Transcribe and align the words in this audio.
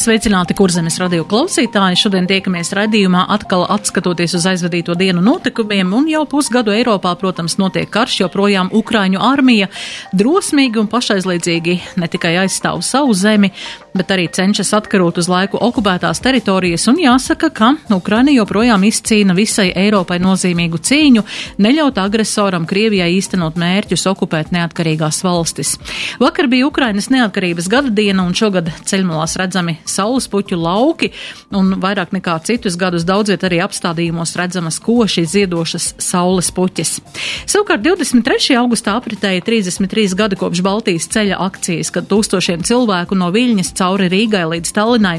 Sveicināti 0.00 0.54
kurzemes 0.56 0.94
radio 0.96 1.26
klausītāji! 1.28 1.98
Šodien 2.00 2.24
tiekamies 2.24 2.70
raidījumā 2.72 3.26
atkal 3.34 3.66
atskatoties 3.68 4.32
uz 4.38 4.46
aizvadīto 4.48 4.94
dienu 4.96 5.20
notikumiem, 5.20 5.90
un 5.92 6.06
jau 6.08 6.22
pusgadu 6.30 6.72
Eiropā, 6.72 7.12
protams, 7.20 7.58
notiek 7.60 7.90
karš, 7.92 8.22
joprojām 8.22 8.70
Ukraiņu 8.72 9.20
armija 9.20 9.68
drosmīgi 10.16 10.80
un 10.80 10.88
pašaizliedzīgi 10.88 11.74
ne 12.00 12.08
tikai 12.08 12.32
aizstāv 12.46 12.80
savu 12.86 13.12
zemi, 13.12 13.50
bet 13.92 14.14
arī 14.14 14.24
cenšas 14.32 14.70
atkarot 14.78 15.20
uz 15.20 15.28
laiku 15.28 15.60
okupētās 15.60 16.22
teritorijas, 16.24 16.86
un 16.88 17.02
jāsaka, 17.02 17.50
ka 17.52 17.70
Ukraina 17.92 18.32
joprojām 18.32 18.86
izcīna 18.88 19.36
visai 19.36 19.68
Eiropai 19.84 20.16
nozīmīgu 20.22 20.80
cīņu, 20.80 21.26
neļaut 21.60 22.00
agresoram 22.00 22.64
Krievijai 22.70 23.10
īstenot 23.18 23.60
mērķus 23.60 24.06
okupēt 24.14 24.56
neatkarīgās 24.56 25.20
valstis. 25.28 25.76
Vakar 26.24 26.48
bija 26.48 26.72
Ukrainas 26.72 27.12
neatkarības 27.12 27.68
gada 27.68 27.92
diena, 27.92 28.24
un 28.24 28.32
šogad 28.38 28.72
ceļmalās 28.88 29.36
redzami 29.44 29.76
saulespuķu 29.92 30.58
lauki, 30.60 31.10
un 31.56 31.74
vairāk 31.82 32.14
nekā 32.16 32.36
citus 32.46 32.78
gadus 32.80 33.06
daudziet 33.08 33.44
arī 33.46 33.60
apstādījumos 33.64 34.36
redzamas 34.40 34.80
koši 34.82 35.26
ziedošas 35.28 35.94
saules 36.02 36.50
puķis. 36.56 36.96
Savukārt 37.50 37.84
23. 37.86 38.56
augustā 38.60 38.96
apritēja 38.98 39.44
33 39.46 40.16
gadi 40.18 40.40
kopš 40.40 40.64
Baltijas 40.66 41.08
ceļa 41.12 41.40
akcijas, 41.46 41.92
kad 41.94 42.10
tūkstošiem 42.10 42.66
cilvēku 42.66 43.18
no 43.18 43.30
Viļņas 43.34 43.74
cauri 43.78 44.10
Rīgai 44.12 44.46
līdz 44.54 44.76
Tallinai 44.76 45.18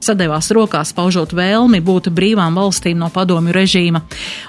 sadevās 0.00 0.50
rokās 0.56 0.92
paužot 0.96 1.34
vēlmi 1.36 1.80
būt 1.84 2.10
brīvām 2.14 2.56
valstīm 2.58 2.98
no 3.00 3.10
padomju 3.12 3.54
režīma. 3.54 4.02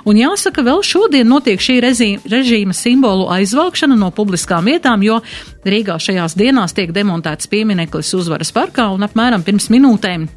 Un 0.08 0.19
jāsaka, 0.19 0.63
vēl 0.66 0.83
šodien 0.85 1.27
notiek 1.27 1.61
šī 1.61 1.80
režīma 1.83 2.75
simbolu 2.75 3.30
aizvākšana 3.35 3.97
no 3.99 4.11
publiskām 4.16 4.71
vietām, 4.71 5.03
jo 5.05 5.21
Rīgā 5.61 5.99
šajās 6.02 6.33
dienās 6.39 6.73
tiek 6.73 6.93
demontēts 6.95 7.49
piemineklis 7.52 8.16
uzvaras 8.17 8.53
parkā 8.55 8.89
un 8.95 9.05
apmēram 9.05 9.43
pirms 9.45 9.69
minūtēm 9.73 10.30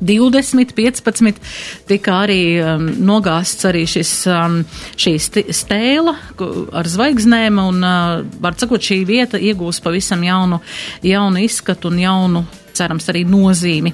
20, 0.00 0.74
15 0.76 1.40
tika 1.88 2.18
arī 2.26 2.40
um, 2.60 2.90
nogāsts 3.08 3.64
arī 3.68 3.86
šis, 3.88 4.12
um, 4.28 4.58
šī 5.00 5.14
stēla 5.56 6.12
ar 6.76 6.90
zvaigznēm 6.92 7.60
un, 7.62 7.80
uh, 7.80 8.20
var 8.42 8.58
sakot, 8.60 8.82
šī 8.82 9.00
vieta 9.08 9.40
iegūs 9.40 9.80
pavisam 9.84 10.20
jaunu, 10.26 10.60
jaunu 11.06 11.44
izskatu 11.46 11.88
un 11.92 12.00
jaunu 12.04 12.44
cerams, 12.76 13.08
arī 13.12 13.24
nozīmi. 13.28 13.92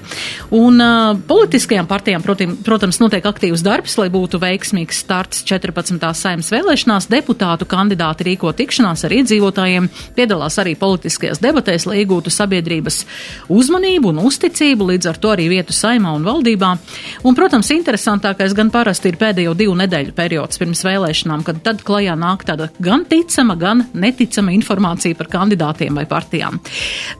Un 0.55 0.81
uh, 0.83 1.13
politiskajām 1.27 1.87
partijām, 1.89 2.23
protim, 2.25 2.55
protams, 2.65 2.99
notiek 3.01 3.25
aktīvs 3.25 3.63
darbs, 3.65 3.97
lai 4.01 4.09
būtu 4.13 4.41
veiksmīgs 4.43 5.03
starts 5.05 5.43
14. 5.49 5.99
saimnes 6.17 6.51
vēlēšanās. 6.53 7.09
Deputātu 7.11 7.67
kandidāti 7.69 8.27
rīko 8.29 8.53
tikšanās 8.57 9.05
ar 9.07 9.15
iedzīvotājiem, 9.19 9.89
piedalās 10.17 10.59
arī 10.61 10.75
politiskajās 10.79 11.41
debatēs, 11.43 11.87
lai 11.89 12.01
iegūtu 12.03 12.33
sabiedrības 12.33 13.03
uzmanību 13.53 14.13
un 14.13 14.23
uzticību, 14.27 14.89
līdz 14.93 15.11
ar 15.11 15.19
to 15.21 15.33
arī 15.33 15.49
vietu 15.51 15.75
saimā 15.75 16.13
un 16.17 16.25
valdībā. 16.27 16.71
Un, 17.23 17.37
protams, 17.37 17.71
interesantākais 17.75 18.55
gan 18.57 18.71
parasti 18.73 19.11
ir 19.11 19.19
pēdējo 19.21 19.55
divu 19.57 19.75
nedēļu 19.79 20.15
periods 20.17 20.61
pirms 20.61 20.83
vēlēšanām, 20.87 21.45
kad 21.47 21.61
tad 21.65 21.83
klajā 21.85 22.15
nāk 22.19 22.45
tāda 22.47 22.69
gan 22.83 23.05
ticama, 23.09 23.57
gan 23.59 23.85
neticama 23.93 24.53
informācija 24.55 25.17
par 25.19 25.29
kandidātiem 25.33 25.99
vai 25.99 26.05
partijām. 26.09 26.59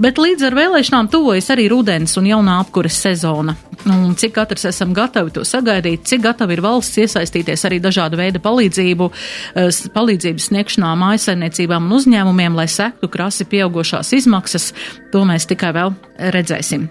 Bet 0.04 0.22
līdz 0.22 0.50
ar 0.50 0.58
vēlēšanām 0.58 1.10
tuvojas 1.14 1.50
arī 1.54 1.68
rudens 1.72 2.18
un 2.20 2.28
jaunā 2.28 2.60
apkuras 2.64 2.98
sezona. 3.06 3.56
Un 3.90 4.16
cik 4.20 4.36
katrs 4.38 4.66
esam 4.70 4.94
gatavi 4.96 5.34
to 5.36 5.44
sagaidīt, 5.48 6.06
cik 6.08 6.24
gatavi 6.24 6.58
ir 6.58 6.64
valsts 6.64 7.02
iesaistīties 7.04 7.66
arī 7.68 7.82
dažāda 7.84 8.20
veida 8.20 8.42
palīdzību, 8.44 9.10
eh, 9.56 9.70
palīdzības 9.98 10.50
sniegšanā 10.50 10.96
mājasaimniecībām 11.04 11.88
un 11.88 12.00
uzņēmumiem, 12.00 12.56
lai 12.56 12.68
sektu 12.68 13.12
krasi 13.12 13.46
pieaugošās 13.46 14.14
izmaksas, 14.20 14.74
to 15.12 15.24
mēs 15.28 15.48
tikai 15.50 15.74
vēl 15.76 15.96
redzēsim. 16.18 16.90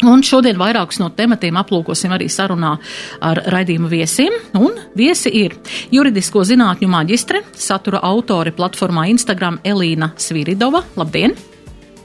Un 0.00 0.22
šodien 0.24 0.56
vairākus 0.56 1.00
no 1.02 1.10
tematiem 1.12 1.58
aplūkosim 1.60 2.14
arī 2.16 2.30
sarunā 2.32 2.72
ar 3.20 3.42
raidījuma 3.52 3.90
viesiem. 3.92 4.32
Un 4.56 4.78
viesi 4.96 5.32
ir 5.42 5.58
juridisko 5.92 6.44
zinātņu 6.48 6.88
maģistre, 6.88 7.44
satura 7.52 8.00
autore 8.08 8.54
platformā 8.56 9.10
Instagram 9.12 9.60
Elīna 9.64 10.14
Sviridova. 10.16 10.86
Labdien! 10.96 11.36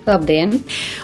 Labdien! 0.06 0.60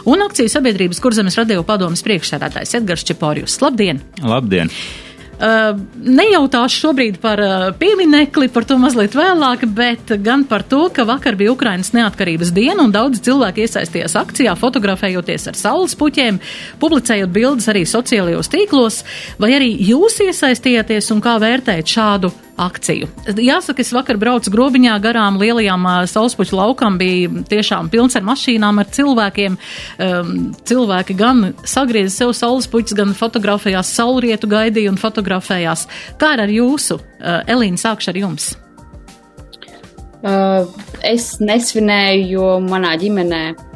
Un 0.06 0.22
akciju 0.26 0.50
sabiedrības 0.52 1.02
kurzemes 1.02 1.38
radio 1.40 1.64
padomas 1.66 2.04
priekšsēdētājs 2.06 2.76
Edgars 2.82 3.06
Čeporjus. 3.08 3.58
Labdien! 3.64 4.02
Labdien! 4.22 4.70
Uh, 5.42 5.72
nejautāšu 6.06 6.84
šobrīd 6.84 7.16
par 7.18 7.40
uh, 7.42 7.64
pieminekli, 7.74 8.46
par 8.54 8.62
to 8.70 8.76
mazliet 8.78 9.16
vēlāk, 9.18 9.64
bet 9.74 10.12
gan 10.22 10.44
par 10.46 10.62
to, 10.70 10.84
ka 10.94 11.02
vakar 11.10 11.34
bija 11.40 11.56
Ukrainas 11.56 11.90
neatkarības 11.98 12.52
diena 12.54 12.86
un 12.86 12.94
daudzi 12.94 13.24
cilvēki 13.26 13.66
iesaistījās 13.66 14.14
akcijā, 14.22 14.54
fotografējoties 14.62 15.50
ar 15.50 15.58
saules 15.58 15.98
puķiem, 15.98 16.38
publicējot 16.84 17.34
bildes 17.34 17.72
arī 17.74 17.88
sociālajos 17.90 18.54
tīklos, 18.54 19.02
vai 19.42 19.56
arī 19.58 19.72
jūs 19.90 20.20
iesaistījāties 20.28 21.10
un 21.16 21.26
kā 21.26 21.40
vērtēt 21.42 21.90
šādu 21.90 22.30
akciju. 22.62 23.10
Jāsaka, 23.42 23.84
es 23.84 23.92
vakar 23.96 24.20
braucu 24.22 24.52
grobiņā 24.54 24.98
garām 25.04 25.40
lielajām 25.42 25.88
sauspuķu 26.12 26.58
laukām, 26.60 27.00
bija 27.02 27.44
tiešām 27.52 27.90
pilns 27.94 28.18
ar 28.20 28.26
mašīnām, 28.28 28.82
ar 28.82 28.90
cilvēkiem. 28.96 29.58
Um, 30.02 30.34
cilvēki 30.68 31.18
gan 31.20 31.52
sagrieza 31.68 32.14
sev 32.22 32.36
saules 32.38 32.70
puķus, 32.72 32.98
gan 32.98 33.16
fotografējās 33.18 33.94
saulrietu 33.98 34.50
gaidīja 34.52 34.94
un 34.94 35.00
fotografējās. 35.02 35.88
Kā 36.22 36.36
ar 36.38 36.52
jūsu? 36.52 37.00
Uh, 37.22 37.42
Elīna, 37.50 37.80
sākšu 37.82 38.14
ar 38.14 38.22
jums. 38.22 38.52
Uh, 40.22 40.70
es 41.02 41.40
nesvinēju, 41.42 42.26
jo 42.36 42.48
manā 42.62 42.94
ģimenē 43.02 43.71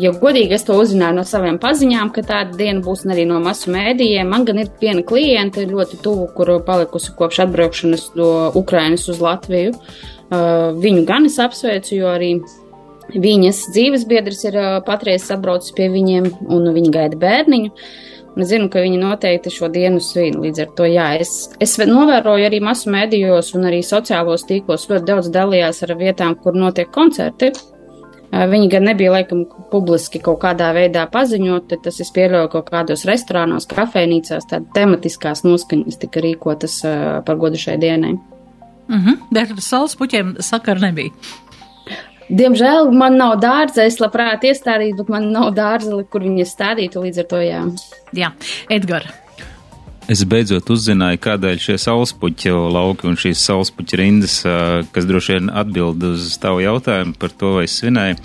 ja 0.00 0.12
godīgi 0.16 0.56
es 0.56 0.64
to 0.66 0.76
uzzināju 0.80 1.18
no 1.18 1.24
saviem 1.26 1.58
paziņām, 1.62 2.10
ka 2.14 2.24
tāda 2.26 2.58
diena 2.58 2.82
būs 2.84 3.04
arī 3.10 3.26
no 3.28 3.38
masu 3.44 3.72
mēdījiem. 3.74 4.28
Man 4.30 4.46
gan 4.48 4.60
ir 4.62 4.70
viena 4.80 5.04
kliente 5.06 5.66
ļoti 5.68 6.00
tuvu, 6.04 6.28
kur 6.36 6.52
palikusi 6.66 7.14
kopš 7.18 7.44
atbraukšanas 7.46 8.08
no 8.18 8.30
Ukrainas 8.58 9.08
uz 9.12 9.22
Latviju. 9.22 9.74
Uh, 10.26 10.74
viņu 10.82 11.04
gan 11.06 11.28
es 11.28 11.38
apsveicu, 11.42 11.94
jo 12.00 12.10
arī 12.10 12.32
viņas 13.14 13.62
dzīves 13.70 14.08
biedrs 14.10 14.42
ir 14.48 14.58
uh, 14.58 14.72
patreiz 14.86 15.28
sabraucis 15.28 15.74
pie 15.76 15.86
viņiem 15.92 16.32
un 16.50 16.72
viņa 16.74 16.92
gaida 16.98 17.20
bērniņu. 17.22 17.70
Es 18.36 18.50
zinu, 18.50 18.66
ka 18.68 18.82
viņi 18.84 18.98
noteikti 19.00 19.48
šo 19.48 19.70
dienu 19.72 20.02
svin. 20.04 20.34
Līdz 20.42 20.66
ar 20.66 20.72
to, 20.76 20.84
jā, 20.90 21.06
es, 21.22 21.30
es 21.62 21.78
novēroju 21.80 22.44
arī 22.50 22.58
masu 22.60 22.92
medijos 22.92 23.54
un 23.56 23.64
arī 23.70 23.78
sociālos 23.86 24.44
tīklos 24.48 24.84
ļoti 24.90 25.08
daudz 25.08 25.30
dalījās 25.32 25.80
ar 25.86 25.94
vietām, 25.96 26.36
kur 26.42 26.58
notiek 26.58 26.90
koncerti. 26.92 27.54
Viņi 28.32 28.68
gan 28.68 28.84
nebija, 28.88 29.12
laikam, 29.14 29.44
publiski 29.70 30.18
kaut 30.20 30.40
kādā 30.42 30.72
veidā 30.74 31.06
paziņot, 31.12 31.68
tad 31.70 31.84
tas 31.86 32.00
es 32.02 32.10
pieļauju 32.12 32.50
kaut 32.52 32.70
kādos 32.72 33.06
restorānos, 33.08 33.68
kafejnīcās, 33.70 34.48
tādas 34.50 34.72
tematiskās 34.74 35.44
noskaņas 35.46 36.00
tika 36.02 36.24
rīkotas 36.24 36.80
par 37.26 37.38
godu 37.40 37.60
šai 37.60 37.78
dienai. 37.78 38.16
Mm 38.86 39.02
-hmm, 39.02 39.16
bet 39.30 39.50
ar 39.50 39.60
saules 39.60 39.96
puķiem 39.96 40.36
sakara 40.40 40.80
nebija. 40.80 41.10
Diemžēl 42.26 42.90
man 42.90 43.16
nav 43.16 43.36
dārza, 43.38 43.84
es 43.86 44.00
labprāt 44.02 44.42
iestādītu, 44.42 44.96
bet 44.96 45.08
man 45.08 45.30
nav 45.32 45.52
dārza, 45.54 46.04
kur 46.10 46.22
viņi 46.22 46.44
stādītu 46.44 47.04
līdz 47.04 47.18
ar 47.22 47.24
to 47.30 47.36
jā. 47.36 47.62
Jā, 48.12 48.32
Edgars. 48.68 49.25
Es 50.06 50.22
beidzot 50.22 50.68
uzzināju, 50.70 51.18
kādēļ 51.24 51.56
šie 51.58 51.74
saulespuķi 51.82 52.52
lauki 52.70 53.08
un 53.10 53.16
šīs 53.18 53.40
saulespuķi 53.48 53.98
rindas, 53.98 54.36
kas 54.94 55.08
droši 55.08 55.34
vien 55.34 55.50
atbild 55.50 56.04
uz 56.06 56.36
tavu 56.42 56.62
jautājumu 56.62 57.16
par 57.18 57.34
to, 57.34 57.56
vai 57.58 57.64
es 57.66 57.74
svinēju. 57.80 58.20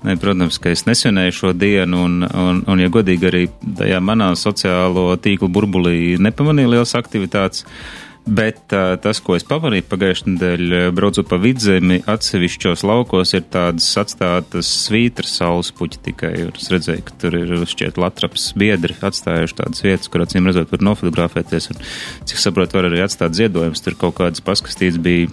Ne, 0.00 0.14
protams, 0.16 0.56
ka 0.56 0.70
es 0.72 0.86
nesvinēju 0.88 1.34
šo 1.36 1.50
dienu, 1.52 2.06
un, 2.06 2.22
un, 2.24 2.62
un 2.72 2.80
ja 2.80 2.88
godīgi 2.88 3.26
arī 3.28 3.42
tajā 3.76 3.98
manā 4.00 4.30
sociālo 4.32 5.10
tīklu 5.20 5.50
burbulī 5.52 6.16
nepamanīju 6.16 6.72
liels 6.72 6.96
aktivitātes. 6.96 7.66
Uh, 7.66 8.09
Bet 8.26 8.72
uh, 8.76 8.94
tas, 9.00 9.18
ko 9.24 9.34
es 9.34 9.46
pamanīju 9.48 9.86
pagājušajā 9.88 10.34
nedēļā, 10.34 10.80
braucot 10.94 11.26
pa 11.30 11.38
vidzemi, 11.40 12.02
atsevišķos 12.10 12.84
laukos 12.84 13.32
ir 13.34 13.46
tādas 13.50 13.88
atstātas 13.98 14.68
svītras 14.84 15.32
saules 15.40 15.72
puķi 15.74 16.02
tikai. 16.04 16.32
Es 16.52 16.68
redzēju, 16.70 17.06
ka 17.08 17.16
tur 17.22 17.38
ir 17.40 17.54
šķiet 17.70 17.98
latraps 18.00 18.50
biedri 18.60 18.98
atstājuši 19.00 19.58
tādas 19.62 19.84
vietas, 19.86 20.12
kur 20.12 20.26
acīm 20.26 20.46
redzot 20.50 20.70
var 20.74 20.84
nofotografēties. 20.90 21.70
Un, 21.72 21.82
cik 22.28 22.44
saprotu, 22.44 22.76
var 22.78 22.90
arī 22.90 23.00
atstāt 23.06 23.38
ziedojumus. 23.40 23.82
Tur 23.86 23.96
kaut 23.98 24.18
kādas 24.20 24.44
paskastītas 24.44 25.00
bija, 25.00 25.32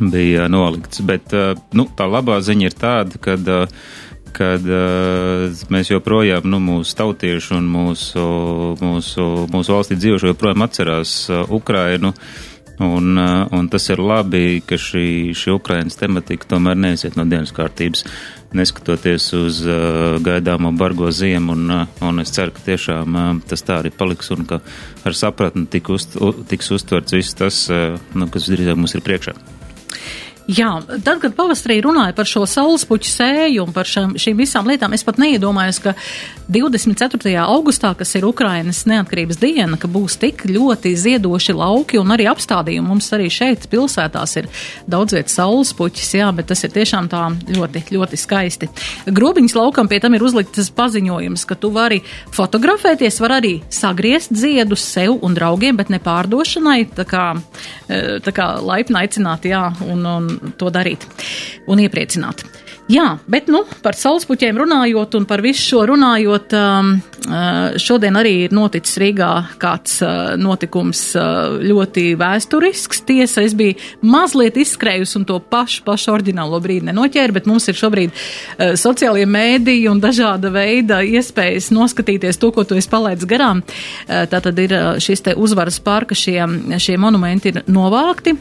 bija 0.00 0.48
noliktas. 0.50 1.04
Bet 1.04 1.36
uh, 1.36 1.52
nu, 1.76 1.84
tā 2.00 2.08
labā 2.08 2.40
ziņa 2.46 2.70
ir 2.72 2.80
tāda, 2.80 3.20
ka. 3.20 3.36
Uh, 3.44 4.08
kad 4.36 4.64
uh, 4.66 5.64
mēs 5.72 5.90
joprojām, 5.92 6.46
nu, 6.50 6.60
mūsu 6.62 6.96
tautieši 6.98 7.56
un 7.58 7.66
mūsu, 7.70 8.24
mūsu, 8.80 9.26
mūsu 9.52 9.76
valstī 9.76 9.98
dzīvošie 10.00 10.32
joprojām 10.32 10.66
atcerās 10.66 11.16
uh, 11.30 11.44
Ukrainu 11.60 12.14
Un, 12.80 13.18
un 13.52 13.66
tas 13.68 13.90
ir 13.92 14.00
labi, 14.00 14.62
ka 14.64 14.78
šī, 14.80 15.34
šī 15.36 15.52
Ukrainas 15.52 15.98
tematika 16.00 16.48
tomēr 16.48 16.78
neiziet 16.80 17.18
no 17.18 17.26
dienas 17.28 17.52
kārtības, 17.52 18.06
neskatoties 18.56 19.26
uz 19.36 19.58
uh, 19.66 20.16
gaidāmo 20.24 20.72
bargo 20.72 21.10
ziemu, 21.12 21.52
un, 21.52 21.74
uh, 21.74 22.00
un 22.08 22.24
es 22.24 22.32
ceru, 22.32 22.54
ka 22.56 22.64
tiešām 22.70 23.18
uh, 23.20 23.28
tas 23.52 23.66
tā 23.68 23.82
arī 23.82 23.92
paliks, 23.92 24.32
un 24.32 24.48
ka 24.48 24.62
ar 25.04 25.18
sapratni 25.18 25.66
tik 25.68 25.92
uz, 25.92 26.08
tiks 26.48 26.72
uztverts 26.72 27.18
viss 27.18 27.36
tas, 27.36 27.66
uh, 27.68 28.00
nu, 28.16 28.30
kas 28.32 28.48
drīzāk 28.48 28.80
mums 28.80 28.96
ir 28.96 29.04
priekšā. 29.04 29.36
Jā, 30.48 30.70
tad, 31.04 31.20
kad 31.22 31.34
pavasarī 31.36 31.76
runāja 31.84 32.14
par 32.16 32.26
šo 32.26 32.42
saulespuķu 32.48 33.06
sēju 33.06 33.66
un 33.66 33.74
par 33.74 33.86
šam, 33.86 34.16
šīm 34.18 34.38
visām 34.40 34.66
lietām, 34.66 34.94
es 34.96 35.04
pat 35.06 35.20
neiedomājos, 35.20 35.78
ka 35.84 35.92
24. 36.50 37.34
augustā, 37.44 37.92
kas 37.94 38.14
ir 38.18 38.24
Ukrainas 38.26 38.80
neatkarības 38.90 39.38
diena, 39.38 39.78
ka 39.78 39.86
būs 39.90 40.16
tik 40.18 40.42
ļoti 40.50 40.94
ziedoši 40.98 41.54
lauki 41.54 42.00
un 42.00 42.10
arī 42.14 42.26
apstādījumi. 42.30 42.88
Mums 42.88 43.12
arī 43.14 43.28
šeit 43.30 43.68
pilsētās 43.70 44.34
ir 44.40 44.48
daudz 44.90 45.14
vietas 45.14 45.36
saulespuķis, 45.38 46.10
jā, 46.18 46.30
bet 46.34 46.50
tas 46.50 46.64
ir 46.66 46.74
tiešām 46.74 47.10
tā 47.12 47.22
ļoti, 47.52 47.84
ļoti 47.94 48.18
skaisti. 48.18 48.70
Grobiņas 49.06 49.56
laukam 49.60 49.90
pie 49.92 50.00
tam 50.02 50.18
ir 50.18 50.26
uzliktas 50.26 50.72
paziņojums, 50.74 51.46
ka 51.46 51.58
tu 51.60 51.70
vari 51.76 52.00
fotografēties, 52.34 53.20
var 53.22 53.36
arī 53.38 53.54
sagriezt 53.70 54.34
ziedus 54.34 54.82
sev 54.96 55.20
un 55.22 55.38
draugiem, 55.38 55.78
bet 55.78 55.94
ne 55.94 56.02
pārdošanai, 56.02 56.80
tā 56.98 57.06
kā, 57.06 57.26
eh, 57.86 58.18
tā 58.24 58.34
kā 58.34 58.50
laipni 58.58 59.04
aicināt, 59.04 59.46
jā, 59.46 59.68
un, 59.86 60.06
un 60.06 60.29
to 60.60 60.72
darīt 60.74 61.06
un 61.70 61.82
iepriecināt. 61.82 62.44
Jā, 62.90 63.20
bet 63.30 63.46
nu, 63.46 63.60
par 63.84 63.94
saulespuķiem 63.94 64.56
runājot 64.58 65.14
un 65.14 65.26
par 65.28 65.44
visu 65.44 65.62
šo 65.62 65.84
runājot, 65.92 66.54
um, 66.58 66.88
uh, 67.28 67.76
šodien 67.78 68.18
arī 68.18 68.32
ir 68.48 68.54
noticis 68.56 68.98
Rīgā 68.98 69.28
kāds 69.62 70.00
uh, 70.02 70.32
notikums 70.40 71.04
uh, 71.14 71.54
ļoti 71.62 72.08
vēsturisks. 72.18 73.04
Tiesa, 73.06 73.44
es 73.46 73.54
biju 73.54 73.76
mazliet 74.02 74.58
izskrējusi 74.58 75.20
un 75.20 75.28
to 75.28 75.38
pašu, 75.52 75.84
pašu 75.86 76.16
oriģinālo 76.16 76.58
brīdi 76.64 76.88
nenoķēru, 76.90 77.36
bet 77.38 77.46
mums 77.50 77.68
ir 77.70 77.78
šobrīd 77.78 78.16
sociālie 78.80 79.26
mēdīji 79.28 79.86
un 79.92 80.02
dažāda 80.02 80.50
veida 80.54 80.98
iespējas 81.06 81.70
noskatīties 81.74 82.42
to, 82.42 82.50
ko 82.54 82.66
tu 82.66 82.78
esi 82.80 82.90
palaidis 82.90 83.28
garām. 83.30 83.62
Tā 84.06 84.42
tad 84.42 84.58
ir 84.58 84.74
šis 85.02 85.28
te 85.28 85.36
uzvaras 85.38 85.78
parka, 85.84 86.18
šie, 86.18 86.40
šie 86.82 86.98
monumenti 86.98 87.54
ir 87.54 87.62
novākti. 87.70 88.34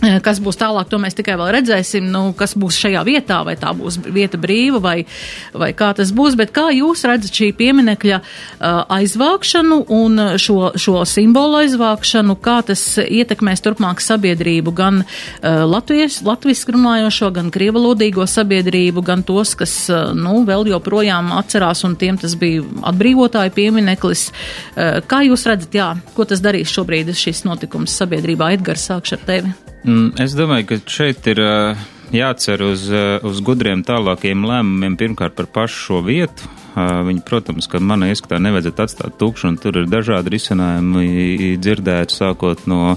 Eh, 0.00 0.16
kas 0.24 0.38
būs 0.40 0.56
tālāk, 0.56 0.88
to 0.88 0.96
mēs 1.00 1.16
tikai 1.18 1.34
vēl 1.36 1.50
redzēsim, 1.58 2.06
nu, 2.08 2.30
kas 2.36 2.54
būs 2.56 2.78
šajā 2.80 3.02
vietā, 3.04 3.42
vai 3.44 3.52
tā 3.60 3.74
būs 3.76 3.98
vieta 4.00 4.40
brīva, 4.40 4.80
vai, 4.80 4.96
vai 5.52 5.74
kā 5.76 5.90
tas 5.96 6.12
būs. 6.16 6.38
Bet 6.40 6.54
kā 6.56 6.70
jūs 6.72 7.04
redzat 7.08 7.36
šī 7.36 7.50
pieminekļa 7.58 8.20
uh, 8.20 8.80
aizvākšanu 8.96 9.82
un 9.92 10.24
šo, 10.40 10.72
šo 10.80 11.04
simbolu 11.08 11.60
aizvākšanu, 11.60 12.38
kā 12.40 12.56
tas 12.70 12.84
ietekmēs 13.02 13.60
turpmāk 13.66 14.00
sabiedrību, 14.00 14.72
gan 14.72 15.02
uh, 15.02 15.68
Latvijas, 15.68 16.22
latviski 16.24 16.78
runājošo, 16.78 17.28
gan 17.36 17.52
krievalodīgo 17.52 18.24
sabiedrību, 18.24 19.04
gan 19.04 19.24
tos, 19.26 19.52
kas, 19.58 19.76
nu, 20.16 20.40
vēl 20.48 20.70
joprojām 20.72 21.34
atcerās, 21.36 21.84
un 21.84 21.98
tiem 22.00 22.16
tas 22.20 22.38
bija 22.40 22.64
atbrīvotāju 22.88 23.52
piemineklis. 23.56 24.30
Kā 25.10 25.20
jūs 25.26 25.44
redzat, 25.48 25.74
jā, 25.76 25.92
ko 26.16 26.24
tas 26.28 26.40
darīs 26.44 26.72
šobrīd 26.72 27.12
šis 27.16 27.44
notikums 27.48 27.98
sabiedrībā? 28.00 28.54
Edgars, 28.56 28.88
sākšu 28.88 29.18
ar 29.18 29.26
tevi. 29.28 29.58
Mm, 29.80 30.12
es 30.20 30.34
domāju, 30.36 30.66
ka 30.68 30.78
šeit 30.92 31.24
ir 31.30 31.40
jācer 32.12 32.60
uz, 32.66 32.88
uz 33.24 33.44
gudriem 33.44 33.84
tālākiem 33.86 34.42
lēmumiem 34.44 34.96
pirmkārt 35.00 35.36
par 35.38 35.48
pašu 35.48 35.84
šo 35.86 36.00
vietu. 36.04 36.48
Viņi, 36.70 37.22
protams, 37.26 37.66
ka 37.66 37.80
manā 37.82 38.12
ieskatā 38.12 38.38
nevajadzētu 38.38 38.84
atstāt 38.84 39.16
tukšu, 39.18 39.48
un 39.48 39.56
tur 39.58 39.80
ir 39.80 39.88
dažādi 39.90 40.30
risinājumi 40.36 41.56
dzirdēti, 41.58 42.14
sākot 42.14 42.62
no, 42.70 42.94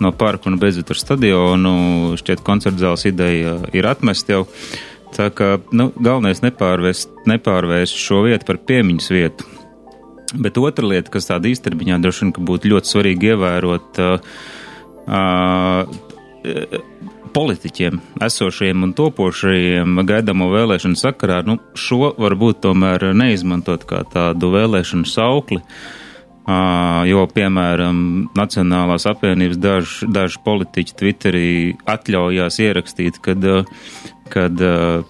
no 0.00 0.12
parka 0.16 0.48
un 0.48 0.56
beidzot 0.60 0.94
ar 0.94 1.00
stadionu. 1.02 1.74
Šķiet, 2.20 2.44
koncertzāles 2.46 3.04
ideja 3.10 3.58
ir 3.76 3.90
atmest 3.90 4.32
jau. 4.32 4.46
Tā 5.10 5.26
kā, 5.34 5.56
nu, 5.74 5.88
galvenais 5.98 6.40
nepārvērst, 6.44 7.26
nepārvērst 7.28 7.98
šo 7.98 8.22
vietu 8.28 8.46
par 8.46 8.60
piemiņas 8.70 9.10
vietu. 9.12 9.48
Bet 10.40 10.60
otra 10.62 10.86
lieta, 10.86 11.10
kas 11.10 11.26
tāda 11.26 11.50
īstermiņā 11.50 11.98
droši 12.00 12.28
vien 12.28 12.46
būtu 12.46 12.70
ļoti 12.70 12.92
svarīgi 12.92 13.32
ievērot, 13.34 13.98
uh, 13.98 15.90
politiķiem, 17.34 18.00
esošajiem 18.24 18.84
un 18.86 18.92
topošajiem 18.96 20.02
gaidāmo 20.08 20.50
vēlēšanu 20.52 20.98
sakarā, 20.98 21.40
nu, 21.46 21.58
šo 21.78 22.12
varbūt 22.18 22.62
tomēr 22.66 23.10
neizmantot 23.16 23.86
kā 23.88 24.02
tādu 24.10 24.52
vēlēšanu 24.54 25.08
saukli, 25.08 25.60
jo, 27.10 27.26
piemēram, 27.34 28.00
Nacionālās 28.38 29.06
apvienības 29.10 29.60
daži, 29.60 30.08
daži 30.10 30.40
politiķi 30.46 30.96
Twitterī 30.98 31.52
atļaujās 31.88 32.58
ierakstīt, 32.64 33.20
kad, 33.22 33.46
kad 34.32 34.64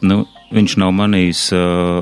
nu, 0.05 0.21
viņš 0.51 0.77
nav 0.83 0.95
manījis 0.99 1.45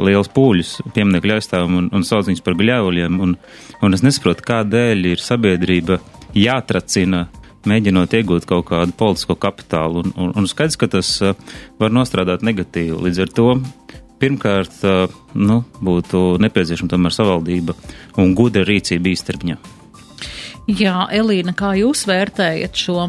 liels 0.08 0.30
pūļus 0.34 0.78
pieminiektu 0.96 1.36
aizstāvam 1.36 1.82
un, 1.82 1.90
un 1.94 2.06
sauc 2.06 2.30
viņus 2.30 2.44
par 2.46 2.58
gļēvuļiem, 2.58 3.20
un, 3.22 3.36
un 3.84 3.98
es 3.98 4.04
nesaprotu, 4.06 4.46
kādēļ 4.48 5.12
ir 5.12 5.22
sabiedrība 5.22 6.00
jātracina 6.36 7.26
mēģinot 7.68 8.16
iegūt 8.18 8.48
kaut 8.48 8.68
kādu 8.70 8.94
politisko 8.98 9.36
kapitālu. 9.40 10.02
Un, 10.04 10.14
un, 10.16 10.34
un 10.40 10.48
skaidrs, 10.50 10.78
ka 10.80 10.90
tas 10.92 11.12
uh, 11.24 11.36
var 11.80 11.94
nostrādāt 11.94 12.44
negatīvi. 12.46 12.96
Līdz 13.06 13.24
ar 13.24 13.32
to 13.36 13.48
pirmkārt 14.18 14.82
uh, 14.86 15.06
nu, 15.38 15.62
būtu 15.84 16.38
nepieciešama 16.42 16.92
tomēr 16.94 17.14
savaldība 17.14 17.76
un 18.18 18.34
gudra 18.38 18.64
rīcība 18.68 19.12
īstermiņā. 19.12 19.58
Jā, 20.68 21.06
Elīna, 21.16 21.54
kā 21.56 21.72
jūs 21.78 22.04
vērtējat 22.08 22.76
šo 22.76 23.06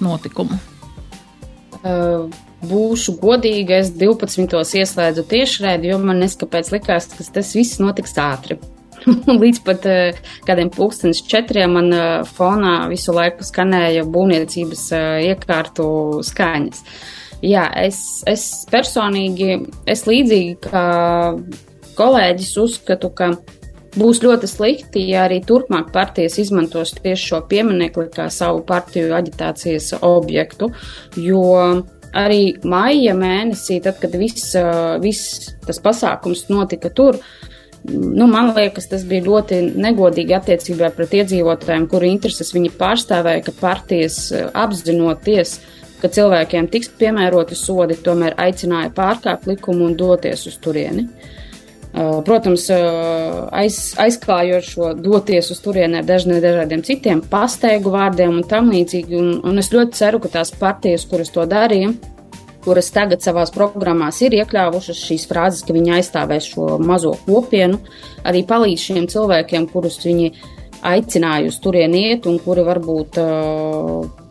notikumu? 0.00 0.56
Uh, 1.82 2.30
būšu 2.64 3.18
godīga, 3.20 3.82
es 3.82 3.92
12. 3.94 4.56
ieslēdzu 4.80 5.26
tiešraidi, 5.28 5.92
jo 5.92 6.00
man 6.02 6.22
neskapēc 6.24 6.72
likās, 6.72 7.10
ka 7.12 7.26
tas 7.36 7.52
viss 7.56 7.82
notiks 7.82 8.16
ātri. 8.20 8.58
līdz 9.42 9.60
pat 9.66 9.86
uh, 9.88 10.18
kādiem 10.46 10.70
pulkstenis 10.74 11.22
četriem 11.28 11.76
man 11.76 11.92
uh, 11.94 12.06
fonā 12.36 12.86
visu 12.90 13.14
laiku 13.16 13.46
skanēja 13.46 14.06
būvniecības 14.10 14.86
uh, 14.94 15.04
iekārtu 15.30 15.86
skaņas. 16.26 16.82
Jā, 17.44 17.66
es, 17.84 18.00
es 18.26 18.46
personīgi, 18.70 19.60
es 19.86 20.06
līdzīgi 20.08 20.56
kā 20.64 20.86
kolēģis 21.96 22.54
uzskatu, 22.62 23.10
ka 23.16 23.34
būs 23.96 24.22
ļoti 24.24 24.48
slikti, 24.48 25.04
ja 25.12 25.26
arī 25.26 25.42
turpmāk 25.44 25.92
partijas 25.92 26.38
izmantos 26.40 26.94
tieši 26.96 27.30
šo 27.30 27.42
pieminekli 27.48 28.08
kā 28.12 28.30
savu 28.32 28.64
partiju 28.68 29.12
aģitācijas 29.16 29.92
objektu, 30.00 30.70
jo 31.20 31.44
arī 32.16 32.56
maija 32.64 33.12
mēnesī, 33.16 33.78
tad, 33.84 34.00
kad 34.00 34.16
viss, 34.16 34.56
viss 35.04 35.52
tas 35.68 35.80
pasākums 35.84 36.46
notika 36.48 36.88
tur, 36.88 37.20
uh, 37.20 37.45
Nu, 37.92 38.26
man 38.26 38.50
liekas, 38.56 38.88
tas 38.90 39.04
bija 39.06 39.24
ļoti 39.26 39.60
negodīgi 39.76 40.34
attiecībā 40.36 40.90
pret 40.96 41.14
iedzīvotājiem, 41.20 41.86
kuru 41.90 42.08
intereses 42.08 42.52
viņi 42.56 42.72
pārstāvēja, 42.78 43.44
ka 43.46 43.54
partijas 43.60 44.18
eh, 44.34 44.46
apzinoties, 44.56 45.58
ka 46.00 46.10
cilvēkiem 46.12 46.68
tiks 46.72 46.90
piemēroti 46.98 47.56
sodi, 47.58 47.98
tomēr 48.02 48.36
aicināja 48.42 48.92
pārkāpt 48.96 49.46
likumu 49.50 49.86
un 49.90 49.96
doties 49.98 50.46
uz 50.50 50.56
turieni. 50.62 51.06
Eh, 51.06 52.16
protams, 52.26 52.66
eh, 52.74 53.38
aiz, 53.60 53.78
aizklājot 54.02 54.66
šo 54.66 54.90
doties 54.98 55.52
uz 55.54 55.62
turieni 55.64 56.00
ar 56.00 56.08
dažne, 56.08 56.42
dažādiem 56.42 56.82
citiem 56.84 57.22
pasteigu 57.30 57.94
vārdiem 57.94 58.40
un 58.40 58.44
tam 58.50 58.72
līdzīgi, 58.74 59.20
un, 59.20 59.32
un 59.46 59.62
es 59.62 59.70
ļoti 59.72 60.00
ceru, 60.00 60.20
ka 60.24 60.34
tās 60.40 60.52
partijas, 60.58 61.06
kuras 61.08 61.30
to 61.32 61.46
darīja, 61.48 61.94
kuras 62.66 62.90
tagad 62.94 63.22
savās 63.22 63.54
programmās 63.54 64.18
ir 64.26 64.34
iekļāvušas 64.40 65.06
šīs 65.08 65.24
frāzes, 65.30 65.62
ka 65.66 65.76
viņi 65.76 65.94
aizstāvēs 66.00 66.50
šo 66.52 66.76
mazo 66.82 67.14
kopienu, 67.24 67.78
arī 68.26 68.42
palīdz 68.48 68.86
šiem 68.90 69.08
cilvēkiem, 69.12 69.70
kurus 69.70 70.00
viņi 70.04 70.32
aicināja 70.86 71.50
uz 71.50 71.58
turieni 71.62 72.08
iet 72.10 72.26
un 72.28 72.40
kuri 72.42 72.66
varbūt 72.66 73.20
uh, 73.22 74.26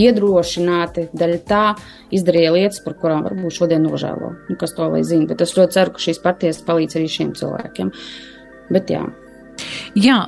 iedrošināti 0.00 1.08
daļa 1.16 1.40
tā 1.48 1.64
izdarīja 2.14 2.52
lietas, 2.54 2.82
par 2.84 2.96
kurām 3.00 3.24
varbūt 3.26 3.56
šodien 3.56 3.82
nožēlo. 3.86 4.34
Nu, 4.50 4.58
kas 4.60 4.74
to 4.76 4.90
lai 4.90 5.02
zina, 5.06 5.28
bet 5.30 5.42
es 5.44 5.56
ļoti 5.56 5.78
ceru, 5.78 5.94
ka 5.94 6.04
šīs 6.06 6.22
partijas 6.24 6.62
palīdz 6.66 6.98
arī 6.98 7.10
šiem 7.10 7.34
cilvēkiem. 7.38 7.92
Bet 8.70 8.92
jā. 8.92 9.04
Jā, 9.98 10.18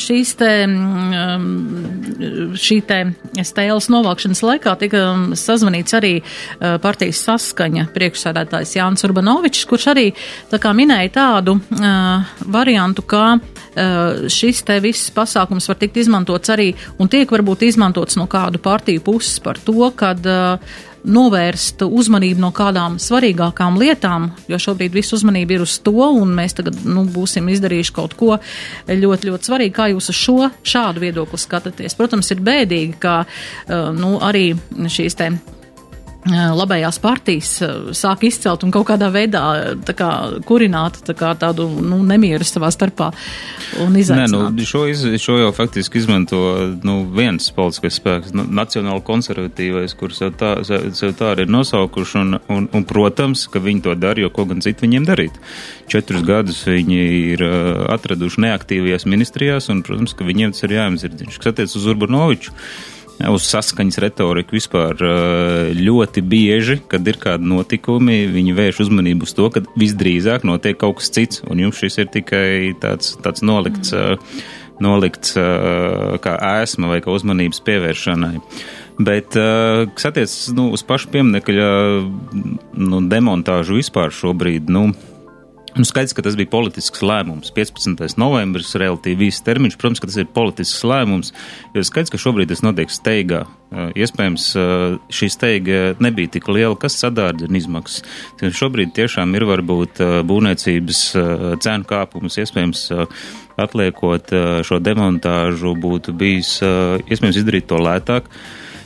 šīs 0.00 0.32
te, 0.40 0.50
mm, 0.66 2.54
šī 2.58 2.78
te 2.88 3.00
stēles 3.46 3.88
novākšanas 3.92 4.42
laikā 4.46 4.74
tika 4.80 5.04
sazvanīts 5.38 5.96
arī 5.98 6.12
partijas 6.58 7.22
saskaņa 7.28 7.86
priekšsēdētājs 7.94 8.76
Jānis 8.78 9.06
Urbanovičs, 9.06 9.64
kurš 9.70 9.88
arī 9.94 10.06
tā 10.50 10.60
kā 10.62 10.74
minēja 10.76 11.14
tādu 11.20 11.56
variantu, 12.50 13.06
kā 13.06 13.38
šis 14.30 14.64
te 14.66 14.80
viss 14.82 15.12
pasākums 15.14 15.68
var 15.70 15.78
tikt 15.80 16.00
izmantots 16.02 16.50
arī 16.50 16.72
un 16.98 17.10
tiek 17.10 17.30
varbūt 17.30 17.62
izmantots 17.68 18.18
no 18.18 18.26
kādu 18.30 18.58
partiju 18.62 19.04
puses 19.06 19.38
par 19.42 19.60
to, 19.62 19.90
kad 19.96 20.26
uh, 20.26 20.58
novērst 21.04 21.84
uzmanību 21.86 22.42
no 22.42 22.50
kādām 22.56 22.98
svarīgākām 23.00 23.78
lietām, 23.80 24.30
jo 24.50 24.58
šobrīd 24.60 24.94
visu 24.96 25.16
uzmanību 25.18 25.56
ir 25.56 25.64
uz 25.64 25.78
to, 25.84 25.94
un 25.94 26.34
mēs 26.36 26.56
tagad 26.58 26.80
nu, 26.84 27.06
būsim 27.10 27.48
izdarījuši 27.52 27.94
kaut 27.96 28.16
ko 28.18 28.36
ļoti, 28.88 29.30
ļoti 29.30 29.50
svarīgu. 29.50 29.76
Kā 29.76 29.90
jūs 29.92 30.10
uz 30.12 30.18
šo 30.18 30.50
šādu 30.62 31.04
viedokli 31.04 31.40
skatāties? 31.40 31.96
Protams, 31.98 32.30
ir 32.34 32.44
bēdīgi, 32.44 32.98
ka 33.00 33.22
nu, 33.96 34.18
arī 34.24 34.52
šīs 34.90 35.18
te 35.18 35.32
labējās 36.28 36.98
partijas 37.00 37.50
sāk 37.96 38.26
izcelt 38.28 38.64
un 38.66 38.72
kaut 38.74 38.90
kādā 38.90 39.08
veidā 39.12 39.42
kā, 39.96 40.10
kurināt 40.44 41.00
kā, 41.16 41.32
tādu 41.40 41.64
nu, 41.80 42.02
nemieru 42.04 42.44
savā 42.44 42.68
starpā 42.74 43.08
un 43.80 43.96
izaicināt. 43.96 44.34
Nē, 44.34 44.50
nu, 44.58 44.66
šo, 44.68 44.84
iz, 44.90 45.06
šo 45.22 45.38
jau 45.40 45.50
faktiski 45.56 46.00
izmanto 46.02 46.42
nu, 46.84 46.98
viens 47.16 47.48
politiskais 47.56 47.96
spēks, 47.96 48.34
nu, 48.36 48.44
nacionāli 48.44 49.04
konservatīvais, 49.06 49.96
kurus 49.96 50.20
sev 50.20 50.36
tā, 50.40 50.52
sev 50.66 51.16
tā 51.16 51.32
arī 51.32 51.48
ir 51.48 51.54
nosaukuši, 51.56 52.18
un, 52.20 52.40
un, 52.52 52.68
un, 52.68 52.86
protams, 52.88 53.46
ka 53.50 53.62
viņi 53.64 53.86
to 53.88 53.96
dara, 53.96 54.20
jo 54.20 54.32
ko 54.34 54.44
gan 54.50 54.60
citu 54.64 54.84
viņiem 54.84 55.08
darīt. 55.08 55.40
Četrus 55.90 56.22
gadus 56.26 56.62
viņi 56.68 57.02
ir 57.32 57.44
atraduši 57.90 58.44
neaktīvajās 58.44 59.08
ministrijās, 59.08 59.72
un, 59.72 59.80
protams, 59.86 60.14
ka 60.14 60.28
viņiem 60.28 60.52
tas 60.52 60.68
ir 60.68 60.76
jāimzirdziņš. 60.76 61.40
Kas 61.40 61.54
attiec 61.54 61.76
uz 61.80 61.92
Urbanoviču 61.94 62.52
uz 63.28 63.44
saskaņas 63.50 63.98
retoriku 64.00 64.56
vispār 64.56 65.02
ļoti 65.76 66.22
bieži, 66.24 66.78
kad 66.90 67.06
ir 67.08 67.18
kādi 67.20 67.48
notikumi, 67.50 68.22
viņi 68.32 68.56
vērš 68.56 68.82
uzmanību 68.86 69.28
uz 69.28 69.34
to, 69.36 69.50
ka 69.52 69.64
visdrīzāk 69.78 70.46
notiek 70.48 70.78
kaut 70.80 71.00
kas 71.00 71.12
cits, 71.12 71.44
un 71.50 71.60
jums 71.60 71.80
šis 71.80 72.00
ir 72.00 72.10
tikai 72.14 72.72
tāds, 72.80 73.14
tāds 73.24 73.44
nolikts, 73.44 73.92
nolikts 74.80 75.36
kā 75.36 76.36
ēsma 76.62 76.94
vai 76.94 77.00
kā 77.04 77.12
uzmanības 77.12 77.60
pievēršanai. 77.66 78.34
Bet, 79.00 79.36
kas 79.36 80.10
attiecas 80.10 80.50
nu, 80.56 80.70
uz 80.76 80.84
pašu 80.84 81.08
pieminiekļa 81.12 81.68
nu, 82.80 83.04
demontāžu 83.08 83.78
vispār 83.78 84.12
šobrīd, 84.12 84.68
nu, 84.72 84.90
Nu, 85.76 85.84
skaidrs, 85.86 86.12
ka 86.16 86.22
tas 86.26 86.34
bija 86.38 86.50
politisks 86.50 87.02
lēmums. 87.04 87.52
15. 87.54 88.16
novembris, 88.18 88.72
relatīvi 88.78 89.28
īsts 89.30 89.44
termiņš, 89.46 89.76
protams, 89.78 90.02
ka 90.02 90.08
tas 90.10 90.18
ir 90.18 90.28
politisks 90.34 90.82
lēmums, 90.86 91.30
jo 91.76 91.84
skaidrs, 91.86 92.10
ka 92.10 92.18
šobrīd 92.18 92.50
tas 92.50 92.64
notiek 92.66 92.90
steigā. 92.90 93.44
Iespējams, 93.70 94.48
šī 95.14 95.28
steiga 95.30 95.80
nebija 96.02 96.32
tik 96.34 96.48
liela, 96.50 96.74
kas 96.74 96.98
sadārdzina 96.98 97.60
izmaksas. 97.60 98.02
Šobrīd 98.58 98.90
tiešām 98.96 99.36
ir 99.38 99.46
varbūt 99.46 100.02
būvniecības 100.26 101.02
cenu 101.62 101.86
kāpums, 101.92 102.40
iespējams, 102.42 102.88
atliekot 103.60 104.34
šo 104.66 104.80
demontāžu 104.82 105.76
būtu 105.78 106.16
bijis 106.18 106.56
iespējams 106.64 107.44
izdarīt 107.44 107.70
to 107.70 107.78
lētāk. 107.78 108.26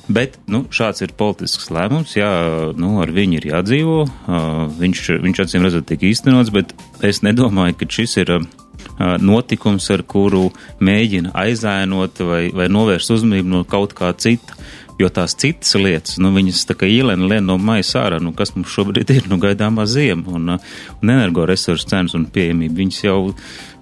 Bet 0.04 0.37
nu, 0.52 0.64
šāds 0.75 1.00
ir 1.04 1.14
politisks 1.16 1.70
lēmums. 1.73 2.12
Jā, 2.18 2.30
nu, 2.76 2.99
ar 3.00 3.12
viņu 3.14 3.38
ir 3.38 3.49
jādzīvo. 3.54 4.00
Viņš, 4.80 5.02
viņš 5.25 5.40
acīm 5.46 5.64
redzot, 5.64 5.87
tiek 5.88 6.04
īstenots, 6.11 6.52
bet 6.52 6.75
es 7.06 7.23
nedomāju, 7.25 7.78
ka 7.80 7.88
šis 7.96 8.18
ir 8.20 8.34
notikums, 9.25 9.88
ar 9.94 10.04
kuru 10.06 10.50
mēģina 10.84 11.32
aizēnot 11.40 12.20
vai, 12.28 12.42
vai 12.54 12.68
novērst 12.73 13.14
uzmanību 13.16 13.54
no 13.56 13.62
kaut 13.68 13.96
kā 13.96 14.12
cita. 14.16 14.58
Jo 15.00 15.08
tās 15.11 15.32
citas 15.34 15.73
lietas, 15.75 16.20
nu, 16.23 16.30
viņas 16.37 16.61
tā 16.68 16.76
kā 16.78 16.87
ielēna 16.87 17.26
lien 17.26 17.49
no 17.49 17.56
maisa 17.58 18.04
ārā, 18.04 18.20
nu, 18.23 18.30
kas 18.37 18.52
mums 18.54 18.70
šobrīd 18.70 19.11
ir, 19.11 19.25
nu, 19.26 19.40
gaidāmā 19.42 19.88
ziema 19.90 20.37
un, 20.37 20.52
un 20.54 21.14
energoresursu 21.16 21.90
cenas 21.90 22.14
un 22.14 22.28
pieejamība. 22.30 22.78
Viņas 22.78 23.00
jau 23.08 23.16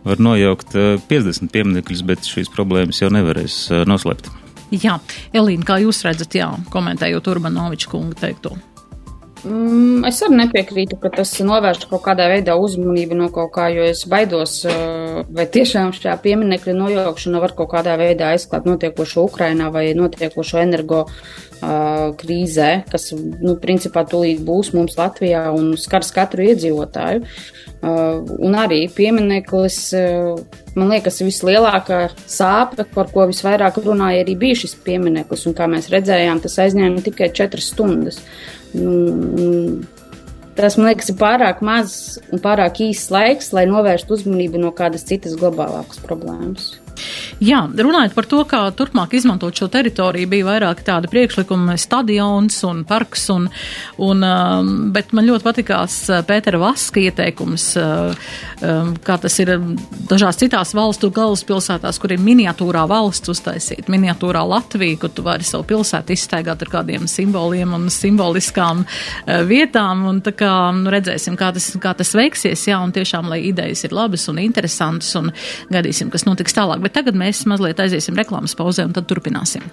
var 0.07 0.23
nojaukt 0.25 0.73
50 1.11 1.53
pieminekļus, 1.53 2.07
bet 2.09 2.25
šīs 2.25 2.49
problēmas 2.55 3.03
jau 3.05 3.13
nevarēs 3.13 3.67
noslēpt. 3.91 4.33
Jā, 4.73 4.97
Elīna, 5.37 5.67
kā 5.69 5.79
jūs 5.83 6.01
redzat, 6.07 6.37
jā, 6.39 6.49
komentējot 6.73 7.27
Urbanoviča 7.29 7.91
kunga 7.93 8.17
teikto? 8.23 8.55
Mm, 9.43 10.05
es 10.07 10.21
arī 10.23 10.39
nepiekrītu, 10.39 10.97
ka 11.03 11.11
tas 11.17 11.33
novērš 11.43 11.89
kaut 11.91 12.05
kādā 12.05 12.29
veidā 12.31 12.55
uzmanību 12.63 13.17
no 13.19 13.27
kaut 13.35 13.51
kā, 13.57 13.67
jo 13.75 13.85
es 13.91 14.05
baidos, 14.09 14.61
vai 15.35 15.49
tiešām 15.57 15.91
šajā 15.97 16.15
pieminekļa 16.23 16.77
nojaukšana 16.79 17.41
var 17.43 17.57
kaut 17.59 17.73
kādā 17.75 17.97
veidā 17.99 18.31
aizklāt 18.37 18.69
notiekošo 18.71 19.27
Ukrainā 19.27 19.73
vai 19.75 19.89
notiekošo 19.99 20.63
energo 20.63 21.09
krīzē, 21.63 22.71
kas, 22.91 23.13
nu, 23.15 23.55
principā 23.63 24.03
tūlīt 24.09 24.43
būs 24.47 24.73
mums 24.75 24.97
Latvijā 24.99 25.45
un 25.55 25.75
skars 25.79 26.11
katru 26.15 26.49
iedzīvotāju. 26.51 27.23
Un 27.83 28.57
arī 28.59 28.85
piemineklis, 28.95 29.79
man 30.79 30.93
liekas, 30.93 31.23
vislielākā 31.23 32.05
sāpe, 32.31 32.87
par 32.95 33.11
ko 33.15 33.27
visvairāk 33.31 33.81
runāja, 33.83 34.23
arī 34.23 34.37
bija 34.39 34.61
šis 34.63 34.77
piemineklis. 34.87 35.47
Un 35.51 35.57
kā 35.59 35.67
mēs 35.71 35.91
redzējām, 35.93 36.43
tas 36.43 36.59
aizņēma 36.67 37.03
tikai 37.09 37.33
četras 37.35 37.73
stundas. 37.75 38.23
Nu, 38.75 39.83
tas, 40.59 40.79
man 40.79 40.93
liekas, 40.93 41.11
ir 41.11 41.19
pārāk 41.23 41.63
maz 41.67 41.97
un 42.31 42.43
pārāk 42.43 42.83
īsts 42.89 43.11
laiks, 43.15 43.53
lai 43.55 43.67
novērstu 43.71 44.19
uzmanību 44.19 44.63
no 44.63 44.75
kādas 44.75 45.07
citas 45.07 45.39
globālākas 45.39 46.03
problēmas. 46.07 46.73
Jā, 47.43 47.65
runājot 47.67 48.13
par 48.15 48.27
to, 48.31 48.43
kā 48.47 48.61
turpmāk 48.79 49.17
izmantot 49.19 49.57
šo 49.59 49.67
teritoriju, 49.73 50.29
bija 50.31 50.47
vairāk 50.47 50.85
tādi 50.87 51.09
priekšlikumi, 51.11 51.75
stadions 51.81 52.61
un 52.69 52.85
parks, 52.87 53.25
un, 53.35 53.49
un, 53.99 54.23
um, 54.23 54.69
bet 54.95 55.11
man 55.17 55.27
ļoti 55.27 55.47
patikās 55.49 55.97
uh, 56.11 56.21
Pētera 56.29 56.61
Vaska 56.63 57.03
ieteikums, 57.03 57.65
uh, 57.81 58.29
um, 58.63 58.93
kā 59.03 59.17
tas 59.25 59.39
ir 59.43 59.57
dažās 60.11 60.39
citās 60.39 60.75
valstu 60.79 61.11
galvaspilsētās, 61.15 61.99
kur 61.99 62.15
ir 62.15 62.23
miniatūrā 62.23 62.85
valsts 62.91 63.33
uztaisīt, 63.35 63.91
miniatūrā 63.91 64.45
Latvija, 64.47 65.01
kur 65.03 65.11
tu 65.11 65.27
vari 65.27 65.47
savu 65.47 65.67
pilsētu 65.73 66.15
izstaigāt 66.15 66.63
ar 66.63 66.73
kādiem 66.77 67.11
simboliem 67.11 67.75
un 67.75 67.91
simboliskām 67.91 68.85
uh, 68.87 69.43
vietām, 69.51 70.07
un 70.13 70.23
tā 70.23 70.37
kā 70.39 70.53
nu, 70.79 70.95
redzēsim, 70.95 71.41
kā 71.41 71.51
tas, 71.59 71.73
kā 71.83 71.97
tas 71.99 72.15
veiksies, 72.19 72.69
jā, 72.71 72.79
un 72.79 72.95
tiešām, 72.95 73.33
lai 73.35 73.43
idejas 73.51 73.83
ir 73.89 73.99
labas 73.99 74.29
un 74.31 74.39
interesantas, 74.47 75.11
un 75.19 75.35
gaidīsim, 75.75 76.15
kas 76.15 76.29
notiks 76.31 76.55
tālāk. 76.55 76.85
Bet 76.87 76.92
tagad 76.97 77.19
mēs 77.19 77.45
mazliet 77.51 77.81
aiziesim 77.83 78.19
reklāmas 78.19 78.57
pauzē 78.59 78.87
un 78.89 78.97
tad 78.97 79.09
turpināsim. 79.11 79.65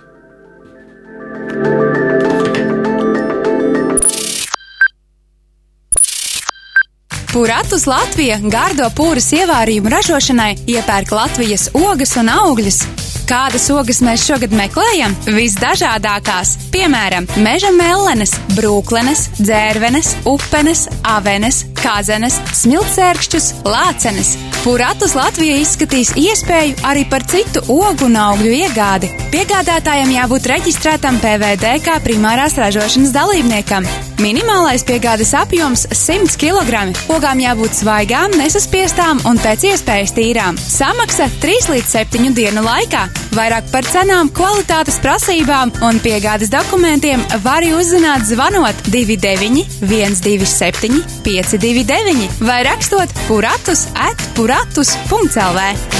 Puratus 7.33 7.83
Latvija 7.86 8.39
gardo 8.41 8.88
pūras 8.98 9.27
ievārījumu 9.38 9.91
ražošanai 9.93 10.55
iepērk 10.74 11.13
Latvijas 11.13 11.67
ogas 11.77 12.15
un 12.17 12.33
augļus 12.33 12.81
Kādas 13.29 13.67
ogas 13.69 14.00
mēs 14.01 14.24
šogad 14.25 14.53
meklējam? 14.57 15.13
Visdažādākās, 15.29 16.55
piemēram, 16.74 17.27
meža 17.45 17.69
mellenes, 17.75 18.31
brūklenes, 18.55 19.27
dzērvenes, 19.38 20.15
upenes, 20.25 20.88
avenes, 21.05 21.59
kazenes, 21.77 22.39
smiltsērkšķus, 22.57 23.51
lācenes. 23.69 24.33
Puratus 24.63 25.13
Latvija 25.13 25.59
izskatīs 25.62 26.15
iespēju 26.17 26.81
arī 26.89 27.05
par 27.12 27.27
citu 27.29 27.62
ogu 27.69 28.09
un 28.09 28.17
augļu 28.17 28.55
iegādi. 28.63 29.12
Piegādātājiem 29.29 30.15
jābūt 30.17 30.50
reģistrētam 30.50 31.21
PVD 31.21 31.77
kā 31.86 32.00
primārās 32.01 32.57
ražošanas 32.57 33.13
dalībniekam. 33.13 33.86
Minimālais 34.19 34.81
piegādes 34.83 35.36
apjoms- 35.38 35.86
100 36.01 36.33
kg. 36.41 36.89
Ogām 37.20 37.42
jābūt 37.44 37.74
svaigām, 37.76 38.32
nesaspiestām 38.40 39.18
un 39.28 39.36
pēc 39.44 39.66
iespējas 39.74 40.14
tīrām. 40.16 40.56
Samaksa 40.56 41.26
3 41.44 41.68
līdz 41.74 41.90
7 41.92 42.32
dienu 42.38 42.64
laikā. 42.64 43.02
Vairāk 43.36 43.68
par 43.74 43.84
cenām, 43.84 44.32
kvalitātes 44.32 45.02
prasībām 45.04 45.74
un 45.84 46.00
piegādes 46.00 46.48
dokumentiem 46.54 47.26
var 47.44 47.68
uzzināt 47.76 48.24
zvanot 48.30 48.88
29 48.88 49.68
127 49.84 51.04
529 51.28 52.40
vai 52.40 52.62
rakstot 52.72 53.12
puratus 53.28 53.90
at 54.00 54.30
puratus.lv. 54.40 55.99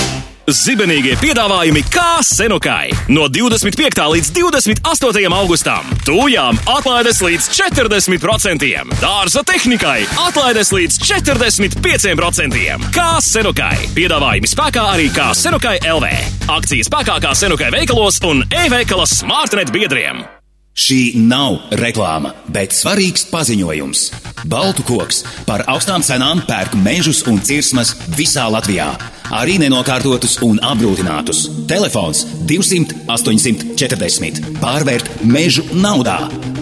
Zibenīgie 0.56 1.14
piedāvājumi 1.22 1.84
kā 1.94 2.22
Senukai 2.26 2.90
no 3.12 3.28
25. 3.30 4.00
līdz 4.14 4.32
28. 4.38 5.28
augustam. 5.36 5.92
Tūjām 6.08 6.58
atlaides 6.70 7.22
līdz 7.26 7.50
40%, 7.58 8.96
dārza 9.02 9.44
tehnikai 9.46 10.00
atlaides 10.26 10.74
līdz 10.74 10.98
45%. 11.06 12.90
Kā 12.96 13.12
Senukai. 13.22 13.76
Piedāvājumi 13.98 14.50
spēkā 14.50 14.90
arī 14.96 15.12
kā 15.14 15.30
Senukai 15.38 15.78
LV. 15.84 16.10
Akcijas 16.58 16.90
spēkā 16.90 17.22
kā 17.22 17.38
Senukai 17.38 17.70
veikalos 17.76 18.22
un 18.30 18.46
e-veikala 18.50 19.06
Smartnet 19.10 19.74
biedriem. 19.76 20.39
Šī 20.80 21.18
nav 21.28 21.58
reklāma, 21.76 22.30
bet 22.56 22.72
svarīgs 22.72 23.26
paziņojums. 23.28 24.04
Baltu 24.48 24.86
koks 24.88 25.26
par 25.48 25.66
augstām 25.68 26.06
cenām 26.06 26.40
pērk 26.48 26.78
mežus 26.80 27.20
un 27.28 27.42
cirsmas 27.44 27.92
visā 28.16 28.46
Latvijā. 28.48 28.88
Arī 29.36 29.58
nenokārtotus 29.60 30.38
un 30.48 30.62
apgrūtinātus. 30.64 31.44
Telefons 31.68 32.24
200 32.48 32.96
840. 33.12 34.40
Pārvērt 34.64 35.12
mežu 35.28 35.68
naudā 35.76 36.22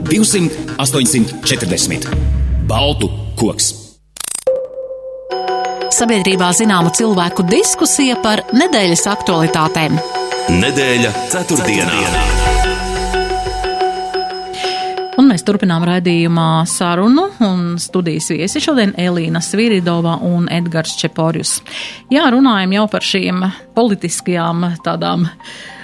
200 0.10 0.80
840. 0.82 2.10
Baltu 2.68 3.12
koks. 3.38 3.70
Sabiedrībā 5.94 6.50
zināma 6.58 6.90
cilvēku 6.90 7.46
diskusija 7.54 8.18
par 8.26 8.48
nedēļas 8.50 9.08
aktualitātēm. 9.14 10.02
Nedēļa 10.58 11.16
ceturtdienā. 11.30 11.98
ceturtdienā. 12.02 12.47
Un 15.18 15.32
mēs 15.32 15.46
turpinām 15.48 15.86
raidījumā 15.88 16.66
sarunu 16.70 17.30
un 17.46 17.64
studijas 17.82 18.30
viesi 18.30 18.62
šodien 18.62 18.94
Elīna 19.02 19.42
Sviridova 19.42 20.20
un 20.26 20.46
Edgars 20.54 20.94
Čeporjus. 21.00 21.58
Jā, 22.14 22.28
runājam 22.34 22.76
jau 22.78 22.86
par 22.92 23.06
šīm 23.06 23.42
politiskajām 23.78 24.70
tādām 24.86 25.26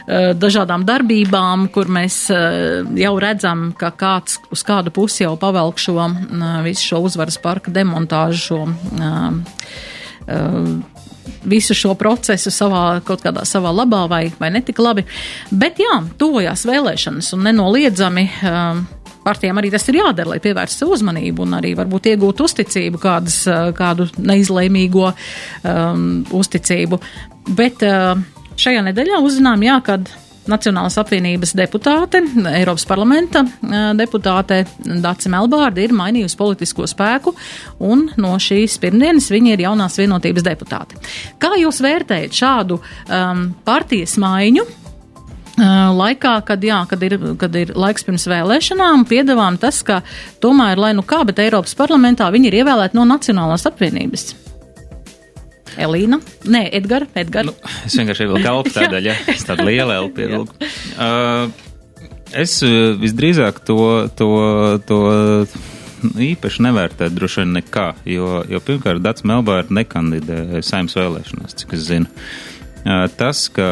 Eh, 0.04 0.34
dažādām 0.36 0.84
darbībām, 0.84 1.70
kur 1.72 1.88
mēs 1.88 2.26
eh, 2.34 2.82
jau 3.00 3.14
redzam, 3.24 3.70
ka 3.80 3.94
kāds 3.96 4.42
uz 4.52 4.64
kādu 4.68 4.92
pusi 4.92 5.24
jau 5.24 5.38
pavelk 5.40 5.80
šo 5.80 6.10
visu 6.66 6.90
šo 6.90 7.00
uzvaras 7.08 7.38
parka 7.40 7.72
demontāžu, 7.72 8.42
šo 8.44 8.60
visu 11.48 11.76
šo 11.76 11.94
procesu 12.00 12.52
savā, 12.52 13.00
kaut 13.08 13.24
kādā 13.24 13.46
savā 13.48 13.72
labā 13.72 14.04
vai, 14.12 14.22
vai 14.40 14.50
netika 14.52 14.84
labi. 14.84 15.06
Bet 15.52 15.80
jā, 15.80 16.02
tuvojās 16.20 16.66
vēlēšanas 16.68 17.32
un 17.38 17.48
nenoliedzami. 17.48 18.28
Partijām 19.24 19.60
arī 19.62 19.72
tas 19.74 19.88
ir 19.88 20.02
jādara, 20.02 20.34
lai 20.34 20.42
pievērstu 20.44 20.90
uzmanību 20.94 21.46
un 21.46 21.58
arī 21.60 21.74
varbūt 21.80 22.12
iegūtu 22.14 22.48
uzticību, 22.50 23.02
kādas, 23.04 23.44
kādu 23.78 24.10
neizlēmīgo 24.20 25.10
um, 25.10 26.08
uzticību. 26.42 27.00
Bet 27.56 27.84
uh, 27.88 28.20
Šajā 28.60 28.84
nedēļā 28.86 29.22
uzzinām, 29.24 29.64
jā, 29.66 29.80
kad 29.86 30.12
Nacionālas 30.44 30.98
apvienības 31.00 31.54
deputāte, 31.56 32.20
Eiropas 32.52 32.84
parlamenta 32.84 33.46
deputāte 33.96 34.58
Dācis 34.84 35.32
Melbārda 35.32 35.80
ir 35.80 35.94
mainījusi 35.96 36.36
politisko 36.36 36.84
spēku, 36.92 37.32
un 37.88 38.10
no 38.20 38.34
šīs 38.44 38.76
pirmdienas 38.84 39.30
viņa 39.32 39.54
ir 39.56 39.64
jaunās 39.64 39.96
vienotības 40.02 40.44
deputāte. 40.44 41.00
Kā 41.40 41.54
jūs 41.62 41.80
vērtējat 41.86 42.36
šādu 42.44 42.82
um, 42.82 43.46
partijas 43.64 44.18
maiņu? 44.20 44.68
Laikā, 45.54 46.40
kad, 46.48 46.64
jā, 46.66 46.80
kad, 46.90 47.04
ir, 47.06 47.14
kad 47.38 47.54
ir 47.56 47.76
laiks 47.78 48.06
pirms 48.08 48.26
vēlēšanām, 48.30 49.04
piedāvām 49.06 49.60
tas, 49.62 49.84
ka 49.86 50.00
tomēr, 50.42 50.80
lai 50.82 50.94
nu 50.98 51.04
kā, 51.06 51.22
bet 51.28 51.44
Eiropas 51.44 51.76
parlamentā 51.78 52.32
viņi 52.34 52.50
ir 52.50 52.64
ievēlēti 52.64 52.98
no 52.98 53.06
Nacionālās 53.06 53.68
apvienības. 53.70 54.32
Elīna? 55.78 56.20
Nē, 56.50 56.68
Edgars. 56.74 57.10
Edgar. 57.18 57.46
Nu, 57.46 57.54
es 57.86 57.94
vienkārši 57.98 58.26
ievilku 58.26 58.50
elpu 58.50 58.74
tādēļ, 58.78 59.12
ja 59.12 59.18
es 59.34 59.46
tādu 59.46 59.68
lielu 59.70 59.94
elpu 59.94 60.26
ievilku. 60.26 60.58
Uh, 60.98 61.54
es 62.34 62.58
visdrīzāk 63.02 63.62
to, 63.68 63.78
to, 64.18 64.30
to 64.90 65.00
īpaši 66.30 66.66
nevērtētu 66.66 67.18
droši 67.18 67.44
vien 67.44 67.54
nekā, 67.60 67.86
jo, 68.10 68.40
jo 68.50 68.62
pirmkārt 68.66 69.06
Dats 69.06 69.26
Melbāra 69.26 69.70
nekandidē 69.70 70.64
saimnes 70.66 70.98
vēlēšanās, 70.98 71.62
cik 71.62 71.78
es 71.78 71.86
zinu. 71.92 72.10
Uh, 72.10 72.53
tas, 73.18 73.46
ka 73.56 73.68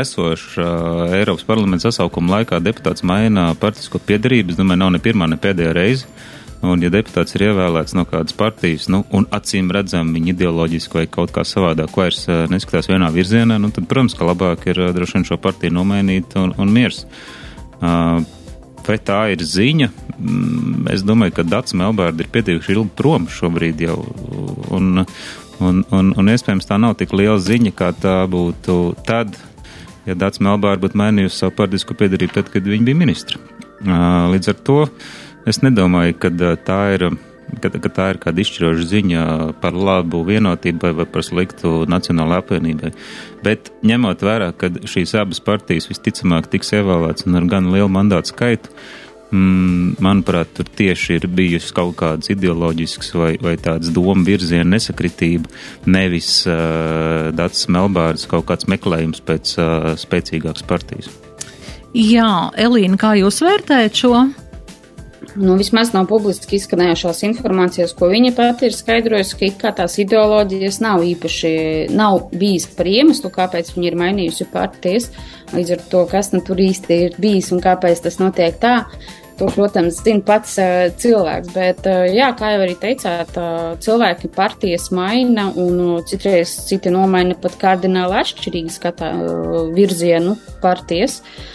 esošs 0.00 0.58
uh, 0.60 1.14
Eiropas 1.16 1.46
parlamenta 1.48 1.88
sasaukuma 1.88 2.38
laikā 2.38 2.60
deputāts 2.60 3.04
maina 3.06 3.52
partisko 3.60 4.00
piedarību, 4.04 4.52
es 4.52 4.60
domāju, 4.60 4.82
nav 4.82 4.94
ne 4.94 5.00
pirmā, 5.04 5.28
ne 5.30 5.40
pēdējā 5.40 5.72
reize. 5.76 6.10
Un, 6.64 6.80
ja 6.80 6.88
deputāts 6.88 7.36
ir 7.36 7.50
ievēlēts 7.50 7.92
no 7.96 8.06
kādas 8.08 8.32
partijas, 8.36 8.86
nu, 8.88 9.02
un 9.12 9.26
acīm 9.36 9.68
redzam, 9.74 10.14
viņa 10.16 10.30
ideoloģiski 10.32 10.96
vai 10.96 11.04
kaut 11.12 11.34
kā 11.34 11.42
savādāk 11.44 11.92
vairs 11.98 12.22
neskatās 12.48 12.88
vienā 12.88 13.10
virzienā, 13.12 13.58
nu, 13.60 13.68
tad, 13.74 13.84
protams, 13.90 14.16
ka 14.16 14.28
labāk 14.30 14.64
ir 14.72 14.80
droši 14.96 15.18
vien 15.18 15.26
šo 15.28 15.36
partiju 15.44 15.76
nomainīt 15.76 16.38
un, 16.40 16.54
un 16.56 16.72
miers. 16.72 17.02
Uh, 17.84 18.24
vai 18.88 18.98
tā 19.00 19.20
ir 19.34 19.44
ziņa? 19.44 19.90
Mm, 20.14 20.86
es 20.94 21.04
domāju, 21.06 21.38
ka 21.38 21.46
Dats 21.46 21.74
Melbārda 21.76 22.24
ir 22.24 22.30
pietiekuši 22.32 22.76
ilgi 22.76 22.92
prom 22.96 23.28
šobrīd 23.32 23.84
jau, 23.84 23.98
un, 24.74 25.04
un, 25.64 25.82
un, 25.94 26.12
un 26.20 26.30
iespējams 26.32 26.68
tā 26.68 26.78
nav 26.80 26.96
tik 27.00 27.12
liela 27.16 27.40
ziņa, 27.42 27.74
kā 27.76 27.90
tā 27.96 28.16
būtu 28.30 28.78
tad, 29.08 29.36
ja 30.06 30.16
Dats 30.18 30.42
Melbārda 30.44 30.84
būtu 30.86 31.00
mainījusi 31.00 31.40
savu 31.40 31.56
partijasku 31.58 31.96
piedarību 31.98 32.36
tad, 32.38 32.50
kad 32.52 32.66
viņa 32.68 32.88
bija 32.88 33.02
ministra. 33.04 33.40
Līdz 33.84 34.52
ar 34.52 34.58
to 34.64 34.80
Es 35.44 35.60
nedomāju, 35.60 36.16
ka 36.16 36.32
tā 36.64 36.80
ir. 36.96 37.08
Ka, 37.60 37.68
ka 37.68 37.90
tā 37.92 38.04
ir 38.10 38.18
kāda 38.18 38.40
izšķiroša 38.40 38.84
ziņa 38.88 39.24
par 39.62 39.76
labu 39.76 40.22
vienotībai 40.26 40.94
vai 40.96 41.04
par 41.06 41.22
sliktu 41.22 41.84
nacionālajai 41.92 42.40
apvienībai. 42.40 42.90
Bet 43.44 43.68
ņemot 43.84 44.24
vērā, 44.24 44.48
ka 44.56 44.70
šīs 44.88 45.12
abas 45.20 45.42
partijas 45.44 45.86
visticamāk 45.90 46.48
tiks 46.50 46.72
ievēlētas 46.74 47.28
ar 47.28 47.46
gan 47.52 47.68
lielu 47.70 47.90
mandātu 47.92 48.32
skaitu, 48.32 48.72
mm, 49.34 49.96
manuprāt, 50.04 50.52
tur 50.56 50.68
tieši 50.78 51.18
ir 51.18 51.26
bijusi 51.26 51.74
kaut 51.76 51.96
kāds 52.00 52.30
ideoloģisks 52.32 53.12
vai, 53.18 53.32
vai 53.42 53.56
tāds 53.60 53.90
domu 53.94 54.24
virziena 54.26 54.76
nesakritība, 54.76 55.50
nevis 55.90 56.44
uh, 56.46 57.34
Dats 57.34 57.66
Melbārds 57.72 58.28
kaut 58.30 58.46
kāds 58.50 58.70
meklējums 58.70 59.24
pēc 59.26 59.56
uh, 59.58 59.90
spēcīgākas 60.00 60.66
partijas. 60.70 61.10
Jā, 61.94 62.50
Elīna, 62.58 62.98
kā 62.98 63.14
jūs 63.20 63.42
vērtējat 63.44 64.02
šo? 64.02 64.16
nu, 65.36 65.56
vismaz 65.58 65.92
no 65.94 66.04
publiski 66.08 66.58
izskanējušās 66.58 67.22
informācijas, 67.28 67.94
ko 67.96 68.08
viņa 68.12 68.32
pati 68.36 68.68
ir 68.68 68.76
skaidrojusi, 68.76 69.36
ka 69.38 69.46
it 69.48 69.58
kā 69.60 69.72
tās 69.76 69.96
ideoloģijas 70.02 70.80
nav 70.84 71.04
īpaši, 71.06 71.52
nav 71.94 72.28
bijis 72.34 72.68
par 72.76 72.88
iemeslu, 72.90 73.30
kāpēc 73.34 73.74
viņa 73.74 73.90
ir 73.90 73.98
mainījusi 74.00 74.48
partijas, 74.52 75.10
līdz 75.54 75.76
ar 75.76 75.84
to, 75.90 76.04
kas 76.10 76.32
nu 76.34 76.42
tur 76.46 76.62
īsti 76.62 77.00
ir 77.08 77.18
bijis 77.20 77.50
un 77.54 77.62
kāpēc 77.64 78.04
tas 78.06 78.20
notiek 78.22 78.58
tā. 78.62 78.76
To, 79.34 79.48
protams, 79.50 79.96
zina 80.06 80.22
pats 80.22 80.52
cilvēks, 81.02 81.48
bet, 81.56 81.88
jā, 82.14 82.28
kā 82.38 82.52
jau 82.52 82.60
arī 82.62 82.76
teicāt, 82.78 83.32
cilvēki 83.82 84.30
partijas 84.36 84.92
maina 84.94 85.48
un 85.58 86.04
citreiz 86.06 86.52
citi 86.68 86.92
nomaina 86.94 87.34
pat 87.42 87.56
kardināli 87.58 88.14
atšķirīgi 88.20 88.76
skatā 88.76 89.10
virzienu 89.74 90.36
partijas. 90.62 91.18
Uh, 91.18 91.54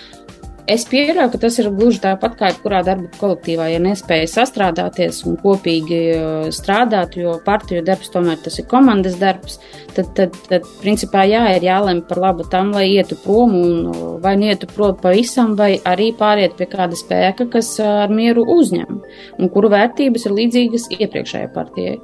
Es 0.69 0.83
pieļauju, 0.85 1.31
ka 1.33 1.39
tas 1.41 1.55
ir 1.57 1.67
gluži 1.73 1.97
tāpat 2.03 2.35
kā 2.37 2.49
jebkurā 2.51 2.83
darba 2.85 3.07
kolektīvā, 3.17 3.71
ja 3.71 3.79
nespēja 3.81 4.27
sastrādāties 4.29 5.23
un 5.25 5.39
kopīgi 5.41 5.99
uh, 6.13 6.49
strādāt, 6.53 7.17
jo 7.17 7.33
partiju 7.45 7.81
darbs 7.87 8.11
tomēr 8.13 8.37
tas 8.43 8.59
ir 8.61 8.67
komandas 8.69 9.17
darbs, 9.17 9.57
tad, 9.95 10.11
tad, 10.19 10.37
tad 10.45 10.69
principā 10.83 11.25
jā, 11.25 11.41
ir 11.57 11.65
jālem 11.65 12.03
par 12.05 12.21
labu 12.21 12.45
tam, 12.53 12.69
lai 12.77 12.85
ietu 12.91 13.17
prom 13.23 13.55
un 13.57 13.89
uh, 13.89 14.07
vai 14.21 14.35
nietu 14.37 14.69
prom 14.69 14.93
pavisam, 15.01 15.55
vai 15.57 15.71
arī 15.89 16.11
pāriet 16.19 16.53
pie 16.59 16.69
kāda 16.69 16.97
spēka, 17.01 17.49
kas 17.57 17.73
uh, 17.81 18.03
ar 18.05 18.13
mieru 18.13 18.45
uzņem 18.59 18.99
un 19.39 19.53
kuru 19.55 19.73
vērtības 19.73 20.29
ir 20.29 20.37
līdzīgas 20.37 20.91
iepriekšējai 20.99 21.53
partijai. 21.55 21.97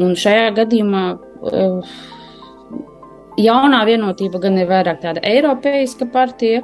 Un 0.00 0.16
šajā 0.16 0.54
gadījumā. 0.62 1.08
Uh, 1.44 1.98
jaunā 3.38 3.82
vienotība 3.88 4.40
gan 4.42 4.58
ir 4.60 4.68
vairāk 4.70 5.02
tāda 5.02 5.22
eiropeiska 5.26 6.08
partija, 6.12 6.62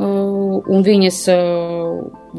un 0.00 0.84
viņas 0.86 1.18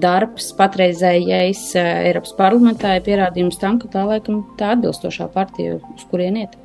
darbs 0.01 0.47
patreizējais 0.57 1.61
uh, 1.75 1.89
Eiropas 2.07 2.33
parlamentā 2.37 2.95
ir 2.97 3.05
pierādījums 3.05 3.59
tam, 3.61 3.77
ka 3.81 3.91
tā 3.91 4.07
laikam 4.07 4.41
tā 4.57 4.73
atbilstošā 4.77 5.27
partija, 5.35 5.77
uz 5.77 6.07
kurien 6.09 6.39
iet. 6.41 6.60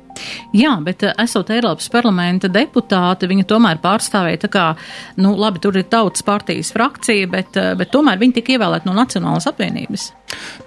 Jā, 0.55 0.73
bet 0.83 1.03
esot 1.09 1.51
Eiropas 1.53 1.89
parlamenta 1.93 2.49
deputāte, 2.51 3.29
viņa 3.29 3.47
tomēr 3.49 3.81
pārstāvēja 3.83 4.43
tā 4.45 4.51
kā, 4.51 4.65
nu 5.21 5.33
labi, 5.39 5.61
tur 5.63 5.77
ir 5.79 5.87
tautas 5.91 6.25
partijas 6.25 6.71
frakcija, 6.75 7.29
bet, 7.31 7.59
bet 7.79 7.91
tomēr 7.93 8.19
viņa 8.21 8.39
tika 8.39 8.55
ievēlēta 8.55 8.89
no 8.89 8.95
Nacionālas 8.97 9.49
apvienības. 9.51 10.11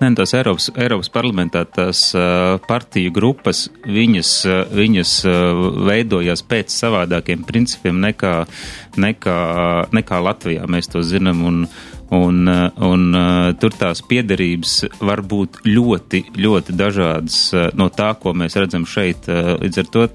Nē, 0.01 0.09
nu, 0.09 0.17
tās 0.17 0.33
Eiropas, 0.37 0.71
Eiropas 0.81 1.11
parlamentā 1.13 1.67
tās 1.69 2.07
uh, 2.17 2.57
partiju 2.65 3.13
grupas, 3.13 3.67
viņas, 3.85 4.33
viņas 4.73 5.15
veidojās 5.91 6.45
pēc 6.49 6.73
savādākiem 6.73 7.45
principiem 7.49 8.01
nekā, 8.01 8.35
nekā, 9.01 9.39
nekā 9.93 10.21
Latvijā, 10.25 10.69
mēs 10.71 10.89
to 10.93 11.05
zinām. 11.05 11.45
Un, 11.51 11.65
Un, 12.11 12.42
un 12.83 13.03
tur 13.62 13.75
tās 13.79 14.01
piederības 14.03 14.73
var 14.99 15.23
būt 15.23 15.61
ļoti, 15.62 16.25
ļoti 16.42 16.75
dažādas 16.75 17.37
no 17.79 17.87
tā, 17.94 18.09
ko 18.18 18.33
mēs 18.35 18.59
redzam 18.59 18.83
šeit. 18.83 19.29
Līdz 19.31 19.79
ar 19.85 19.90
to 19.94 20.07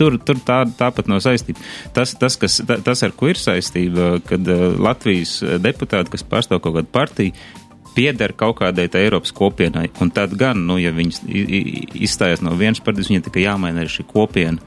tur, 0.00 0.16
tur 0.24 0.40
tā, 0.40 0.62
tāpat 0.78 1.10
nav 1.12 1.20
saistība. 1.24 1.60
Tas, 1.92 2.14
tas, 2.16 2.38
kas, 2.40 2.56
tas, 2.64 3.04
ar 3.04 3.12
ko 3.16 3.28
ir 3.28 3.40
saistība, 3.40 4.14
kad 4.24 4.48
Latvijas 4.80 5.42
deputāti, 5.60 6.14
kas 6.14 6.24
pārstāv 6.24 6.64
kaut 6.64 6.78
kādu 6.78 6.92
partiju, 6.96 7.36
pieder 7.94 8.32
kaut 8.36 8.58
kādai 8.60 8.88
tā 8.90 9.02
Eiropas 9.02 9.32
kopienai. 9.36 9.88
Un 10.02 10.12
tad 10.14 10.34
gan, 10.38 10.64
nu, 10.68 10.78
ja 10.80 10.92
viņas 10.94 11.22
izstājas 11.28 12.42
no 12.44 12.54
vienas 12.58 12.82
partijas, 12.84 13.10
viņai 13.12 13.24
tikai 13.28 13.46
jāmaina 13.46 13.82
arī 13.82 13.92
šī 13.92 14.06
kopiena. 14.08 14.62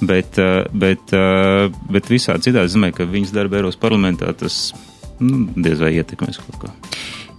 Bet, 0.00 0.38
eh, 0.38 0.64
bet, 0.72 1.12
eh, 1.12 1.68
bet 1.90 2.08
visādi 2.08 2.48
citādi, 2.48 2.64
es 2.70 2.76
domāju, 2.76 2.96
ka 2.96 3.04
viņas 3.04 3.34
darba 3.36 3.60
Eiropas 3.60 3.76
parlamentā 3.76 4.32
tas 4.36 4.72
nu, 5.20 5.46
diez 5.56 5.80
vai 5.82 5.94
ietekmēs 6.00 6.42
kaut 6.42 6.62
ko. 6.64 6.74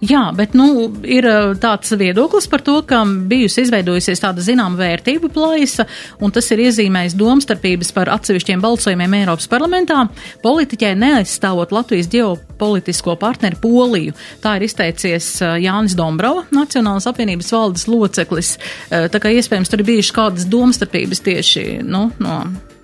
Jā, 0.02 0.32
bet 0.34 0.56
nu, 0.58 0.88
ir 1.06 1.28
tāds 1.62 1.92
viedoklis 1.94 2.48
par 2.50 2.64
to, 2.66 2.80
ka 2.90 3.04
bijusi 3.06 3.62
izveidojusies 3.68 4.24
tāda 4.24 4.42
zināma 4.42 4.80
vērtību 4.80 5.30
plaisa, 5.30 5.86
un 6.18 6.34
tas 6.34 6.48
ir 6.56 6.64
iezīmējis 6.64 7.14
domstarpības 7.20 7.94
par 7.94 8.10
atsevišķiem 8.16 8.64
balsojumiem 8.64 9.14
Eiropas 9.20 9.46
parlamentā, 9.52 10.00
politiķai 10.42 10.96
neaizstāvot 11.04 11.76
Latvijas 11.78 12.10
ģeopolitisko 12.16 13.14
partneri 13.22 13.62
Poliju. 13.62 14.18
Tā 14.42 14.56
ir 14.58 14.66
izteicies 14.66 15.30
Jānis 15.62 15.94
Dombrova, 16.00 16.48
Nacionālas 16.50 17.06
apvienības 17.12 17.54
valdes 17.54 17.86
loceklis. 17.86 18.56
Tā 18.90 19.22
kā 19.22 19.36
iespējams 19.38 19.70
tur 19.70 19.86
ir 19.86 19.90
bijušas 19.94 20.18
kādas 20.18 20.50
domstarpības 20.50 21.26
tieši 21.30 21.68
nu, 21.86 22.08
no 22.18 22.42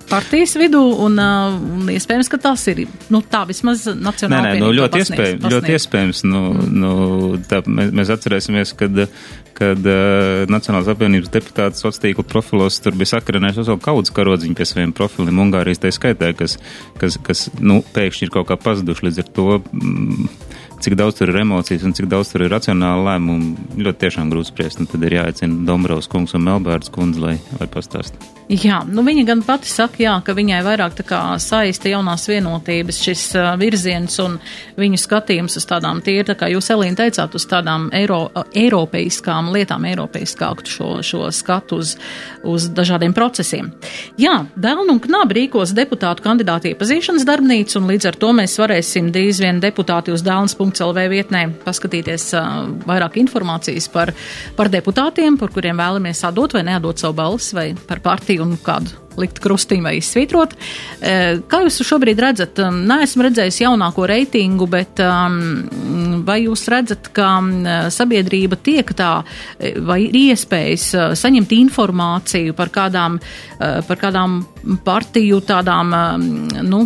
partijas 0.09 0.55
vidū, 0.59 0.81
un, 1.05 1.17
un 1.19 1.89
iespējams, 1.91 2.29
ka 2.31 2.39
tas 2.41 2.63
ir, 2.71 2.83
nu, 3.13 3.21
tā 3.21 3.43
vismaz 3.49 3.85
nacionāli. 3.91 4.53
Nē, 4.53 4.53
nē, 4.55 4.61
nu, 4.63 4.71
ļoti, 4.75 5.01
iespējams, 5.03 5.41
pasniedz. 5.41 5.55
ļoti 5.55 5.75
iespējams, 5.77 6.23
nu, 6.27 6.41
mm. 6.53 6.71
nu, 6.83 6.91
tā, 7.49 7.61
mēs, 7.67 7.93
mēs 7.99 8.11
atcerēsimies, 8.15 8.73
kad, 8.79 9.03
kad 9.57 9.89
uh, 9.89 10.45
Nacionālās 10.51 10.91
apvienības 10.93 11.31
deputāts 11.33 11.83
sociālā 11.83 12.07
tīkla 12.07 12.27
profilos 12.29 12.79
tur 12.83 12.97
bija 12.99 13.15
sakrinājis 13.15 13.63
uz 13.63 13.71
vēl 13.73 13.81
kaudzes 13.89 14.15
karodziņu 14.15 14.57
pie 14.57 14.69
saviem 14.69 14.93
profiliem 14.95 15.43
Ungārijas 15.47 15.83
tā 15.83 15.93
skaitē, 15.93 16.33
kas, 16.37 16.59
kas, 17.01 17.19
kas, 17.23 17.47
nu, 17.59 17.81
pēkšņi 17.95 18.27
ir 18.27 18.35
kaut 18.37 18.49
kā 18.51 18.59
pazuduši 18.61 19.09
līdz 19.09 19.23
ar 19.23 19.33
to. 19.39 19.49
Mm, 19.73 20.29
cik 20.83 20.97
daudz 20.99 21.19
tur 21.19 21.31
ir 21.33 21.41
emocijas 21.41 21.85
un 21.87 21.95
cik 21.97 22.09
daudz 22.11 22.31
tur 22.33 22.45
ir 22.45 22.53
racionāla 22.53 23.13
lēmuma, 23.13 23.67
ļoti 23.77 24.03
tiešām 24.05 24.31
grūti 24.33 24.53
spriest. 24.53 24.81
Tad 24.91 25.05
ir 25.07 25.19
jāaicina 25.19 25.65
Dombrovs 25.67 26.09
kungs 26.11 26.35
un 26.37 26.47
Melbērts 26.47 26.93
kundze, 26.93 27.23
lai, 27.23 27.37
lai 27.59 27.69
pastāstītu. 27.71 28.33
Jā, 28.47 28.77
nu 28.87 29.03
viņa 29.03 29.25
gan 29.27 29.41
pati 29.43 29.67
saka, 29.67 29.99
jā, 29.99 30.13
ka 30.23 30.31
viņai 30.31 30.61
vairāk 30.63 30.93
tā 30.95 31.03
kā 31.03 31.17
saista 31.43 31.89
jaunās 31.91 32.29
vienotības 32.31 32.99
šis 33.03 33.23
virziens 33.59 34.15
un 34.23 34.37
viņu 34.79 34.99
skatījums 35.03 35.59
uz 35.59 35.65
tādām 35.67 35.99
tīri, 35.99 36.23
tā 36.29 36.37
kā 36.39 36.47
jūs, 36.53 36.69
Elīna, 36.71 36.95
teicāt, 36.95 37.35
uz 37.35 37.43
tādām 37.51 37.89
eiro, 37.91 38.21
eiropeiskām 38.55 39.51
lietām, 39.51 39.83
eiropeiskāku 39.91 40.63
šo, 40.63 40.89
šo 41.03 41.27
skatu 41.35 41.81
uz, 41.83 41.97
uz 42.47 42.67
dažādiem 42.73 43.13
procesiem. 43.17 43.71
Jā, 44.19 44.39
Dēlnu 44.55 44.95
un 44.95 45.01
Knab 45.03 45.33
rīkos 45.35 45.73
deputātu 45.77 46.25
kandidātu 46.25 46.71
iepazīšanas 46.71 47.25
darbnīcu, 47.27 47.79
un 47.79 47.89
līdz 47.91 48.11
ar 48.11 48.19
to 48.19 48.33
mēs 48.37 48.57
varēsim 48.61 49.11
drīz 49.15 49.41
vien 49.43 49.61
deputāti 49.63 50.13
uz 50.15 50.25
dēlns.lv 50.25 51.07
vietnē 51.13 51.47
paskatīties 51.65 52.29
uh, 52.37 52.69
vairāk 52.87 53.19
informācijas 53.23 53.89
par, 53.93 54.13
par 54.59 54.71
deputātiem, 54.73 55.39
par 55.39 55.53
kuriem 55.55 55.79
vēlamies 55.81 56.23
atdot 56.27 56.57
vai 56.57 56.65
neatdot 56.67 57.03
savu 57.03 57.19
balsi 57.21 57.57
vai 57.57 57.67
par 57.87 58.03
partiju 58.05 58.47
un 58.47 58.57
kādu 58.63 59.06
likt 59.17 59.41
krustīm 59.43 59.87
vai 59.87 59.97
izsvītrot. 59.99 60.55
E, 61.01 61.13
kā 61.49 61.61
jūs 61.65 61.81
šobrīd 61.87 62.21
redzat? 62.21 62.61
Um, 62.63 62.83
nē, 62.89 63.01
esmu 63.07 63.27
redzējis 63.27 63.61
jaunāko 63.63 64.07
reitingu, 64.09 64.67
bet 64.71 65.01
um, 65.03 66.23
vai 66.27 66.39
jūs 66.43 66.67
redzat, 66.71 67.11
ka 67.15 67.37
um, 67.41 67.51
sabiedrība 67.93 68.59
tiek 68.63 68.93
tā, 68.97 69.11
e, 69.57 69.75
vai 69.81 70.03
ir 70.07 70.17
iespējas 70.21 70.87
uh, 70.95 71.07
saņemt 71.17 71.53
informāciju 71.57 72.55
par 72.57 72.71
kādām, 72.73 73.17
par 73.57 73.99
kādām 73.99 74.39
partiju 74.85 75.39
tādām, 75.45 75.93
nu, 76.67 76.83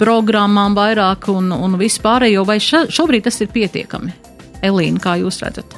programmām 0.00 0.76
vairāk 0.76 1.30
un, 1.32 1.52
un 1.54 1.78
vispārējo, 1.80 2.44
vai 2.48 2.58
šobrīd 2.60 3.28
tas 3.28 3.40
ir 3.40 3.52
pietiekami? 3.54 4.12
Elīna, 4.66 5.00
kā 5.02 5.16
jūs 5.20 5.40
redzat? 5.44 5.76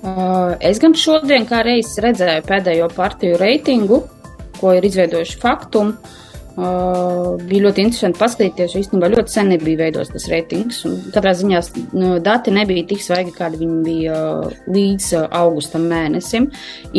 Uh, 0.00 0.54
es 0.64 0.78
gan 0.80 0.94
šodien 0.96 1.44
kā 1.48 1.60
reizes 1.66 1.98
redzēju 2.00 2.46
pēdējo 2.48 2.86
partiju 2.94 3.36
reitingu, 3.40 4.00
ko 4.60 4.74
ir 4.76 4.86
izveidojuši 4.86 5.40
faktum. 5.42 5.94
Uh, 6.60 7.38
bija 7.46 7.64
ļoti 7.68 7.84
interesanti 7.86 8.20
paskatīties, 8.20 8.74
jo 8.74 8.80
īstenībā 8.82 9.08
ļoti 9.12 9.32
sen 9.32 9.48
nebija 9.54 9.78
veidots 9.84 10.10
tas 10.12 10.26
reitings. 10.28 10.82
Katrā 11.14 11.32
ziņā 11.38 11.60
nu, 11.94 12.10
dati 12.20 12.52
nebija 12.52 12.88
tik 12.90 13.04
svaigi, 13.04 13.32
kādi 13.36 13.62
viņi 13.62 13.78
bija 13.86 14.16
līdz 14.68 15.12
augustam 15.40 15.86
mēnesim. 15.88 16.50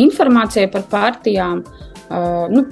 Informācija 0.01 0.71
par 0.71 0.87
partijām, 0.89 1.61
uh, 1.67 2.47
nu, 2.49 2.65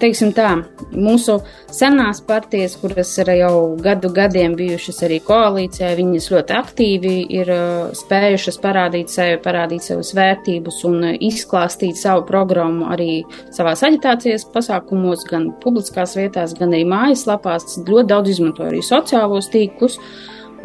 teiksim 0.00 0.32
tā, 0.34 0.48
mūsu 0.94 1.38
senās 1.72 2.20
partijas, 2.26 2.76
kuras 2.80 3.12
ir 3.22 3.30
jau 3.38 3.54
gadu 3.82 4.10
gadiem 4.14 4.56
bijušas 4.58 5.02
arī 5.06 5.20
koalīcijā, 5.24 5.92
viņas 5.98 6.30
ļoti 6.34 6.56
aktīvi 6.58 7.14
ir 7.38 7.50
uh, 7.54 7.94
spējušas 7.96 8.60
parādīt 8.62 9.12
sevi, 9.12 9.38
parādīt 9.44 9.86
savas 9.86 10.14
vērtības 10.16 10.82
un 10.90 11.08
izklāstīt 11.14 11.98
savu 12.00 12.24
programmu 12.28 12.90
arī 12.94 13.22
savās 13.54 13.84
aģitācijas 13.86 14.48
pasākumos, 14.54 15.26
gan 15.30 15.50
publiskās 15.62 16.16
vietās, 16.18 16.56
gan 16.58 16.74
arī 16.74 16.86
mājaslapās. 16.90 17.78
Ļoti 17.84 18.10
daudz 18.10 18.34
izmanto 18.34 18.66
arī 18.66 18.82
sociālos 18.84 19.50
tīklus. 19.52 20.00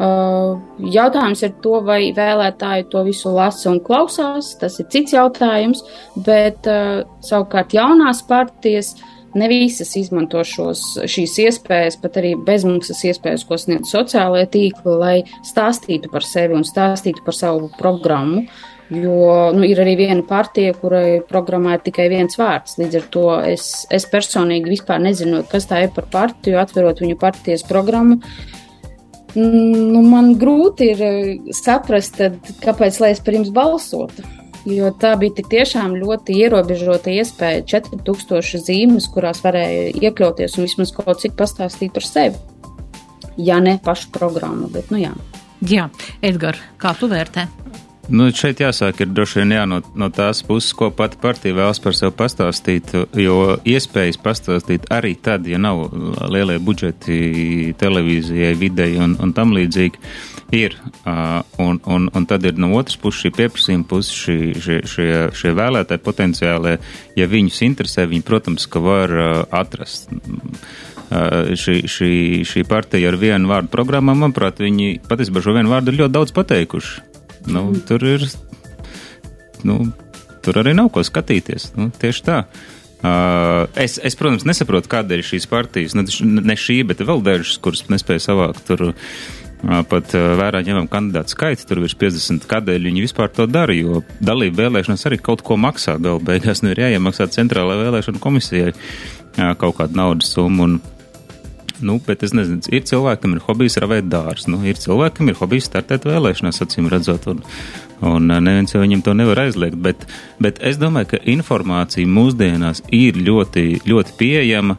Uh, 0.00 0.56
jautājums 0.80 1.42
ir 1.44 1.50
to, 1.60 1.74
vai 1.84 2.06
vēlētāji 2.16 2.86
to 2.88 3.02
visu 3.04 3.34
lasa 3.34 3.68
un 3.68 3.82
klausās. 3.84 4.54
Tas 4.56 4.80
ir 4.80 4.88
cits 4.92 5.12
jautājums, 5.12 5.84
bet 6.24 6.64
uh, 6.70 7.02
savukārt 7.26 7.76
jaunās 7.76 8.22
partijas 8.24 8.94
uh, 8.96 9.09
Ne 9.38 9.46
visas 9.46 9.92
izmanto 9.94 10.42
šos, 10.46 10.82
šīs 11.06 11.36
iespējas, 11.44 12.00
pat 12.02 12.18
arī 12.18 12.32
bezmaksas 12.34 13.04
iespējas, 13.06 13.44
ko 13.46 13.58
sniedz 13.60 13.92
sociālajie 13.92 14.48
tīkli, 14.56 14.94
lai 14.98 15.14
stāstītu 15.46 16.10
par 16.10 16.26
sevi 16.26 16.56
un 16.58 16.66
stāstītu 16.66 17.22
par 17.26 17.36
savu 17.38 17.70
programmu. 17.78 18.42
Jo 18.90 19.52
nu, 19.54 19.62
ir 19.62 19.78
arī 19.78 19.94
viena 20.00 20.24
partija, 20.26 20.74
kurai 20.74 21.20
programmā 21.28 21.76
ir 21.76 21.84
tikai 21.84 22.08
viens 22.10 22.34
vārds. 22.40 22.74
Līdz 22.80 22.98
ar 22.98 23.06
to 23.14 23.26
es, 23.52 23.68
es 23.94 24.08
personīgi 24.10 24.72
vispār 24.72 24.98
nezinu, 25.04 25.44
kas 25.46 25.70
tā 25.70 25.84
ir 25.84 25.94
par 25.94 26.10
partiju, 26.10 26.58
atverot 26.58 27.04
viņu 27.04 27.20
partijas 27.20 27.62
programmu. 27.68 28.18
Nu, 29.38 30.02
man 30.02 30.34
grūti 30.40 30.90
ir 30.90 31.06
saprast, 31.54 32.18
tad, 32.18 32.52
kāpēc 32.66 32.98
lai 32.98 33.14
es 33.14 33.22
par 33.22 33.38
jums 33.38 33.54
balsotu 33.54 34.26
jo 34.68 34.90
tā 35.00 35.14
bija 35.20 35.38
tik 35.38 35.50
tiešām 35.52 35.96
ļoti 36.00 36.36
ierobežota 36.44 37.12
iespēja 37.14 37.64
4000 37.76 38.62
zīmes, 38.66 39.08
kurās 39.12 39.42
varēja 39.44 39.90
iekļauties 40.00 40.58
un 40.58 40.68
vismaz 40.68 40.94
kaut 40.96 41.22
cik 41.22 41.36
pastāstīt 41.38 41.94
par 41.96 42.06
sevi. 42.06 42.40
Ja 43.40 43.60
ne 43.62 43.78
pašu 43.84 44.10
programmu, 44.12 44.68
bet 44.72 44.90
nu 44.92 45.00
jā. 45.00 45.14
Jā, 45.60 45.88
Edgar, 46.24 46.58
kā 46.80 46.94
tu 46.96 47.08
vērtē? 47.08 47.46
Nu, 48.10 48.26
šeit 48.34 48.58
jāsāk 48.58 49.04
ir 49.04 49.10
droši 49.14 49.38
vien 49.38 49.52
jā, 49.54 49.64
no, 49.70 49.76
no 49.94 50.08
tās 50.10 50.40
puses, 50.42 50.72
ko 50.74 50.88
pati 50.90 51.18
partija 51.22 51.54
vēlas 51.54 51.78
par 51.82 51.94
sevi 51.94 52.10
pastāstīt, 52.18 52.90
jo 53.22 53.36
iespējas 53.62 54.18
pastāstīt 54.18 54.88
arī 54.90 55.12
tad, 55.14 55.46
ja 55.46 55.60
nav 55.62 55.84
lielie 56.32 56.56
budžeti 56.58 57.70
televīzijai, 57.78 58.56
videi 58.58 58.96
un, 58.98 59.14
un 59.22 59.34
tam 59.36 59.54
līdzīgi, 59.54 60.02
ir. 60.56 60.76
Un, 61.58 61.80
un, 61.84 62.08
un 62.14 62.28
tad 62.28 62.46
ir 62.48 62.58
no 62.60 62.72
otras 62.78 62.98
puses 63.00 63.24
šī 63.24 63.32
pieprasījuma 63.38 63.88
puses, 63.90 64.14
šī, 64.14 64.38
šie, 64.60 64.78
šie, 64.88 65.10
šie 65.36 65.54
vēlētāji 65.58 66.04
potenciālie, 66.04 66.78
ja 67.18 67.28
viņus 67.30 67.60
interesē, 67.68 68.06
viņi, 68.10 68.26
protams, 68.26 68.66
ka 68.70 68.82
var 68.84 69.14
atrast. 69.50 70.10
Šī, 71.10 71.80
šī, 71.90 72.10
šī 72.46 72.62
partija 72.70 73.10
ar 73.10 73.16
vienu 73.18 73.50
vārdu 73.50 73.72
programmā, 73.72 74.14
manuprāt, 74.14 74.62
viņi 74.62 75.00
patiesībā 75.10 75.42
šo 75.42 75.56
vienu 75.56 75.72
vārdu 75.72 75.90
ir 75.90 76.04
ļoti 76.04 76.14
daudz 76.14 76.34
pateikuši 76.36 77.08
Nu, 77.46 77.72
tur 77.86 78.04
ir. 78.04 78.26
Nu, 79.64 79.78
tur 80.44 80.60
arī 80.60 80.74
nav 80.76 80.90
ko 80.92 81.04
skatīties. 81.04 81.72
Nu, 81.78 81.88
tieši 82.00 82.26
tā. 82.26 82.42
Uh, 83.00 83.64
es, 83.80 83.96
es, 84.04 84.12
protams, 84.18 84.44
nesaprotu, 84.44 84.90
kādēļ 84.92 85.22
šīs 85.24 85.46
partijas, 85.48 85.94
ne, 85.96 86.04
ne 86.44 86.56
šī, 86.58 86.82
bet 86.84 87.00
vēl 87.00 87.22
dažas, 87.24 87.54
kuras 87.64 87.86
nespēja 87.88 88.26
savākt 88.26 88.66
tur 88.68 88.90
uh, 88.90 89.06
pat 89.60 90.14
uh, 90.16 90.30
vērā 90.40 90.62
ņemam 90.66 90.88
kandidātu 90.90 91.34
skaitu, 91.34 91.66
tur 91.68 91.82
virs 91.84 91.96
50, 92.00 92.46
kādēļ 92.50 92.86
viņi 92.88 93.04
vispār 93.04 93.32
to 93.34 93.46
dara, 93.50 93.74
jo 93.76 94.00
dalība 94.24 94.64
vēlēšanas 94.64 95.04
arī 95.08 95.20
kaut 95.20 95.44
ko 95.46 95.58
maksā 95.60 95.98
galu 96.00 96.22
beigās, 96.24 96.64
nu 96.64 96.72
ir 96.72 96.80
jāiemaksā 96.86 97.28
centrālajai 97.34 97.88
vēlēšana 97.88 98.22
komisijai 98.22 98.72
uh, 98.72 99.52
kaut 99.60 99.76
kādu 99.82 100.00
naudas 100.00 100.32
summu. 100.36 100.68
Un, 100.68 100.80
Nu, 101.80 101.96
bet 102.06 102.22
es 102.26 102.34
nezinu, 102.36 102.60
ir 102.74 102.82
cilvēki, 102.84 103.22
kam 103.22 103.34
ir 103.36 103.44
hobijs 103.46 103.78
ravēt 103.80 104.08
dārsts. 104.12 104.50
Nu, 104.52 104.58
ir 104.68 104.76
cilvēki, 104.76 105.16
kam 105.16 105.30
ir 105.32 105.38
hobijs 105.38 105.68
startēt 105.70 106.04
vēlēšanās, 106.08 106.60
acīm 106.60 106.90
redzot, 106.92 107.24
un, 107.32 107.40
un 108.04 108.26
neviens 108.28 108.74
jau 108.74 108.82
viņam 108.82 109.04
to 109.06 109.14
nevar 109.16 109.40
aizliegt. 109.46 109.78
Bet, 109.80 110.04
bet 110.42 110.60
es 110.66 110.76
domāju, 110.80 111.14
ka 111.14 111.22
informācija 111.32 112.10
mūsdienās 112.18 112.84
ir 112.92 113.16
ļoti, 113.16 113.80
ļoti 113.88 114.16
pieejama. 114.20 114.76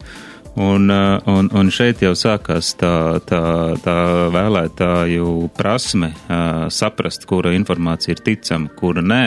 Un, 0.55 0.89
un, 1.25 1.47
un 1.55 1.69
šeit 1.71 2.01
jau 2.03 2.11
sākās 2.17 2.73
tā, 2.75 3.21
tā, 3.23 3.43
tā 3.79 3.95
vēlētāju 4.33 5.47
prasme 5.55 6.09
uh, 6.11 6.65
saprast, 6.67 7.23
kura 7.29 7.53
informācija 7.55 8.17
ir 8.17 8.23
ticama, 8.25 8.67
kura 8.75 8.99
nē 8.99 9.23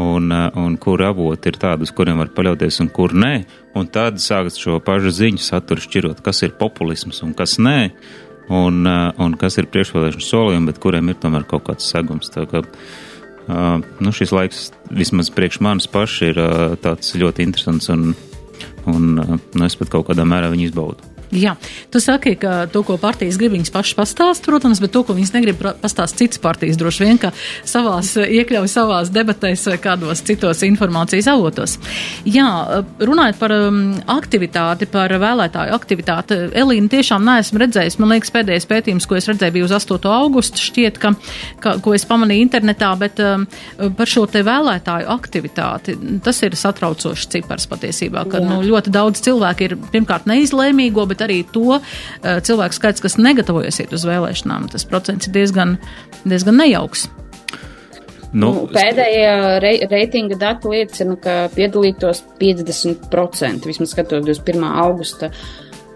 un, 0.00 0.30
uh, 0.32 0.46
un 0.56 0.78
kur 0.80 1.04
avoti 1.04 1.52
ir 1.52 1.58
tādi, 1.60 1.84
uz 1.84 1.92
kuriem 1.92 2.22
var 2.22 2.30
paļauties 2.32 2.80
un 2.80 2.88
kur 2.96 3.12
nē. 3.12 3.34
Un 3.76 3.90
tad 3.92 4.22
sākt 4.24 4.56
šo 4.56 4.78
pašu 4.84 5.12
ziņu 5.18 5.42
saturu 5.44 5.84
šķirot, 5.84 6.22
kas 6.24 6.40
ir 6.46 6.56
populisms 6.56 7.20
un 7.26 7.36
kas 7.36 7.58
nē, 7.60 7.90
un, 8.48 8.88
un 8.88 9.36
kas 9.36 9.60
ir 9.60 9.68
priekšvēlēšanu 9.68 10.24
solījumi, 10.24 10.70
bet 10.70 10.80
kuriem 10.80 11.12
ir 11.12 11.20
tomēr 11.20 11.44
kaut 11.50 11.66
kāds 11.68 11.90
segums. 11.92 12.32
Tā 12.32 12.46
kā, 12.48 12.64
nu, 14.00 14.14
šis 14.16 14.32
laiks 14.32 14.64
vismaz 14.88 15.28
priekš 15.34 15.60
manis 15.66 15.90
paši 15.92 16.32
ir 16.32 16.40
tāds 16.80 17.12
ļoti 17.20 17.44
interesants 17.44 17.92
un, 17.92 18.14
un 18.86 19.18
uh, 19.18 19.36
nu, 19.54 19.64
es 19.66 19.76
pat 19.78 19.90
kaut 19.92 20.08
kādā 20.10 20.26
mērā 20.28 20.50
viņu 20.52 20.68
izbaudu. 20.70 21.17
Jā, 21.34 21.54
tu 21.92 22.00
saki, 22.00 22.32
ka 22.40 22.64
to, 22.72 22.80
ko 22.86 22.96
partijas 23.00 23.36
grib, 23.40 23.52
viņas 23.52 23.72
pašas 23.74 23.96
pastāst, 23.98 24.46
protams, 24.46 24.80
bet 24.80 24.94
to, 24.94 25.02
ko 25.04 25.12
viņas 25.16 25.34
negrib 25.34 25.60
pastāst 25.82 26.16
citas 26.16 26.40
partijas, 26.40 26.78
droši 26.80 27.04
vien, 27.04 27.18
ka 27.20 27.34
savās, 27.68 28.14
iekļauj 28.38 28.70
savās 28.72 29.12
debatēs 29.12 29.66
vai 29.68 29.76
kādos 29.82 30.24
citos 30.24 30.64
informācijas 30.64 31.28
avotos. 31.28 31.76
Jā, 32.24 32.48
runājot 33.04 33.40
par 33.40 33.54
um, 33.58 33.82
aktivitāti, 34.08 34.88
par 34.88 35.12
vēlētāju 35.20 35.76
aktivitāti, 35.76 36.38
Elīna 36.58 36.88
tiešām 36.96 37.26
neesmu 37.28 37.60
redzējis, 37.60 37.98
man 38.00 38.14
liekas, 38.14 38.32
pēdējais 38.32 38.68
pētījums, 38.70 39.08
ko 39.08 39.18
es 39.20 39.28
redzēju, 39.28 39.56
bija 39.58 39.68
uz 39.68 39.76
8. 39.76 40.08
augustu, 40.08 40.64
šķiet, 40.64 40.96
ka, 41.02 41.12
ka 41.60 41.76
ko 41.84 41.92
es 41.96 42.08
pamanīju 42.08 42.46
internetā, 42.46 42.94
bet 43.00 43.20
um, 43.20 43.44
par 43.98 44.08
šo 44.08 44.24
te 44.32 44.40
vēlētāju 44.48 45.12
aktivitāti, 45.12 45.98
tas 46.24 46.40
ir 46.46 46.56
satraucošs 46.56 47.28
cipars 47.36 47.68
patiesībā, 47.68 48.24
ka 48.32 48.40
nu, 48.44 48.62
ļoti 48.64 48.92
daudz 48.94 49.20
cilvēku 49.28 49.68
ir 49.68 49.76
pirmkārt 49.92 50.28
neizlēmīgo, 50.30 51.04
bet 51.10 51.17
arī 51.24 51.42
to 51.52 51.78
uh, 51.78 51.82
cilvēku 52.44 52.76
skaits, 52.76 53.04
kas 53.04 53.18
negatavojas 53.20 53.80
iet 53.82 53.94
uz 53.96 54.06
vēlēšanām. 54.08 54.68
Tas 54.72 54.86
procents 54.88 55.28
ir 55.28 55.36
diezgan, 55.36 55.78
diezgan 56.24 56.60
nejauks. 56.60 57.08
Nu, 58.28 58.50
nu, 58.52 58.66
pēdējie 58.68 59.30
re, 59.64 59.70
reitinga 59.88 60.36
dati 60.40 60.68
liecina, 60.68 61.16
ka 61.22 61.36
piedalītos 61.54 62.20
50%, 62.40 63.64
vismaz 63.70 63.94
skatoties 63.94 64.36
uz 64.36 64.44
1. 64.44 64.68
augusta. 64.84 65.32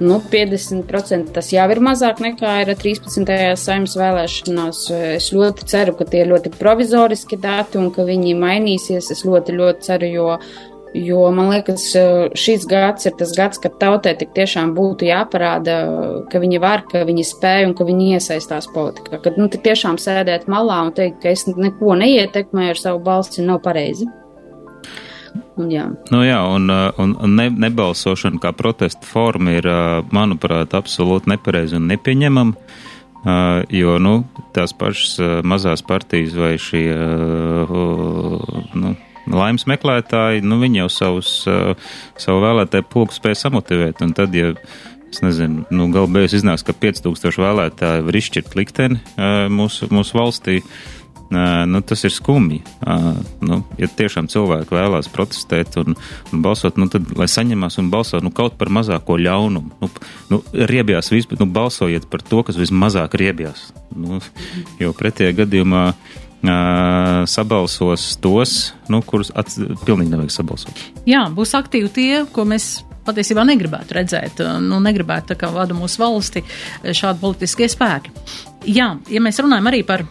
Nu, 0.02 0.16
50% 0.32 1.30
tas 1.36 1.52
jau 1.52 1.66
ir 1.70 1.78
mazāk 1.84 2.22
nekā 2.24 2.54
ir 2.64 2.72
13. 2.74 3.28
saimnes 3.60 3.92
vēlēšanās. 4.00 4.80
Es 5.18 5.28
ļoti 5.36 5.68
ceru, 5.70 5.94
ka 5.98 6.08
tie 6.08 6.24
ir 6.24 6.32
ļoti 6.32 6.54
provizoriski 6.56 7.38
dati 7.38 7.78
un 7.78 7.92
ka 7.94 8.06
viņi 8.08 8.32
mainīsies. 8.40 9.12
Es 9.14 9.22
ļoti, 9.28 9.54
ļoti 9.60 9.86
ceru, 9.86 10.08
jo 10.10 10.26
Jo 10.92 11.30
man 11.32 11.48
liekas, 11.48 11.86
šis 12.36 12.66
gads 12.68 13.06
ir 13.08 13.14
tas 13.16 13.30
gads, 13.36 13.60
kad 13.62 13.78
tautai 13.80 14.12
tik 14.20 14.34
tiešām 14.36 14.74
būtu 14.76 15.06
jāparāda, 15.08 15.76
ka 16.28 16.40
viņi 16.42 16.58
var, 16.60 16.84
ka 16.90 17.06
viņi 17.08 17.24
spēj 17.24 17.68
un 17.70 17.76
ka 17.78 17.86
viņi 17.88 18.10
iesaistās 18.18 18.68
politikā. 18.74 19.22
Kad 19.24 19.38
nu, 19.40 19.48
tiešām 19.48 19.96
sēdēt 20.00 20.50
malā 20.52 20.82
un 20.84 20.92
teikt, 20.96 21.22
ka 21.22 21.32
es 21.32 21.46
neko 21.48 21.96
neietekmēju 21.96 22.74
ar 22.74 22.80
savu 22.80 23.00
balsi, 23.06 23.44
nav 23.46 23.62
pareizi. 23.64 24.08
Un, 25.56 25.70
jā. 25.72 25.86
Nu, 26.12 26.20
jā, 26.26 26.40
un, 26.48 26.68
un, 26.70 27.14
un 27.24 27.36
ne, 27.40 27.48
nebalsošana 27.64 28.40
kā 28.42 28.52
protesta 28.56 29.08
forma 29.08 29.56
ir, 29.56 29.68
manuprāt, 30.12 30.76
absolūti 30.76 31.32
nepareiza 31.32 31.78
un 31.80 31.88
nepieņemama. 31.92 32.68
Jo 33.72 33.96
nu, 34.02 34.16
tās 34.52 34.72
pašas 34.74 35.44
mazās 35.46 35.84
partijas 35.86 36.34
vai 36.34 36.56
šie 36.58 36.88
nu, 38.74 38.96
laimes 39.36 39.66
meklētāji, 39.70 40.44
nu, 40.46 40.60
viņi 40.62 40.82
jau 40.84 40.88
savus, 40.92 41.34
uh, 41.50 41.92
savu 42.20 42.42
vēlētāju 42.44 42.88
pulku 42.92 43.16
spēja 43.16 43.44
samotivēt, 43.46 44.04
un 44.04 44.16
tad, 44.16 44.34
ja 44.36 44.54
Es 45.12 45.18
nezinu, 45.20 45.66
nu, 45.68 45.90
galu 45.92 46.08
beigās 46.08 46.32
iznāks, 46.38 46.62
ka 46.64 46.72
5000 46.72 47.36
vēlētāji 47.36 48.04
var 48.06 48.16
izšķirt 48.16 48.54
likteni 48.56 48.96
uh, 48.96 49.44
mūsu, 49.52 49.90
mūsu 49.92 50.16
valstī. 50.16 50.54
Uh, 50.62 51.02
nu, 51.66 51.80
tas 51.80 52.04
ir 52.04 52.12
skumji. 52.12 52.60
Nu, 53.40 53.60
ja 53.80 53.88
tiešām 53.88 54.28
cilvēki 54.32 54.74
vēlās 54.76 55.08
protestēt 55.12 55.76
un, 55.80 55.96
un 56.32 56.42
balsot, 56.44 56.78
nu, 56.80 56.88
tad 56.92 57.08
lai 57.18 57.28
saņemās 57.30 57.78
un 57.80 57.90
balso 57.92 58.20
nu, 58.22 58.32
kaut 58.34 58.58
par 58.60 58.72
mazāko 58.72 59.16
ļaunumu. 59.20 59.72
Nu, 59.80 59.90
nu, 60.32 60.40
riebjās 60.52 61.12
vispār, 61.12 61.40
nu, 61.42 61.48
balsojiet 61.52 62.08
par 62.12 62.24
to, 62.26 62.42
kas 62.46 62.60
vismazāk 62.60 63.16
riebjās. 63.18 63.70
Nu, 63.96 64.20
jo 64.80 64.92
pretējā 64.96 65.36
gadījumā 65.42 65.86
uh, 66.44 67.22
sabalsos 67.30 68.06
tos, 68.22 68.56
nu, 68.92 69.02
kurus 69.06 69.32
ats, 69.38 69.60
pilnīgi 69.86 70.12
nevajag 70.14 70.34
sabalsot. 70.34 70.86
Jā, 71.08 71.26
būs 71.34 71.54
aktīvi 71.58 71.92
tie, 71.94 72.10
ko 72.32 72.46
mēs 72.48 72.82
patiesībā 73.06 73.44
negribētu 73.46 73.96
redzēt, 73.98 74.42
nu, 74.62 74.78
negribētu 74.82 75.32
tā 75.32 75.38
kā 75.40 75.50
vada 75.54 75.74
mūsu 75.76 76.02
valsti 76.02 76.44
šādi 76.94 77.22
politiskie 77.22 77.68
spēki. 77.70 78.14
Jā, 78.70 78.92
ja 79.10 79.22
mēs 79.22 79.40
runājam 79.42 79.70
arī 79.72 79.82
par 79.86 80.04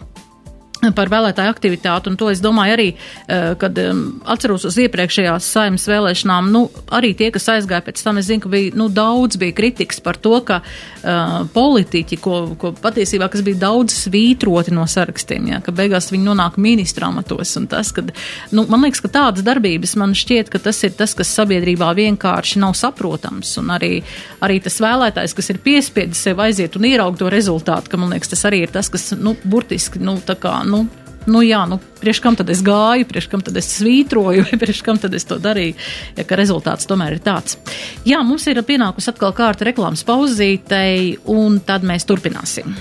par 0.90 1.10
vēlētāju 1.12 1.52
aktivitāti, 1.52 2.10
un 2.10 2.16
to 2.18 2.26
es 2.32 2.40
domāju 2.42 2.74
arī, 2.74 2.88
eh, 3.28 3.54
kad 3.58 3.78
atceros 4.26 4.64
uz 4.66 4.78
iepriekšējās 4.82 5.46
saimnes 5.46 5.86
vēlēšanām, 5.86 6.50
nu, 6.50 6.64
arī 6.90 7.12
tie, 7.16 7.30
kas 7.30 7.46
aizgāja 7.54 7.84
pēc 7.86 8.02
tam, 8.02 8.18
es 8.18 8.26
zinu, 8.26 8.42
ka 8.42 8.48
bija, 8.48 8.72
nu, 8.74 8.88
daudz 8.88 9.38
bija 9.38 9.54
kritikas 9.54 10.00
par 10.02 10.16
to, 10.16 10.40
ka 10.42 10.60
uh, 10.62 11.46
politiķi, 11.54 12.18
ko, 12.22 12.56
ko 12.58 12.72
patiesībā, 12.72 13.28
kas 13.30 13.44
bija 13.46 13.60
daudz 13.68 13.94
svītroti 14.06 14.74
no 14.74 14.86
sarakstiem, 14.90 15.48
jā, 15.52 15.60
ka 15.62 15.74
beigās 15.76 16.10
viņi 16.12 16.26
nonāk 16.26 16.58
ministra 16.62 17.06
amatos, 17.12 17.54
un 17.60 17.68
tas, 17.70 17.92
kad, 17.94 18.10
nu, 18.50 18.66
man 18.70 18.82
liekas, 18.82 19.02
ka 19.04 19.12
tādas 19.12 19.46
darbības, 19.46 19.94
man 20.00 20.16
šķiet, 20.18 20.50
ka 20.50 20.58
tas 20.62 20.82
ir 20.82 20.96
tas, 20.98 21.14
kas 21.14 21.30
sabiedrībā 21.38 21.92
vienkārši 21.98 22.62
nav 22.62 22.74
saprotams, 22.78 23.54
un 23.62 23.70
arī, 23.76 23.92
arī 24.42 24.58
tas 24.64 24.80
vēlētājs, 24.82 25.36
kas 25.38 25.52
ir 25.54 25.62
piespiedis 25.62 26.22
sev 26.26 26.42
aiziet 26.42 26.76
un 26.78 26.88
ieraugt 26.88 27.20
to 27.22 27.30
rezultātu, 27.32 27.92
ka, 27.92 28.00
man 28.00 28.14
liekas, 28.14 28.32
tas 28.34 28.46
arī 28.50 28.64
ir 28.66 28.74
tas, 28.74 28.90
kas, 28.92 29.12
nu, 29.18 29.36
burtiski, 29.44 30.02
nu, 30.02 30.18
tā 30.26 30.36
kā, 30.40 30.58
nu, 30.72 30.84
nu 31.30 31.42
jā, 31.46 31.62
nu, 31.70 31.78
priekš 32.00 32.22
kam 32.24 32.38
tad 32.38 32.50
es 32.52 32.62
gāju, 32.66 33.06
priekš 33.08 33.28
kam 33.32 33.44
tad 33.44 33.58
es 33.60 33.68
svītroju, 33.76 34.44
vai 34.48 34.60
priekš 34.62 34.82
kam 34.86 35.00
tad 35.02 35.14
es 35.18 35.28
to 35.28 35.38
darīju, 35.42 35.76
ja 36.18 36.26
ka 36.28 36.38
rezultāts 36.40 36.88
tomēr 36.90 37.18
ir 37.18 37.24
tāds. 37.24 37.58
Jā, 38.08 38.22
mums 38.26 38.46
ir 38.50 38.62
pienākusi 38.66 39.12
atkal 39.12 39.36
kārta 39.36 39.68
reklāmas 39.68 40.06
pauzītei, 40.08 41.18
un 41.30 41.60
tad 41.66 41.86
mēs 41.86 42.08
turpināsim. 42.08 42.74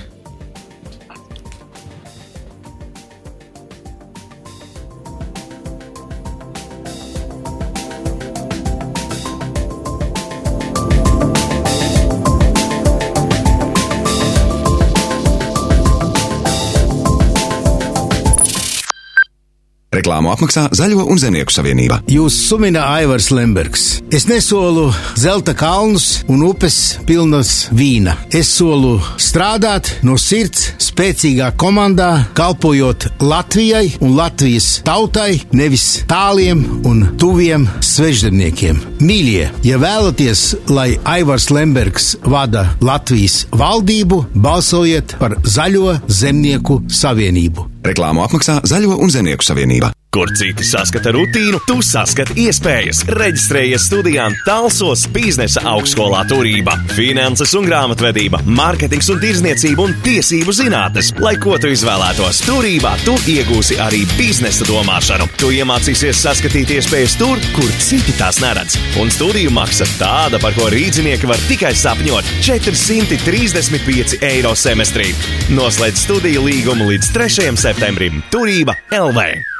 Reklāmu 20.02 20.32
apmaksā 20.34 20.66
Zaļo 20.74 21.04
un 21.14 21.20
Zemnieku 21.22 21.54
savienība. 21.54 22.00
Jūs 22.10 22.34
sumina 22.48 22.88
Aivars 22.96 23.30
Lembergs. 23.30 23.84
Es 24.10 24.26
nesolu 24.26 24.88
zelta 25.20 25.54
kalnus 25.54 26.24
un 26.32 26.42
upes 26.48 26.98
pilnas 27.06 27.68
vīna. 27.70 28.16
Es 28.34 28.50
solu 28.58 28.96
strādāt 29.22 29.92
no 30.02 30.16
sirds, 30.18 30.72
spēcīgā 30.82 31.52
komandā, 31.62 32.10
kalpojot 32.38 33.12
Latvijai 33.22 33.92
un 34.02 34.16
Latvijas 34.18 34.72
tautai, 34.88 35.44
nevis 35.54 36.02
tāliem 36.10 36.64
un 36.90 37.04
tuviem 37.22 37.68
svežzemniekiem. 37.86 38.82
Mīļie, 39.06 39.52
ja 39.68 39.82
vēlaties, 39.82 40.48
lai 40.74 40.96
Aivars 41.06 41.52
Lembergs 41.54 42.16
vada 42.26 42.72
Latvijas 42.82 43.44
valdību, 43.54 44.24
balsojiet 44.34 45.20
par 45.22 45.38
Zaļo 45.46 46.00
Zemnieku 46.10 46.82
savienību. 46.90 47.71
Reklāmu 47.82 48.22
apmaksā 48.26 48.60
Zaļo 48.68 49.00
un 49.02 49.10
Zemnieku 49.14 49.46
savienība. 49.46 49.92
Kur 50.12 50.28
citi 50.36 50.66
saskata 50.68 51.14
rutīnu, 51.16 51.62
tu 51.64 51.78
saskati 51.88 52.34
iespējas. 52.44 53.06
Reģistrējies 53.16 53.86
studijām 53.88 54.34
Talsos 54.44 55.06
biznesa 55.16 55.62
augstskolā 55.72 56.26
turība, 56.28 56.74
finanses 56.98 57.54
un 57.56 57.64
grāmatvedība, 57.70 58.42
mārketings 58.44 59.08
un 59.14 59.22
tirzniecība 59.22 59.86
un 59.86 59.94
tiesību 60.04 60.52
zinātnes. 60.58 61.14
Lai 61.24 61.38
ko 61.40 61.56
tu 61.64 61.72
izvēlētos 61.72 62.42
turībā, 62.44 62.92
tu 63.06 63.16
iegūsi 63.32 63.78
arī 63.80 64.02
biznesa 64.18 64.68
domāšanu. 64.68 65.30
Tu 65.40 65.54
iemācīsies 65.62 66.26
saskatīt 66.26 66.74
iespējas 66.76 67.16
tur, 67.22 67.40
kur 67.56 67.72
citi 67.80 68.12
tās 68.20 68.42
neredz. 68.44 68.76
Un 69.00 69.14
studiju 69.16 69.54
maksa 69.56 69.88
tāda, 69.96 70.42
par 70.44 70.52
ko 70.60 70.68
rīznieki 70.76 71.30
var 71.32 71.40
tikai 71.48 71.72
sapņot- 71.72 72.34
435 72.50 74.20
eiro 74.20 74.52
semestrī. 74.60 75.16
Noslēdz 75.56 76.04
studiju 76.04 76.44
līgumu 76.52 76.92
līdz 76.92 77.14
3. 77.16 77.56
septembrim. 77.56 78.20
Turība 78.28 78.76
LV! 78.92 79.51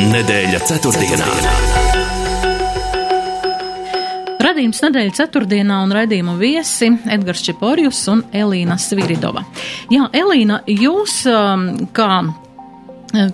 Nedēļa 0.00 0.58
ceturtdienā. 0.64 1.26
Radījums 4.40 4.80
nedēļa 4.80 5.12
ceturtdienā 5.18 5.76
un 5.84 5.92
raidījumu 5.92 6.38
viesi 6.40 6.88
Edgars 7.12 7.42
Čeporjus 7.44 8.00
un 8.08 8.22
Elīna 8.32 8.78
Sviridova. 8.80 9.44
Jā, 9.92 10.06
Elīna, 10.16 10.62
jūs 10.72 11.18
um, 11.28 11.66
kā 11.92 12.08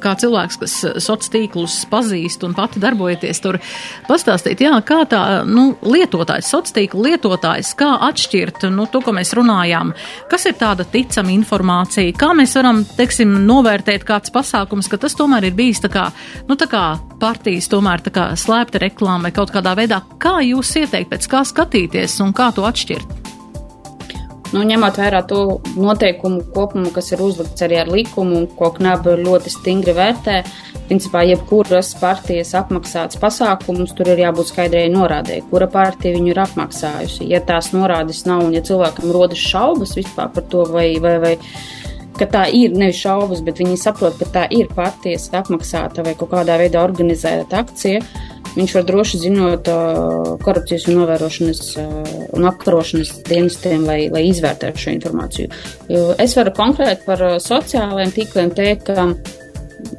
kā 0.03 0.15
cilvēks, 0.19 0.59
kas 0.63 0.77
eh, 0.85 0.97
sociālos 0.97 1.33
tīklus 1.33 1.77
pazīst 1.91 2.45
un 2.47 2.55
pati 2.57 2.81
darbojaties 2.83 3.43
tur, 3.45 3.59
pastāstīt, 4.09 4.63
jā, 4.65 4.73
kā 4.87 5.03
tā, 5.11 5.23
nu, 5.49 5.69
lietotājs, 5.87 6.51
sociālo 6.51 6.77
tīklu 6.77 7.05
lietotājs, 7.07 7.73
kā 7.79 7.93
atšķirt, 8.09 8.67
nu, 8.75 8.89
to, 8.91 9.01
ko 9.05 9.15
mēs 9.17 9.35
runājām, 9.37 9.93
kas 10.31 10.49
ir 10.51 10.57
tāda 10.61 10.87
ticama 10.89 11.33
informācija, 11.35 12.15
kā 12.19 12.33
mēs 12.37 12.57
varam, 12.59 12.83
teiksim, 12.97 13.37
novērtēt 13.47 14.07
kāds 14.09 14.35
pasākums, 14.35 14.91
ka 14.93 15.01
tas 15.01 15.17
tomēr 15.19 15.49
ir 15.51 15.57
bijis 15.57 15.83
tā 15.85 15.93
kā, 15.93 16.09
nu, 16.49 16.59
tā 16.59 16.69
kā 16.71 16.85
partijas 17.23 17.71
tomēr 17.73 18.05
tā 18.05 18.13
kā 18.15 18.29
slēpta 18.39 18.83
reklāma 18.83 19.29
vai 19.29 19.37
kaut 19.37 19.55
kādā 19.55 19.77
veidā, 19.79 20.03
kā 20.23 20.39
jūs 20.47 20.75
ieteikt, 20.83 21.13
pēc 21.15 21.31
kā 21.33 21.47
skatīties 21.47 22.21
un 22.25 22.37
kā 22.37 22.51
to 22.57 22.67
atšķirt? 22.69 23.36
Nu, 24.55 24.63
ņemot 24.63 24.99
vērā 25.01 25.23
to 25.27 25.41
noteikumu 25.75 26.45
kopumu, 26.55 26.93
kas 26.95 27.11
ir 27.13 27.23
uzlikts 27.25 27.65
arī 27.67 27.81
ar 27.83 27.91
likumu, 27.91 28.45
ko 28.59 28.71
knaba 28.77 29.17
ļoti 29.19 29.51
stingri 29.51 29.95
vērtē, 29.97 30.37
principā 30.87 31.25
jebkuras 31.27 31.91
partijas 31.99 32.55
apmaksāts 32.59 33.19
pasākums, 33.23 33.95
tur 33.99 34.13
ir 34.13 34.23
jābūt 34.23 34.53
skaidrai 34.53 34.87
norādē, 34.93 35.41
kura 35.51 35.67
partija 35.71 36.15
viņu 36.15 36.31
ir 36.31 36.43
apmaksājusi. 36.45 37.27
Ja 37.33 37.43
tās 37.43 37.73
norādes 37.75 38.23
nav 38.29 38.45
un 38.47 38.55
ja 38.55 38.63
cilvēkam 38.67 39.11
rodas 39.15 39.43
šaubas 39.43 39.97
vispār 39.99 40.31
par 40.37 40.47
to, 40.53 40.63
vai, 40.71 40.93
vai, 41.03 41.17
vai 41.23 41.35
ka 42.17 42.29
tā 42.31 42.47
ir 42.55 42.77
nevis 42.77 43.03
šaubas, 43.03 43.43
bet 43.45 43.59
viņi 43.61 43.81
saprot, 43.81 44.15
ka 44.21 44.31
tā 44.39 44.47
ir 44.55 44.71
partijas 44.73 45.29
apmaksāta 45.35 46.07
vai 46.07 46.15
kaut 46.19 46.33
kādā 46.33 46.59
veidā 46.61 46.87
organizēta 46.87 47.65
akcija, 47.65 48.05
viņš 48.57 48.77
var 48.79 48.87
droši 48.89 49.23
ziņot 49.23 49.71
korupcijas 50.45 50.87
un 50.91 51.01
novērošanas 51.01 51.63
un 52.37 52.51
apkarošanas 52.51 53.15
dienestiem, 53.29 53.87
lai, 53.89 54.01
lai 54.13 54.27
izvērtētu 54.31 54.87
šo 54.87 54.95
informāciju. 54.97 55.51
Jo 55.93 56.07
es 56.23 56.37
varu 56.39 56.55
konkrēti 56.57 57.07
par 57.09 57.27
sociālajiem 57.43 58.15
tīkliem 58.17 58.55
teikt, 58.57 58.89
ka 58.91 59.11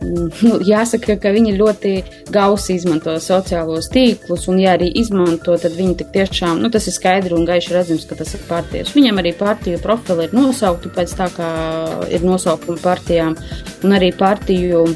nu, 0.02 0.58
jāsaka, 0.74 1.17
ka 1.22 1.32
viņi 1.36 1.56
ļoti 1.58 1.93
gausi 2.34 2.78
izmanto 2.78 3.15
sociālos 3.24 3.89
tīklus, 3.93 4.48
un, 4.52 4.62
ja 4.62 4.76
arī 4.78 4.89
izmanto, 5.02 5.58
tad 5.62 5.76
viņi 5.78 5.98
tik 6.02 6.13
tiešām, 6.15 6.62
nu, 6.63 6.72
tas 6.74 6.88
ir 6.89 6.96
skaidri 6.96 7.38
un 7.38 7.48
gaiši 7.48 7.76
redzams, 7.76 8.08
ka 8.10 8.17
tas 8.20 8.34
ir 8.38 8.46
partijas. 8.50 8.93
Viņam 8.96 9.22
arī 9.22 9.34
partiju 9.38 9.82
profili 9.84 10.28
ir 10.28 10.38
nosaukti 10.38 10.91
pēc 10.96 11.17
tā, 11.20 11.30
kā 11.36 11.52
ir 12.13 12.26
nosaukumi 12.26 12.82
partijām, 12.84 13.38
un 13.86 13.98
arī 13.98 14.12
partiju 14.17 14.88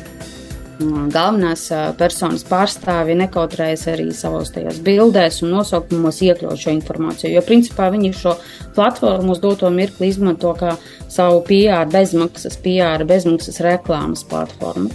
galvenās 1.14 1.68
personas 2.00 2.44
pārstāvji 2.48 3.18
nekautrējas 3.20 3.88
arī 3.92 4.08
savos 4.16 4.54
tajās 4.56 4.82
bildēs 4.86 5.42
un 5.46 5.54
nosaukumos 5.56 6.22
iekļaut 6.26 6.62
šo 6.62 6.74
informāciju, 6.76 7.34
jo 7.36 7.44
principā 7.46 7.90
viņi 7.94 8.14
šo 8.18 8.36
platformu 8.76 9.36
uz 9.36 9.42
doto 9.44 9.70
mirkli 9.74 10.12
izmanto 10.12 10.54
kā 10.60 10.76
savu 11.12 11.44
PR 11.48 11.90
bezmaksas, 11.92 12.58
PR 12.64 13.06
bezmaksas 13.08 13.62
reklāmas 13.66 14.26
platformu. 14.28 14.92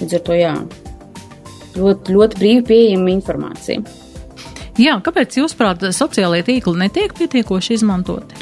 Līdz 0.00 0.18
ar 0.18 0.24
to 0.26 0.36
jā, 0.36 0.54
ļoti, 1.76 2.16
ļoti 2.16 2.40
brīvi 2.42 2.66
pieejama 2.70 3.12
informācija. 3.14 3.84
Jā, 4.76 4.98
kāpēc 5.00 5.38
jūs 5.40 5.56
prāt 5.56 5.84
sociālajie 5.96 6.44
tīkli 6.50 6.76
netiek 6.82 7.14
pietiekoši 7.16 7.78
izmantoti? 7.78 8.36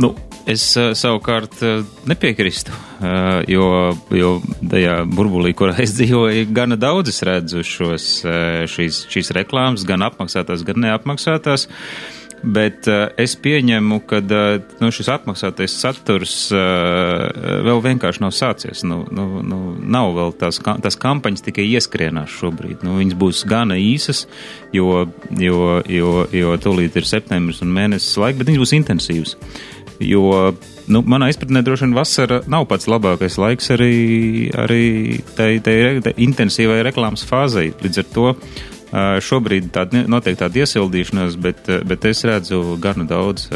Nu, 0.00 0.14
Es 0.50 0.64
uh, 0.74 0.90
savukārt 0.98 1.60
uh, 1.62 1.84
nepiekrīstu, 2.10 2.72
uh, 2.74 3.42
jo, 3.46 3.66
jo 4.10 4.32
tajā 4.72 5.02
burbulī, 5.06 5.52
kurā 5.54 5.76
es 5.84 5.94
dzīvoju, 5.94 6.48
gana 6.54 6.78
daudz 6.80 7.12
es 7.12 7.22
redzu 7.26 7.62
šos, 7.66 8.08
šīs, 8.72 9.04
šīs 9.12 9.30
reklāmas, 9.38 9.86
gan 9.86 10.02
apmaksātās, 10.08 10.66
gan 10.66 10.82
neapmaksātās. 10.88 11.68
Bet 12.42 12.88
es 13.22 13.36
pieņemu, 13.38 14.00
ka 14.10 14.18
nu, 14.82 14.88
šis 14.90 15.12
atmaksātais 15.14 15.76
saturs 15.78 16.32
vēl 16.50 17.82
vienkārši 17.84 18.24
nav 18.24 18.32
sācies. 18.34 18.82
Nu, 18.82 19.04
nu, 19.14 19.44
nu, 19.46 19.58
nav 19.78 20.10
vēl 20.16 20.34
tās, 20.40 20.58
tās 20.58 20.98
kampaņas 20.98 21.46
tikai 21.46 21.68
ieskrienās 21.76 22.34
šobrīd. 22.40 22.82
Nu, 22.82 22.96
viņas 22.98 23.18
būs 23.20 23.44
gana 23.46 23.78
īsas, 23.78 24.24
jo, 24.74 25.04
jo, 25.38 25.60
jo, 25.86 26.10
jo 26.34 26.56
tūlīt 26.66 26.98
ir 26.98 27.06
septembris 27.06 27.62
un 27.62 27.70
mēnesis 27.78 28.18
laika, 28.18 28.40
bet 28.42 28.50
viņas 28.50 28.64
būs 28.64 28.74
intensīvas. 28.80 29.36
Jo, 30.00 30.52
nu, 30.86 31.02
manā 31.06 31.28
izpratnē 31.30 31.62
droši 31.62 31.86
vien 31.86 31.96
vasara 31.96 32.40
nav 32.50 32.66
pats 32.70 32.88
labākais 32.90 33.38
laiks 33.38 33.70
arī, 33.74 33.94
arī 34.58 34.84
tai, 35.36 35.56
tai, 35.64 35.78
tai 36.04 36.14
intensīvai 36.16 36.82
reklāmas 36.86 37.26
fāzei. 37.28 37.72
Līdz 37.82 38.02
ar 38.02 38.08
to 38.16 38.28
šobrīd 39.24 39.70
tāda, 39.72 40.02
notiek 40.10 40.36
tāda 40.36 40.62
iesildīšanās, 40.62 41.38
bet, 41.40 41.68
bet 41.88 42.04
es 42.10 42.20
redzu 42.28 42.76
gan 42.82 43.06
daudz 43.08 43.46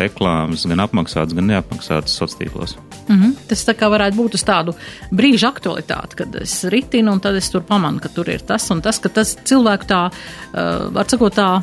reklāmas, 0.00 0.64
gan 0.68 0.80
apmaksātas, 0.86 1.36
gan 1.36 1.50
neapmaksātas 1.50 2.14
sociālos 2.16 2.38
tīklos. 2.38 2.76
Mm 3.08 3.18
-hmm. 3.20 3.34
Tas 3.48 3.66
tā 3.68 3.74
kā 3.74 3.90
varētu 3.92 4.16
būt 4.16 4.34
uz 4.34 4.44
tādu 4.44 4.74
brīža 5.12 5.52
aktualitāti, 5.52 6.16
kad 6.16 6.34
es 6.40 6.64
ritinu 6.64 7.12
un 7.12 7.20
tad 7.20 7.36
es 7.36 7.50
tur 7.50 7.62
pamanu, 7.62 8.00
ka 8.00 8.08
tur 8.08 8.28
ir 8.28 8.40
tas 8.40 8.70
un 8.70 8.80
tas, 8.80 8.98
ka 8.98 9.08
tas 9.08 9.36
cilvēku 9.44 9.84
tā, 9.84 10.10
var 10.92 11.04
sakot 11.08 11.34
tā, 11.34 11.62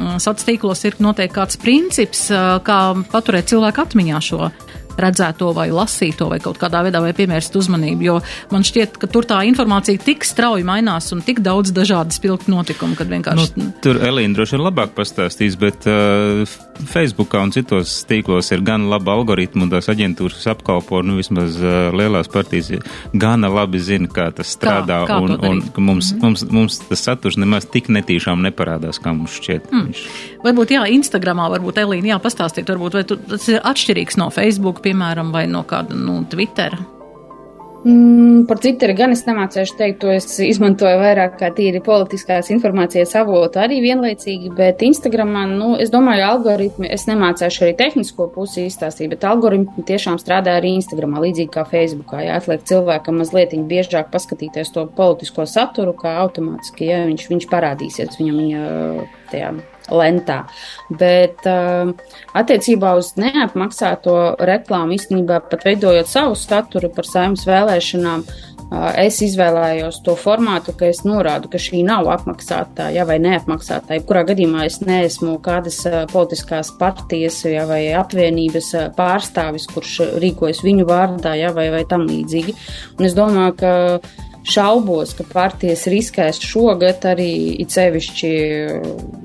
sociālos 0.00 0.46
tīklos 0.48 0.84
ir 0.88 0.96
noteikti 1.02 1.36
kāds 1.36 1.60
princips, 1.60 2.26
kā 2.64 2.80
paturēt 3.12 3.50
cilvēku 3.52 3.84
atmiņā 3.84 4.20
šo 4.24 4.50
redzēto 4.98 5.52
vai 5.56 5.68
lasīto 5.74 6.28
vai 6.30 6.40
kaut 6.42 6.58
kādā 6.60 6.82
veidā 6.86 7.02
vai 7.02 7.12
pievērst 7.16 7.56
uzmanību, 7.60 8.06
jo 8.06 8.16
man 8.52 8.66
šķiet, 8.66 8.98
ka 9.00 9.10
tur 9.10 9.28
tā 9.28 9.42
informācija 9.48 10.00
tik 10.02 10.24
strauji 10.26 10.66
mainās 10.66 11.10
un 11.14 11.22
tik 11.26 11.42
daudz 11.44 11.74
dažādi 11.76 12.16
spilgti 12.16 12.52
notikumi, 12.52 12.98
kad 12.98 13.10
vienkārši. 13.10 13.52
Nu, 13.60 13.70
tur 13.84 14.00
Elīna 14.04 14.36
droši 14.36 14.56
vien 14.56 14.64
labāk 14.66 14.94
pastāstīs, 14.96 15.58
bet 15.60 15.86
uh, 15.90 16.44
Facebookā 16.90 17.42
un 17.44 17.52
citos 17.54 18.00
tīklos 18.08 18.50
ir 18.54 18.64
gan 18.66 18.88
laba 18.90 19.14
algoritma 19.18 19.66
un 19.66 19.72
tās 19.72 19.90
aģentūras, 19.92 20.46
apkalpo, 20.54 21.02
nu, 21.06 21.18
vismaz 21.20 21.58
uh, 21.60 21.90
lielās 21.96 22.30
partijas, 22.32 22.72
gana 23.12 23.50
labi 23.52 23.80
zina, 23.82 24.10
kā 24.10 24.30
tas 24.34 24.54
strādā 24.56 25.02
kā, 25.04 25.14
kā 25.14 25.20
un, 25.24 25.36
un, 25.36 25.62
mums, 25.76 26.12
mm 26.12 26.18
-hmm. 26.18 26.22
mums, 26.22 26.44
mums 26.50 26.80
tas 26.88 27.04
saturs 27.08 27.36
nemaz 27.36 27.66
tik 27.70 27.88
netīšām 27.88 28.42
neparādās, 28.48 29.00
kā 29.02 29.14
mums 29.16 29.36
šķiet. 29.40 29.70
Mm. 29.72 29.92
Varbūt, 30.40 30.72
jā, 30.72 30.86
Instagramā, 30.94 31.50
varbūt 31.52 31.82
Elīna, 31.82 32.14
jā, 32.14 32.22
pastāstīt, 32.22 32.70
varbūt, 32.72 33.02
tu, 33.10 33.18
tas 33.34 33.50
ir 33.52 33.60
atšķirīgs 33.60 34.16
no 34.20 34.30
Facebook 34.32 34.80
piemēram, 34.84 35.34
vai 35.34 35.44
no 35.50 35.66
kāda 35.68 35.98
nu, 35.98 36.22
Twitter? 36.32 36.78
Mm, 37.84 38.44
par 38.44 38.58
Twitteru 38.60 38.92
gan 38.92 39.14
es 39.14 39.22
nemācīšu 39.24 39.76
teikt, 39.78 40.02
to 40.02 40.10
es 40.12 40.26
izmantoju 40.44 40.98
vairāk 41.00 41.38
kā 41.40 41.48
tīri 41.56 41.80
politiskās 41.80 42.50
informācijas 42.52 43.14
avotu 43.16 43.56
arī 43.62 43.78
vienlaicīgi, 43.80 44.50
bet 44.56 44.84
Instagramā, 44.84 45.46
nu, 45.48 45.70
es 45.80 45.88
domāju, 45.92 46.26
algoritmi, 46.26 46.90
es 46.92 47.06
nemācīšu 47.08 47.64
arī 47.64 47.72
tehnisko 47.78 48.28
pusi 48.34 48.66
izstāstīt, 48.68 49.08
bet 49.14 49.24
algoritmi 49.24 49.86
tiešām 49.88 50.20
strādā 50.20 50.58
arī 50.60 50.74
Instagramā, 50.76 51.24
līdzīgi 51.24 51.54
kā 51.56 51.64
Facebookā. 51.72 52.20
Jā, 52.26 52.36
atliek 52.42 52.68
cilvēkam 52.68 53.22
mazliet 53.22 53.56
biežāk 53.72 54.12
paskatīties 54.12 54.76
to 54.76 54.84
politisko 55.00 55.48
saturu, 55.48 55.96
kā 55.96 56.18
automātiski, 56.26 56.92
ja 56.92 57.06
viņš, 57.08 57.28
viņš 57.32 57.48
parādīsies 57.48 58.20
viņam 58.20 58.44
viņa 58.44 58.66
tajā 59.32 59.54
lentā. 59.94 60.42
Bet 60.90 61.46
uh, 61.48 61.90
attiecībā 62.36 62.94
uz 62.98 63.14
neapmaksāto 63.20 64.16
reklāmu 64.50 64.96
īstenībā 64.98 65.42
pat 65.50 65.66
veidojot 65.66 66.10
savu 66.10 66.38
staturu 66.38 66.90
par 66.94 67.08
saimnes 67.08 67.46
vēlēšanām, 67.48 68.24
uh, 68.24 68.88
es 69.00 69.20
izvēlējos 69.26 70.00
to 70.06 70.14
formātu, 70.18 70.74
ka 70.78 70.88
es 70.90 71.02
norādu, 71.06 71.50
ka 71.52 71.60
šī 71.62 71.82
nav 71.86 72.08
apmaksātā 72.14 72.90
ja, 72.94 73.06
vai 73.08 73.18
neapmaksātā. 73.22 73.98
Jebkurā 73.98 74.24
gadījumā 74.30 74.64
es 74.68 74.80
neesmu 74.84 75.36
kādas 75.44 75.82
uh, 75.90 76.02
politiskās 76.12 76.72
partijas 76.80 77.42
ja, 77.48 77.66
vai 77.70 77.82
apvienības 77.98 78.72
uh, 78.78 78.88
pārstāvis, 78.96 79.68
kurš 79.74 79.98
rīkojas 80.22 80.64
viņu 80.66 80.88
vārdā 80.88 81.36
ja, 81.40 81.54
vai, 81.56 81.70
vai 81.74 81.84
tam 81.88 82.06
līdzīgi. 82.10 82.56
Un 82.98 83.08
es 83.10 83.16
domāju, 83.18 83.56
ka 83.60 83.72
šaubos, 84.46 85.12
ka 85.18 85.24
partijas 85.28 85.84
riskēs 85.90 86.40
šogad 86.42 87.04
arī 87.10 87.30
it 87.60 87.74
sevišķi 87.74 88.30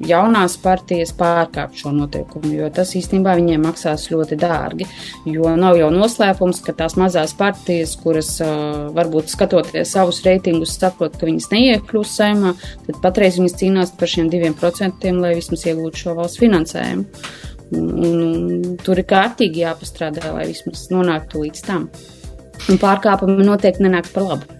jaunās 0.09 0.57
partijas 0.61 1.13
pārkāpt 1.15 1.79
šo 1.79 1.93
noteikumu, 1.95 2.51
jo 2.57 2.69
tas 2.73 2.91
īstenībā 2.97 3.35
viņiem 3.39 3.63
maksās 3.65 4.09
ļoti 4.11 4.37
dārgi. 4.41 4.87
Jo 5.31 5.55
nav 5.59 5.79
jau 5.79 5.89
noslēpums, 5.93 6.61
ka 6.65 6.75
tās 6.77 6.97
mazās 6.99 7.35
partijas, 7.37 7.95
kuras 8.01 8.33
uh, 8.43 8.91
varbūt 8.95 9.31
skatoties 9.31 9.95
savus 9.95 10.21
reitingus, 10.27 10.75
saprot, 10.79 11.15
ka 11.19 11.29
viņas 11.29 11.49
neiekļūs 11.53 12.15
saimā, 12.19 12.55
tad 12.87 13.01
patreiz 13.03 13.39
viņas 13.39 13.59
cīnās 13.61 13.95
par 13.99 14.11
šiem 14.11 14.29
diviem 14.33 14.57
procentiem, 14.57 15.21
lai 15.23 15.35
vismaz 15.39 15.65
iegūtu 15.69 16.05
šo 16.05 16.17
valsts 16.19 16.41
finansējumu. 16.43 17.07
Un, 17.75 17.87
un, 18.05 18.75
tur 18.85 18.99
ir 19.01 19.07
kārtīgi 19.09 19.63
jāpastrādā, 19.63 20.27
lai 20.35 20.45
vismaz 20.51 20.85
nonāktu 20.93 21.41
līdz 21.47 21.65
tam. 21.65 21.87
Un 22.69 22.79
pārkāpumi 22.81 23.45
noteikti 23.45 23.83
nenāks 23.83 24.13
par 24.13 24.29
labu. 24.29 24.54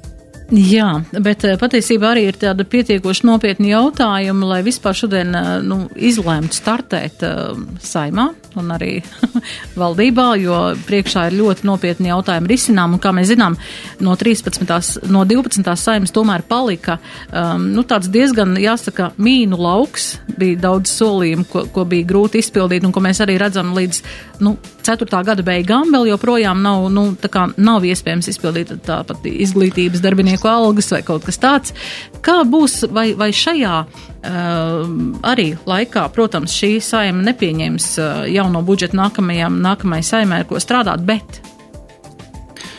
Jā, 0.54 1.00
bet 1.26 1.42
eh, 1.48 1.56
patiesībā 1.58 2.12
arī 2.14 2.28
ir 2.30 2.36
tāda 2.38 2.68
pietiekoši 2.70 3.26
nopietna 3.26 3.72
jautājuma, 3.72 4.52
lai 4.54 4.60
vispār 4.66 4.94
šodien 4.94 5.34
eh, 5.34 5.48
nu, 5.66 5.88
izlēmtu 5.98 6.54
startēt 6.54 7.24
uh, 7.26 7.56
saimā 7.82 8.28
un 8.60 8.70
arī 8.76 9.00
valdībā, 9.82 10.28
jo 10.38 10.60
priekšā 10.86 11.26
ir 11.30 11.38
ļoti 11.40 11.66
nopietni 11.66 12.12
jautājumi 12.12 12.52
risinām, 12.52 12.94
un 12.94 13.02
kā 13.02 13.12
mēs 13.16 13.32
zinām, 13.34 13.58
no 14.06 14.14
13. 14.16 15.10
no 15.10 15.26
12. 15.26 15.74
saimas 15.82 16.14
tomēr 16.16 16.46
palika 16.48 17.00
um, 17.00 17.66
nu, 17.74 17.82
tāds 17.88 18.12
diezgan, 18.14 18.54
jāsaka, 18.62 19.12
mīnu 19.18 19.58
lauks, 19.60 20.20
bija 20.38 20.62
daudz 20.68 20.94
solījumu, 20.94 21.48
ko, 21.50 21.66
ko 21.74 21.88
bija 21.90 22.08
grūti 22.14 22.44
izpildīt, 22.44 22.86
un 22.86 22.94
ko 22.96 23.04
mēs 23.04 23.24
arī 23.26 23.40
redzam 23.42 23.74
līdz 23.76 24.02
nu, 24.46 24.56
4. 24.86 25.10
gada 25.26 25.44
beigām 25.46 25.90
vēl 25.96 26.12
joprojām 26.14 26.62
nav, 26.62 26.88
nu, 26.94 27.08
kā, 27.32 27.48
nav 27.58 27.86
iespējams 27.88 28.30
izpildīt 28.30 28.76
tāpat 28.86 29.26
izglītības 29.26 30.04
darbinieku 30.04 30.35
darbinieku 30.36 30.48
algas 30.48 30.92
vai 30.92 31.02
kaut 31.04 31.26
kas 31.26 31.40
tāds. 31.40 31.74
Kā 32.22 32.44
būs, 32.44 32.86
vai, 32.92 33.14
vai 33.16 33.32
šajā 33.32 33.86
uh, 33.86 34.86
arī 35.24 35.56
laikā, 35.66 36.10
protams, 36.14 36.54
šī 36.54 36.80
saima 36.82 37.24
nepieņems 37.24 37.98
uh, 38.00 38.26
jauno 38.28 38.62
budžetu 38.62 38.98
nākamajam, 38.98 39.62
nākamajai 39.62 40.04
saimai, 40.04 40.42
ar 40.44 40.48
ko 40.48 40.60
strādāt, 40.60 41.06
bet 41.06 41.42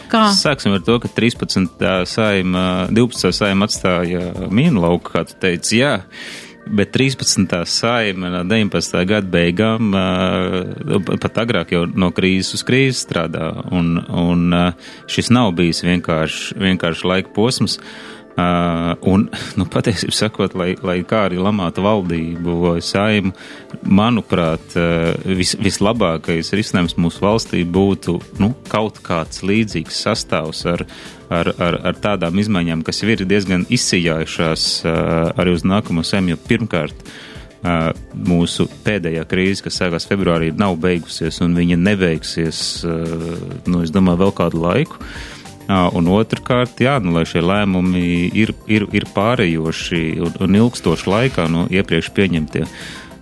Kā? 0.06 0.28
Sāksim 0.30 0.70
ar 0.70 0.84
to, 0.86 1.00
ka 1.02 1.08
13. 1.10 1.82
saima, 2.06 2.86
12. 2.94 3.32
saima 3.34 3.66
atstāja 3.66 4.20
mīnu 4.54 4.84
lauku, 4.84 5.10
kā 5.10 5.24
tu 5.26 5.34
teici, 5.42 5.80
jā. 5.80 5.96
Bet 6.66 6.90
13. 6.92 7.64
saima 7.64 8.30
no 8.30 8.42
19. 8.44 8.98
gada 9.06 9.28
beigām, 9.30 9.94
pat 11.22 11.40
agrāk 11.42 11.72
jau 11.74 11.84
no 11.86 12.10
krīzes 12.14 12.58
uz 12.58 12.66
krīzi 12.66 13.04
strādā, 13.04 13.50
un, 13.74 13.96
un 14.00 14.58
šis 15.10 15.32
nav 15.34 15.54
bijis 15.58 15.84
vienkārši, 15.86 16.58
vienkārši 16.60 17.10
laika 17.12 17.34
posms. 17.36 17.78
Uh, 18.36 18.92
un, 19.08 19.22
nu, 19.56 19.64
patiesībā 19.72 20.12
sakot, 20.12 20.52
lai, 20.60 20.74
lai 20.84 20.98
kā 21.08 21.22
arī 21.24 21.38
lamātu 21.40 21.80
valdību 21.80 22.56
vai 22.60 22.82
saimu, 22.84 23.30
manuprāt, 23.88 24.74
uh, 24.76 25.14
vis, 25.38 25.54
vislabākais 25.56 26.52
risinājums 26.52 26.98
mūsu 27.00 27.24
valstī 27.24 27.62
būtu 27.64 28.18
nu, 28.42 28.50
kaut 28.68 29.00
kāds 29.06 29.40
līdzīgs 29.40 30.02
sastāvs 30.04 30.60
ar, 30.68 30.84
ar, 31.32 31.48
ar, 31.56 31.78
ar 31.88 31.96
tādām 32.04 32.36
izmaiņām, 32.42 32.82
kas 32.84 33.00
ir 33.06 33.24
diezgan 33.24 33.64
izsijājušās 33.72 34.66
uh, 34.84 34.92
arī 35.40 35.56
uz 35.56 35.64
nākamo 35.64 36.04
saimu, 36.04 36.34
jo 36.34 36.42
pirmkārt, 36.50 37.08
Uh, 37.66 37.88
mūsu 38.12 38.66
pēdējā 38.84 39.22
krīze, 39.26 39.62
kas 39.64 39.78
sākās 39.80 40.04
februārī, 40.06 40.52
nav 40.54 40.76
beigusies, 40.78 41.40
un 41.42 41.56
viņa 41.56 41.78
nebeigsies, 41.80 42.60
uh, 42.86 43.24
nu, 43.66 43.80
es 43.82 43.90
domāju, 43.90 44.20
vēl 44.20 44.34
kādu 44.36 44.60
laiku. 44.60 45.00
Uh, 45.00 45.35
Un 45.66 46.06
otrkārt, 46.14 46.78
jā, 46.78 46.94
nu, 47.02 47.16
lai 47.16 47.24
šie 47.26 47.42
lēmumi 47.42 48.30
ir, 48.38 48.52
ir, 48.70 48.86
ir 48.94 49.08
pārējoši 49.16 50.02
un, 50.22 50.36
un 50.46 50.58
ilgstoši 50.60 51.10
laikā 51.10 51.48
no 51.50 51.64
iepriekš 51.72 52.12
pieņemtie. 52.14 52.62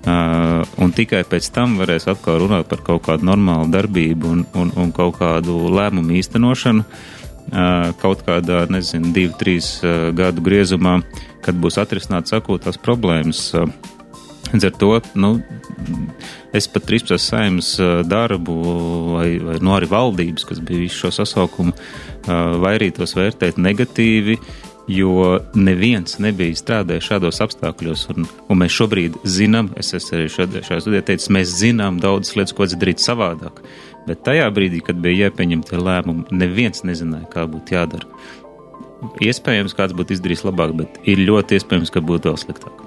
Uh, 0.05 0.61
un 0.85 0.91
tikai 0.93 1.23
pēc 1.25 1.47
tam 1.55 1.79
varēs 1.81 2.05
atkal 2.13 2.43
runāt 2.43 2.69
par 2.69 2.83
kaut 2.85 3.07
kādu 3.07 3.25
normālu 3.25 3.71
darbību 3.73 4.29
un, 4.29 4.43
un, 4.53 4.73
un 4.77 4.91
kaut 4.93 5.17
kādu 5.17 5.55
lēmumu 5.73 6.19
īstenošanu 6.19 6.85
uh, 6.85 7.89
kaut 8.03 8.21
kādā, 8.27 8.67
nezinu, 8.69 9.15
divu, 9.17 9.33
trīs 9.41 9.79
uh, 9.81 10.11
gadu 10.13 10.45
griezumā, 10.45 10.99
kad 11.41 11.57
būs 11.57 11.81
atrisināts 11.81 12.37
akūtās 12.37 12.77
problēmas. 12.85 13.47
Uh, 13.57 13.73
Līdz 14.55 14.67
ar 14.69 14.75
to 14.79 14.89
nu, 15.19 15.29
es 16.55 16.69
pat 16.71 16.85
13. 16.87 17.17
saimnes 17.19 17.73
darbu, 18.07 18.55
vai, 19.17 19.31
vai 19.43 19.57
nu 19.65 19.73
arī 19.75 19.89
valdības, 19.91 20.45
kas 20.47 20.61
bija 20.63 20.85
visu 20.85 21.01
šo 21.01 21.11
sasaukumu, 21.17 21.73
vairītos 22.27 23.17
vērtēt 23.17 23.59
negatīvi, 23.61 24.39
jo 24.91 25.39
neviens 25.57 26.19
nebija 26.21 26.57
strādājis 26.59 27.09
šādos 27.09 27.41
apstākļos. 27.45 28.07
Un, 28.13 28.29
un 28.49 28.61
mēs 28.61 28.77
šobrīd 28.77 29.19
zinām, 29.25 29.73
es 29.81 29.95
arī 29.97 30.29
šajā 30.33 30.81
studijā 30.85 31.05
teicu, 31.09 31.33
mēs 31.37 31.57
zinām 31.61 32.01
daudzas 32.03 32.37
lietas, 32.39 32.57
ko 32.57 32.69
darīt 32.69 33.03
savādāk. 33.05 33.63
Bet 34.05 34.25
tajā 34.27 34.51
brīdī, 34.53 34.83
kad 34.85 35.01
bija 35.01 35.29
jāpieņem 35.29 35.65
tie 35.65 35.81
lēmumi, 35.81 36.27
neviens 36.37 36.85
nezināja, 36.85 37.31
kā 37.33 37.47
būtu 37.49 37.79
jādara. 37.79 38.09
Iespējams, 39.25 39.77
kāds 39.77 39.97
būtu 39.97 40.17
izdarījis 40.17 40.45
labāk, 40.47 40.75
bet 40.77 41.01
ir 41.09 41.21
ļoti 41.25 41.59
iespējams, 41.59 41.93
ka 41.93 42.05
būtu 42.05 42.31
vēl 42.31 42.41
sliktāk. 42.41 42.85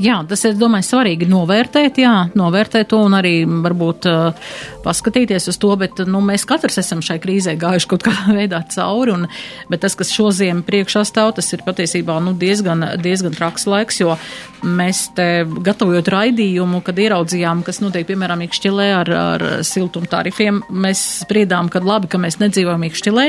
Jā, 0.00 0.16
tas 0.24 0.40
ir, 0.48 0.54
domāju, 0.56 0.86
svarīgi 0.86 1.26
novērtēt, 1.28 1.98
jā, 2.00 2.12
novērtēt 2.38 2.88
to 2.88 3.02
un 3.04 3.12
arī 3.18 3.42
varbūt 3.44 4.06
uh, 4.08 4.52
paskatīties 4.82 5.50
uz 5.52 5.58
to, 5.60 5.68
bet, 5.78 6.00
nu, 6.08 6.22
mēs 6.24 6.46
katrs 6.48 6.80
esam 6.80 7.02
šai 7.04 7.18
krīzē 7.22 7.54
gājuši 7.60 7.90
kaut 7.90 8.06
kādā 8.06 8.32
veidā 8.40 8.62
cauri, 8.72 9.12
un, 9.12 9.26
bet 9.70 9.84
tas, 9.84 9.96
kas 9.98 10.12
šo 10.14 10.30
ziemu 10.34 10.64
priekšā 10.66 11.04
stāv, 11.08 11.34
tas 11.36 11.52
ir 11.52 11.64
patiesībā, 11.66 12.16
nu, 12.24 12.32
diezgan, 12.38 12.86
diezgan 13.04 13.36
traks 13.36 13.68
laiks, 13.68 14.00
jo 14.00 14.16
mēs 14.64 15.10
te 15.16 15.28
gatavojot 15.44 16.08
raidījumu, 16.14 16.80
kad 16.86 16.98
ieraudzījām, 17.02 17.60
kas 17.66 17.82
notiek, 17.84 18.08
piemēram, 18.08 18.46
Ikšķilē 18.46 18.86
ar, 18.96 19.12
ar 19.18 19.44
siltumu 19.66 20.08
tarifiem, 20.10 20.62
mēs 20.72 21.02
spriedām, 21.26 21.68
ka 21.72 21.84
labi, 21.84 22.08
ka 22.08 22.22
mēs 22.22 22.40
nedzīvojam 22.40 22.88
Ikšķilē, 22.88 23.26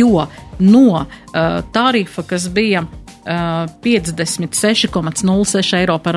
jo 0.00 0.24
no 0.64 0.86
uh, 1.02 1.60
tarifa, 1.74 2.24
kas 2.32 2.48
bija 2.54 2.86
56,06 3.28 5.76
eiro 5.76 5.98
par 6.00 6.16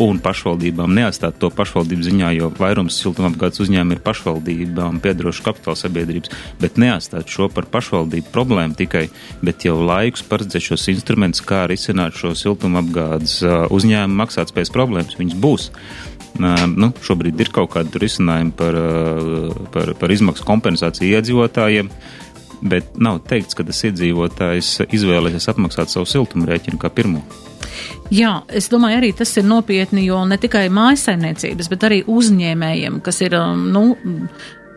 un 0.00 0.20
pašvaldībām 0.22 0.94
neatstāt 0.96 1.36
to 1.40 1.50
pašvaldību 1.52 2.06
ziņā, 2.06 2.30
jo 2.38 2.48
vairums 2.56 2.96
siltumapgādes 3.02 3.60
uzņēmumu 3.64 3.96
ir 3.96 4.02
pašvaldībām 4.04 5.00
piedarošu 5.04 5.44
kapitāla 5.44 5.76
sabiedrības, 5.76 6.32
bet 6.60 6.78
neatstāt 6.80 7.28
šo 7.28 7.50
par 7.52 7.68
pašvaldību 7.72 8.32
problēmu 8.32 8.78
tikai, 8.78 9.06
bet 9.44 9.66
jau 9.68 9.76
laikus 9.84 10.24
paredzēt 10.30 10.70
šos 10.70 10.88
instrumentus, 10.94 11.44
kā 11.44 11.66
risināt 11.70 12.16
šo 12.16 12.32
siltumapgādes 12.38 13.40
uzņēmumu 13.44 14.22
maksātspējas 14.22 14.72
problēmas. 14.72 15.18
Viņas 15.20 15.42
būs. 15.42 15.68
Nu, 16.40 16.92
šobrīd 17.04 17.40
ir 17.42 17.50
kaut 17.52 17.74
kāda 17.74 18.00
risinājuma 18.00 18.56
par, 18.56 18.80
par, 19.74 19.92
par 20.00 20.14
izmaksu 20.14 20.46
kompensāciju 20.48 21.18
iedzīvotājiem, 21.18 21.90
bet 22.72 22.96
nav 22.96 23.20
teikts, 23.28 23.58
ka 23.58 23.66
tas 23.68 23.84
iedzīvotājs 23.90 24.74
izvēlēsies 24.88 25.50
apmaksāt 25.52 25.92
savu 25.92 26.08
siltumrēķinu 26.08 26.80
kā 26.80 26.92
pirmo. 26.94 27.24
Jā, 28.10 28.40
es 28.48 28.70
domāju, 28.72 29.00
arī 29.00 29.12
tas 29.16 29.36
ir 29.38 29.46
nopietni, 29.46 30.04
jo 30.08 30.22
ne 30.26 30.38
tikai 30.40 30.68
mājasaimniecības, 30.74 31.68
bet 31.70 31.84
arī 31.86 32.00
uzņēmējiem, 32.10 32.98
kas 33.06 33.20
ir, 33.26 33.36
um, 33.38 33.68
nu, 33.74 33.84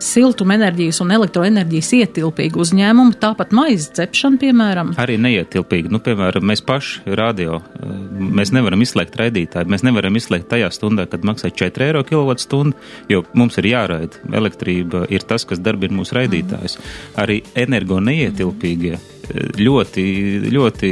siltumenerģijas 0.04 1.00
un 1.04 1.12
elektroenerģijas 1.14 1.90
ietilpīgi 1.98 2.60
uzņēmumi, 2.60 3.16
tāpat 3.22 3.54
maizes 3.56 3.92
cepšana, 3.96 4.40
piemēram. 4.42 4.92
Arī 5.00 5.16
neietilpīgi. 5.22 5.92
Nu, 5.92 6.00
piemēram, 6.04 6.44
mēs 6.50 6.64
paši 6.66 7.16
radio, 7.18 7.60
eh, 7.60 7.94
mēs 8.40 8.52
nevaram 8.56 8.82
izslēgt 8.84 9.16
raidītāju, 9.20 9.70
mēs 9.70 9.86
nevaram 9.86 10.16
izslēgt 10.16 10.50
tajā 10.52 10.70
stundā, 10.74 11.08
kad 11.10 11.24
maksā 11.24 11.50
4 11.50 11.88
eiro 11.88 12.04
kWh, 12.04 12.74
jo 13.08 13.24
mums 13.34 13.58
ir 13.58 13.70
jāraida. 13.72 14.20
Elektrība 14.32 15.06
ir 15.10 15.20
tas, 15.20 15.44
kas 15.44 15.58
darbina 15.58 15.96
mūsu 16.00 16.18
raidītājus. 16.18 16.78
Mm. 16.78 17.22
Arī 17.24 17.42
energo 17.54 18.00
neietilpīgie 18.00 18.94
eh, 18.94 19.13
ļoti, 19.58 20.04
ļoti 20.52 20.90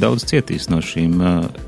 daudz 0.00 0.26
cietīs 0.30 0.68
no 0.72 0.80
šīm 0.84 1.18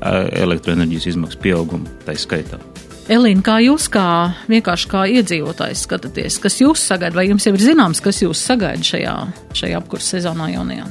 elektroenerģijas 0.01 1.11
izmaksu 1.13 1.41
pieauguma, 1.43 1.91
tā 2.07 2.17
skaitā. 2.19 2.59
Elīna, 3.05 3.43
kā 3.45 3.59
jūs 3.61 3.85
kā 3.93 4.07
vienkārši 4.49 4.87
kā 4.89 5.03
iedzīvotājs 5.19 5.83
skatāties, 5.85 6.39
kas 6.41 6.55
jūs 6.57 6.81
sagaida, 6.89 7.13
vai 7.13 7.27
jums 7.27 7.45
jau 7.45 7.53
ir 7.53 7.61
zināms, 7.61 8.01
kas 8.01 8.23
jūs 8.23 8.41
sagaida 8.41 8.81
šajā, 8.81 9.13
šajā 9.53 9.77
apkursa 9.77 10.15
sezonā 10.15 10.49
jaunajā? 10.55 10.87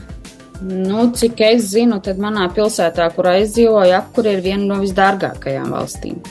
Nu, 0.62 1.08
cik 1.18 1.42
es 1.42 1.66
zinu, 1.72 1.98
tad 2.04 2.22
manā 2.22 2.46
pilsētā, 2.54 3.08
kurā 3.16 3.34
es 3.40 3.56
dzīvoju, 3.56 3.96
apkura 3.98 4.36
ir 4.36 4.44
viena 4.46 4.62
no 4.68 4.78
visdārgākajām 4.84 5.74
valstīm. 5.74 6.22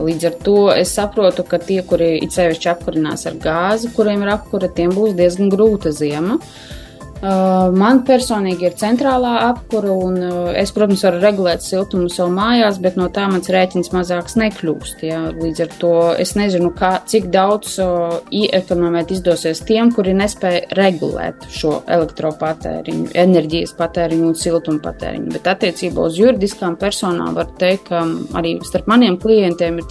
Līdz 0.00 0.26
ar 0.30 0.40
to 0.48 0.58
es 0.72 0.96
saprotu, 0.96 1.44
ka 1.46 1.60
tie, 1.62 1.82
kuri 1.86 2.14
it 2.24 2.32
sevišķi 2.34 2.72
apkurinās 2.72 3.28
ar 3.28 3.36
gāzi, 3.38 3.92
kuriem 3.94 4.24
ir 4.24 4.32
apkura, 4.32 4.72
tiem 4.72 4.96
būs 4.96 5.12
diezgan 5.18 5.52
grūta 5.52 5.92
ziema. 5.94 6.40
Uh, 6.40 6.79
man 7.20 8.00
personīgi 8.08 8.64
ir 8.64 8.76
centrālā 8.80 9.32
apkura, 9.50 9.92
un 9.92 10.14
uh, 10.24 10.36
es, 10.56 10.72
protams, 10.72 11.02
varu 11.04 11.20
regulēt 11.20 11.64
siltumu 11.64 12.08
sev 12.12 12.30
mājās, 12.32 12.78
bet 12.80 12.96
no 12.96 13.10
tā 13.12 13.26
mans 13.28 13.50
rēķins 13.52 13.92
mazāks 13.92 14.38
nekļūst. 14.40 15.04
Ja? 15.04 15.20
Līdz 15.36 15.64
ar 15.66 15.74
to 15.82 15.92
es 16.22 16.32
nezinu, 16.38 16.70
kā, 16.76 16.94
cik 17.10 17.28
daudz 17.34 17.76
uh, 17.84 18.20
iekonomēt 18.32 19.12
izdosies 19.12 19.60
tiem, 19.68 19.92
kuri 19.92 20.14
nespēja 20.16 20.62
regulēt 20.78 21.44
šo 21.52 21.80
elektropatēriņu, 21.90 23.10
enerģijas 23.20 23.76
patēriņu 23.76 24.30
un 24.30 24.40
siltumu 24.40 24.80
patēriņu. 24.84 25.34
Bet 25.36 25.52
attiecībā 25.52 26.08
uz 26.08 26.16
juridiskām 26.20 26.78
personām 26.80 27.36
var 27.36 27.52
teikt, 27.60 27.90
ka 27.90 28.04
arī 28.38 28.56
starp 28.64 28.88
maniem 28.90 29.16
klientiem 29.20 29.80
ir 29.80 29.88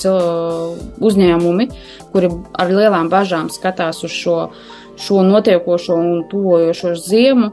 uzņēmumi, 1.09 1.69
kuri 2.13 2.29
ar 2.57 2.73
lielām 2.73 3.09
bažām 3.11 3.49
skatās 3.53 4.03
uz 4.07 4.13
šo 4.13 4.37
šo 4.99 5.23
notiekošo 5.23 5.95
un 5.95 6.23
tuvojošo 6.29 6.95
ziemu, 6.95 7.51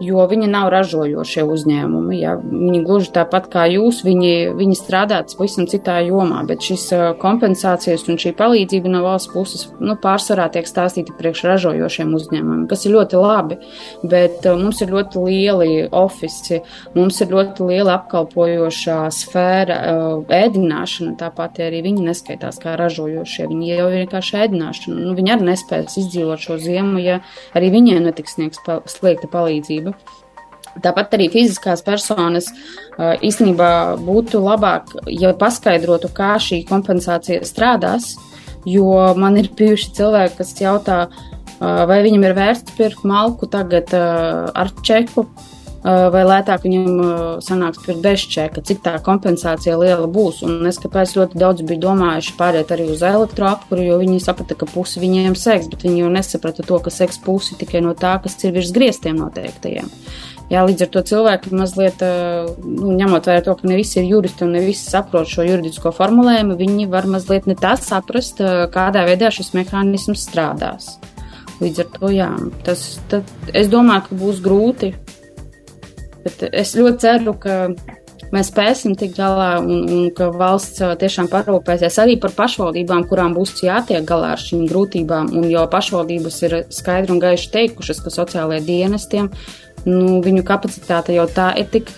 jo 0.00 0.24
viņi 0.30 0.48
nav 0.50 0.68
ražojošie 0.72 1.44
uzņēmumi. 1.48 2.18
Ja? 2.20 2.36
Viņi 2.38 2.82
gluži 2.86 3.10
tāpat 3.14 3.48
kā 3.52 3.66
jūs, 3.70 4.02
viņi, 4.06 4.32
viņi 4.58 4.78
strādā 4.78 5.20
pavisam 5.38 5.66
citā 5.70 5.98
jomā, 6.06 6.44
bet 6.48 6.64
šis 6.64 6.86
kompensācijas 7.20 8.06
un 8.08 8.20
šī 8.20 8.32
palīdzība 8.38 8.90
no 8.92 9.02
valsts 9.04 9.32
puses 9.32 9.66
nu, 9.82 9.96
pārsvarā 10.00 10.48
tiek 10.54 10.68
stāstīta 10.68 11.14
priekš 11.18 11.44
ražojošiem 11.48 12.14
uzņēmumiem, 12.18 12.66
kas 12.70 12.86
ir 12.86 12.94
ļoti 12.94 13.22
labi, 13.22 13.58
bet 14.06 14.46
mums 14.58 14.82
ir 14.84 14.94
ļoti 14.94 15.24
lieli 15.26 15.70
ofici, 15.90 16.62
mums 16.96 17.18
ir 17.24 17.34
ļoti 17.34 17.68
liela 17.68 17.98
apkalpojošā 17.98 19.00
sfēra, 19.14 19.78
ēdināšana, 20.38 21.16
tāpat 21.20 21.62
arī 21.66 21.82
viņi 21.88 22.06
neskaitās 22.08 22.60
kā 22.62 22.76
ražojošie, 22.78 23.48
viņi 23.50 23.72
jau 23.74 23.90
ir 23.90 23.98
vienkārši 24.04 24.40
ēdināšana. 24.44 24.98
Nu, 25.08 25.14
viņi 25.18 25.34
arī 25.34 25.50
nespēs 25.50 25.98
izdzīvot 26.02 26.42
šo 26.42 26.58
ziemu, 26.62 27.02
ja 27.02 27.20
arī 27.58 27.72
viņiem 27.74 28.06
netiks 28.08 28.38
sniegta 28.38 29.30
palīdzība 29.32 29.87
palīdzību. 29.92 30.14
Tāpat 30.78 31.14
arī 31.16 31.26
fiziskās 31.32 31.82
personas 31.82 32.52
īstenībā 32.98 33.98
būtu 34.04 34.38
labāk, 34.44 34.92
ja 35.10 35.32
paskaidrotu, 35.34 36.10
kā 36.14 36.36
šī 36.38 36.60
kompensācija 36.68 37.42
strādās, 37.46 38.12
jo 38.68 39.14
man 39.18 39.40
ir 39.40 39.48
bijuši 39.58 39.90
cilvēki, 39.96 40.36
kas 40.38 40.54
jautā, 40.60 40.98
vai 41.58 41.98
viņam 42.04 42.28
ir 42.28 42.36
vērts 42.36 42.76
pirkt 42.78 43.02
malku 43.08 43.48
tagad 43.50 43.90
ar 43.96 44.70
čeku, 44.86 45.26
vai 45.84 46.22
lētāk 46.26 46.64
viņam 46.66 47.40
sanāks 47.44 47.82
pirkt 47.84 48.02
bez 48.02 48.24
čeka, 48.30 48.62
cik 48.66 48.80
tā 48.84 48.96
kompensācija 49.04 49.76
liela 49.78 50.08
būs. 50.10 50.42
Un 50.46 50.66
es 50.70 50.80
kāpēc 50.82 51.14
ļoti 51.18 51.38
daudz 51.38 51.62
biju 51.66 51.82
domājuši 51.86 52.34
pāriet 52.38 52.72
arī 52.74 52.88
uz 52.94 53.04
elektroapkuru, 53.06 53.84
jo 53.86 53.98
viņi 54.00 54.22
saprata, 54.24 54.56
ka 54.58 54.66
pusi 54.70 55.02
viņiem 55.02 55.36
seks, 55.38 55.70
bet 55.70 55.86
viņi 55.86 56.02
jau 56.02 56.10
nesaprata 56.14 56.66
to, 56.66 56.80
ka 56.82 56.94
seks 56.94 57.20
pusi 57.22 57.58
tikai 57.60 57.84
no 57.84 57.94
tā, 57.98 58.16
kas 58.22 58.38
ir 58.44 58.56
virs 58.56 58.74
griestiem 58.74 59.20
noteiktajiem. 59.22 59.92
Jā, 60.48 60.62
līdz 60.64 60.86
ar 60.86 60.88
to 60.94 61.02
cilvēki 61.10 61.50
mazliet, 61.52 62.00
nu, 62.64 62.94
ņemot 62.96 63.26
vērā 63.28 63.42
to, 63.44 63.52
ka 63.58 63.68
ne 63.68 63.76
visi 63.76 63.98
ir 64.00 64.06
juristi 64.08 64.46
un 64.46 64.54
ne 64.56 64.62
visi 64.64 64.86
saprot 64.88 65.28
šo 65.28 65.44
juridisko 65.44 65.92
formulējumu, 65.92 66.56
viņi 66.56 66.86
var 66.88 67.04
mazliet 67.10 67.44
ne 67.50 67.56
tā 67.58 67.74
saprast, 67.76 68.40
kādā 68.72 69.04
veidā 69.04 69.28
šis 69.34 69.52
mehānisms 69.52 70.24
strādās. 70.24 70.94
Līdz 71.60 71.82
ar 71.84 71.92
to, 71.98 72.10
jā, 72.14 72.30
tas, 72.64 72.86
tad, 73.12 73.28
es 73.52 73.68
domāju, 73.68 74.06
ka 74.08 74.18
būs 74.22 74.40
grūti 74.40 74.94
Bet 76.28 76.44
es 76.52 76.74
ļoti 76.76 77.00
ceru, 77.00 77.32
ka 77.40 77.54
mēs 78.34 78.50
spēsim 78.50 78.96
tikt 78.98 79.16
galā 79.16 79.58
un, 79.62 79.86
un 79.88 80.08
ka 80.16 80.28
valsts 80.34 80.82
tiešām 81.00 81.30
parūpēsies 81.32 81.96
arī 82.02 82.18
par 82.20 82.34
pašvaldībām, 82.36 83.06
kurām 83.08 83.36
būs 83.36 83.54
jātiek 83.64 84.04
galā 84.08 84.34
ar 84.34 84.42
šīm 84.42 84.66
grūtībām. 84.68 85.32
Un 85.38 85.48
jo 85.48 85.64
pašvaldības 85.72 86.42
ir 86.44 86.58
skaidri 86.74 87.14
un 87.14 87.22
gaiši 87.22 87.52
teikušas, 87.54 88.02
ka 88.04 88.12
sociālajiem 88.12 88.68
dienestiem 88.68 89.30
nu, 89.88 90.18
viņu 90.24 90.44
kapacitāte 90.44 91.16
jau 91.16 91.24
tā 91.32 91.54
ir 91.56 91.70
tik 91.72 91.94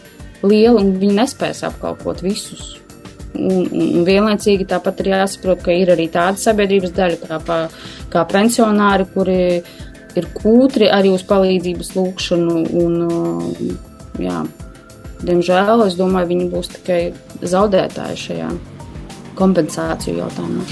liela 0.46 0.78
un 0.78 0.94
viņi 1.00 1.18
nespēs 1.18 1.64
apkalpot 1.66 2.22
visus. 2.24 2.76
Un, 3.34 3.66
un 3.66 4.06
vienlaicīgi 4.06 4.66
tāpat 4.70 5.02
ir 5.02 5.12
jāsaprot, 5.12 5.62
ka 5.66 5.74
ir 5.74 5.92
arī 5.94 6.08
tāda 6.10 6.38
sabiedrības 6.38 6.94
daļa 6.96 7.20
kā, 7.22 7.38
pa, 7.46 7.60
kā 8.10 8.24
pensionāri, 8.30 9.06
kuri 9.14 9.38
ir 10.18 10.26
kūtri 10.34 10.90
arī 10.90 11.12
uz 11.14 11.22
palīdzības 11.28 11.94
lūgšanu. 11.94 12.56
Un, 12.80 12.98
jā, 14.18 14.40
diemžēl 15.22 15.86
es 15.86 15.98
domāju, 15.98 16.32
viņi 16.32 16.48
būs 16.54 16.72
tikai 16.78 17.00
zaudētāji 17.42 18.24
šajā 18.24 18.50
kompensāciju 19.38 20.20
jautājumā. 20.24 20.66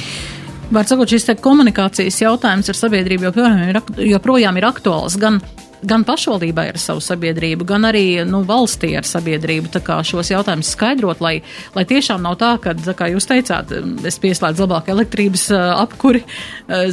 Var 0.69 0.85
sakot, 0.85 1.09
šis 1.09 1.31
komunikācijas 1.41 2.19
jautājums 2.21 2.69
ar 2.69 2.77
sabiedrību 2.77 3.31
joprojām 3.31 3.63
ir, 3.71 3.81
joprojām 4.11 4.59
ir 4.61 4.69
aktuāls 4.69 5.17
gan 5.21 5.41
gan 5.83 6.05
pašvaldībai 6.07 6.65
ar 6.73 6.79
savu 6.81 7.03
sabiedrību, 7.05 7.67
gan 7.69 7.87
arī 7.89 8.25
nu, 8.29 8.43
valstī 8.47 8.93
ar 8.99 9.07
sabiedrību. 9.07 9.71
Tā 9.75 9.83
kā 9.85 9.99
šos 10.07 10.33
jautājumus 10.33 10.73
skaidrot, 10.75 11.23
lai, 11.25 11.37
lai 11.77 11.85
tiešām 11.89 12.25
nav 12.25 12.39
tā, 12.41 12.55
ka, 12.63 12.75
kā 12.99 13.11
jūs 13.13 13.29
teicāt, 13.31 13.73
es 14.09 14.19
pieslēdzu 14.23 14.67
labāk 14.67 14.91
elektrības 14.95 15.49
apkuri, 15.55 16.25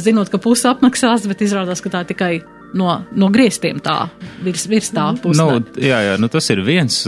zinot, 0.02 0.30
ka 0.30 0.38
puse 0.42 0.70
apmaksās, 0.70 1.26
bet 1.30 1.42
izrādās, 1.46 1.82
ka 1.82 1.92
tā 1.98 2.04
tikai 2.12 2.32
no, 2.76 2.90
no 3.16 3.28
griestiem 3.32 3.80
tā, 3.82 3.96
virs, 4.44 4.66
virs 4.70 4.92
tā 4.94 5.06
puses. 5.22 5.40
Nu, 5.40 5.82
jā, 5.82 5.98
jā, 6.04 6.14
nu 6.20 6.28
tas 6.32 6.48
ir 6.52 6.62
viens, 6.66 6.98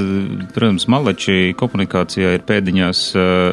protams, 0.54 0.88
maleči 0.90 1.54
komunikācijā 1.58 2.34
ir 2.38 2.44
pēdiņās, 2.48 3.04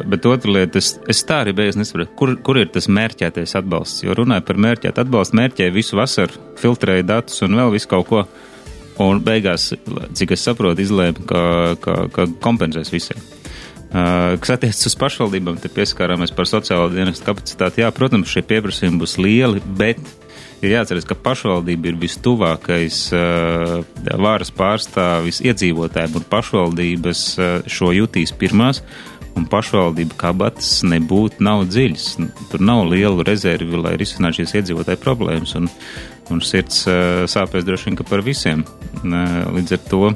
bet 0.08 0.28
otra 0.30 0.56
lieta, 0.58 0.80
es, 0.82 0.94
es 1.10 1.22
tā 1.28 1.42
arī 1.44 1.54
beigas 1.56 1.78
nesaprotu, 1.80 2.12
kur, 2.18 2.34
kur 2.46 2.60
ir 2.62 2.72
tas 2.74 2.88
mērķētais 2.88 3.56
atbalsts, 3.60 4.04
jo 4.06 4.16
runāja 4.16 4.44
par 4.46 4.60
mērķētu 4.66 5.04
atbalstu, 5.04 5.40
mērķēja 5.42 5.76
visu 5.76 6.00
vasaru, 6.00 6.44
filtrēja 6.60 7.06
datus 7.14 7.44
un 7.46 7.58
vēl 7.60 7.74
visu 7.76 7.92
kaut 7.92 8.10
ko. 8.10 8.26
Un 8.96 9.18
beigās, 9.20 9.74
cik 10.16 10.30
es 10.32 10.44
saprotu, 10.46 10.80
izlēma, 10.80 11.26
ka, 11.28 11.40
ka, 11.84 11.96
ka 12.14 12.24
kompensēs 12.40 12.88
visiem. 12.88 13.18
Uh, 13.86 14.34
kas 14.40 14.54
attiecas 14.56 14.88
uz 14.88 14.96
pašvaldībām, 14.98 15.58
te 15.60 15.68
pieskārāmies 15.72 16.32
par 16.34 16.48
sociālo 16.48 16.88
dienestu 16.94 17.28
kapacitāti. 17.28 17.84
Jā, 17.84 17.90
protams, 17.94 18.32
šie 18.32 18.42
pieprasījumi 18.48 18.98
būs 19.02 19.18
lieli, 19.20 19.60
bet 19.78 20.00
ir 20.64 20.72
jāatcerās, 20.76 21.06
ka 21.08 21.16
pašvaldība 21.18 21.90
ir 21.90 21.98
vistuvākais 22.00 23.00
uh, 23.16 23.82
varas 24.22 24.52
pārstāvis 24.54 25.42
iedzīvotājiem, 25.44 26.16
un 26.20 26.26
pašvaldības 26.32 27.26
uh, 27.38 27.52
šo 27.70 27.92
jutīs 27.96 28.34
pirmās. 28.36 28.82
Un 29.36 29.44
pašvaldība 29.52 30.16
kabatas 30.16 30.78
nebūtu 30.88 31.44
nav 31.44 31.66
dziļas. 31.68 32.06
Tur 32.48 32.62
nav 32.64 32.86
lielu 32.88 33.20
rezervi, 33.26 33.76
lai 33.76 33.92
risinātu 34.00 34.40
šīs 34.40 34.54
iedzīvotāju 34.62 35.02
problēmas. 35.02 35.52
Un, 35.58 35.68
un 36.32 36.40
sirds 36.40 36.86
uh, 36.88 37.26
sāpēs 37.28 37.66
droši 37.68 37.90
vien, 37.90 38.00
par 38.08 38.24
visiem. 38.24 38.64
Līdz 39.04 39.76
ar 39.76 39.82
to 39.90 40.14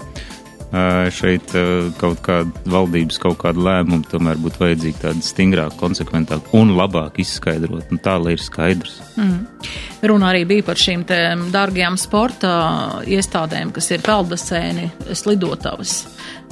šeit 1.14 1.54
kaut 1.98 2.20
kāda 2.22 2.62
valdības 2.70 3.18
kaut 3.22 3.40
kāda 3.42 3.62
lēmuma 3.66 4.06
tomēr 4.10 4.38
būtu 4.38 4.62
vajadzīga 4.62 5.02
tāda 5.04 5.24
stingrāka, 5.26 5.78
konsekventāka 5.80 6.54
un 6.58 6.74
labāk 6.78 7.18
izskaidrot, 7.22 7.90
nu 7.90 7.98
tā, 8.02 8.14
lai 8.22 8.36
ir 8.36 8.44
skaidrs. 8.44 9.00
Mm. 9.18 9.40
Runa 10.10 10.30
arī 10.30 10.44
bija 10.48 10.66
par 10.68 10.78
šīm 10.80 11.02
dārgajām 11.50 11.98
sporta 12.00 12.52
iestādēm, 13.02 13.74
kas 13.74 13.90
ir 13.90 14.06
peldbasēni, 14.06 14.90
slidotavas. 15.10 16.04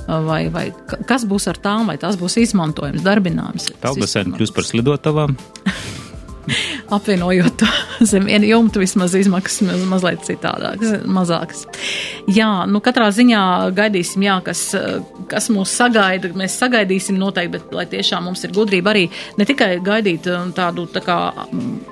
Vai, 0.09 0.47
vai 0.49 0.71
kas 1.07 1.27
būs 1.29 1.51
ar 1.53 1.59
tām, 1.61 1.91
vai 1.91 1.99
tas 2.01 2.17
būs 2.17 2.39
izmantojams, 2.41 3.05
darbināms? 3.05 3.71
Peldbasēni 3.83 4.39
kļūst 4.39 4.57
par 4.57 4.67
slidotavām. 4.67 5.37
apvienojot 6.91 7.63
zem 8.07 8.27
viena 8.29 8.47
jumta, 8.47 8.81
vismaz 8.83 9.15
izmaksas 9.19 9.65
maz, 9.67 9.85
mazliet 9.91 10.25
citādākas, 10.27 11.05
mazākas. 11.09 11.65
Jā, 12.31 12.51
nu 12.71 12.83
katrā 12.85 13.09
ziņā 13.15 13.43
gaidīsim, 13.77 14.27
jā, 14.27 14.39
kas, 14.47 14.63
kas 15.31 15.49
mūs 15.55 15.73
sagaida. 15.79 16.31
Mēs 16.39 16.59
sagaidīsim 16.61 17.19
noteikti, 17.21 17.55
bet 17.57 17.75
lai 17.75 17.87
tiešām 17.91 18.29
mums 18.29 18.45
ir 18.47 18.55
gudrība 18.57 18.93
arī 18.95 19.07
ne 19.39 19.49
tikai 19.49 19.79
gaidīt 19.85 20.29
um, 20.33 20.53
tādu 20.57 20.87
tā 20.93 21.03
kā 21.05 21.19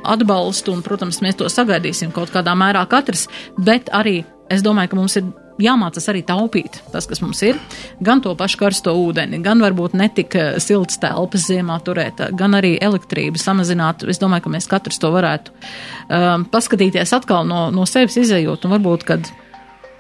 atbalstu, 0.06 0.76
un, 0.76 0.84
protams, 0.86 1.22
mēs 1.24 1.40
to 1.40 1.50
sagaidīsim 1.52 2.14
kaut 2.14 2.34
kādā 2.34 2.54
mērā 2.58 2.84
katrs, 2.90 3.26
bet 3.58 3.90
arī 3.94 4.20
es 4.52 4.62
domāju, 4.62 4.92
ka 4.92 5.00
mums 5.00 5.18
ir 5.18 5.26
jāmācās 5.62 6.08
arī 6.12 6.22
taupīt 6.26 6.80
tas, 6.92 7.06
kas 7.08 7.22
mums 7.24 7.40
ir, 7.46 7.58
gan 8.04 8.22
to 8.24 8.34
pašu 8.38 8.60
karsto 8.60 8.94
ūdeni, 8.98 9.40
gan 9.44 9.62
varbūt 9.64 9.96
netik 9.98 10.36
eh, 10.38 10.58
siltas 10.62 11.00
telpas 11.02 11.48
ziemā 11.48 11.78
turēt, 11.86 12.22
gan 12.36 12.58
arī 12.58 12.76
elektrību 12.82 13.40
samazināt. 13.40 14.06
Es 14.10 14.20
domāju, 14.22 14.46
ka 14.46 14.54
mēs 14.56 14.70
katrs 14.70 15.00
to 15.02 15.10
varētu 15.14 15.54
um, 15.54 16.46
paskatīties 16.52 17.14
atkal 17.16 17.46
no, 17.48 17.66
no 17.74 17.86
sevis 17.88 18.18
izējot 18.20 18.66
un 18.66 18.76
varbūt, 18.76 19.06
kad 19.08 19.32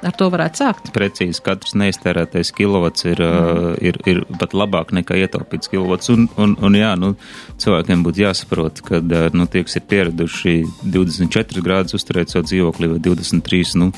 ar 0.06 0.14
to 0.16 0.28
varētu 0.32 0.62
sākt. 0.62 0.90
Precīzi, 0.94 1.42
katrs 1.44 1.74
neiztērētais 1.78 2.52
kilovats 2.56 3.06
ir, 3.08 3.20
mm. 3.22 3.76
ir, 3.88 3.98
ir 4.08 4.22
pat 4.40 4.54
labāk 4.56 4.92
nekā 4.96 5.18
ietaupīts 5.24 5.70
kilovats. 5.72 6.10
Un, 6.14 6.28
un, 6.40 6.54
un 6.64 6.78
jā, 6.78 6.92
nu, 7.00 7.14
cilvēkiem 7.62 8.04
būtu 8.06 8.24
jāsaprot, 8.24 8.82
ka 8.86 9.00
nu, 9.34 9.48
tie, 9.50 9.64
kas 9.66 9.78
ir 9.80 9.86
pieraduši 9.90 10.56
24 10.84 11.64
grādus 11.66 11.98
uzturēt 11.98 12.32
savu 12.32 12.48
dzīvokli 12.48 12.92
vai 12.94 13.02
23, 13.02 13.76
nu, 13.82 13.90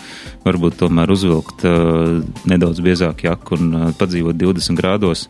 varbūt 0.47 0.81
tomēr 0.83 1.15
uzvilkt 1.15 1.67
uh, 1.69 2.19
nedaudz 2.49 2.83
biezāku 2.85 3.29
jaku 3.29 3.59
un 3.59 3.73
uh, 3.73 3.89
padzīvot 3.99 4.39
20 4.41 4.79
grādos. 4.79 5.29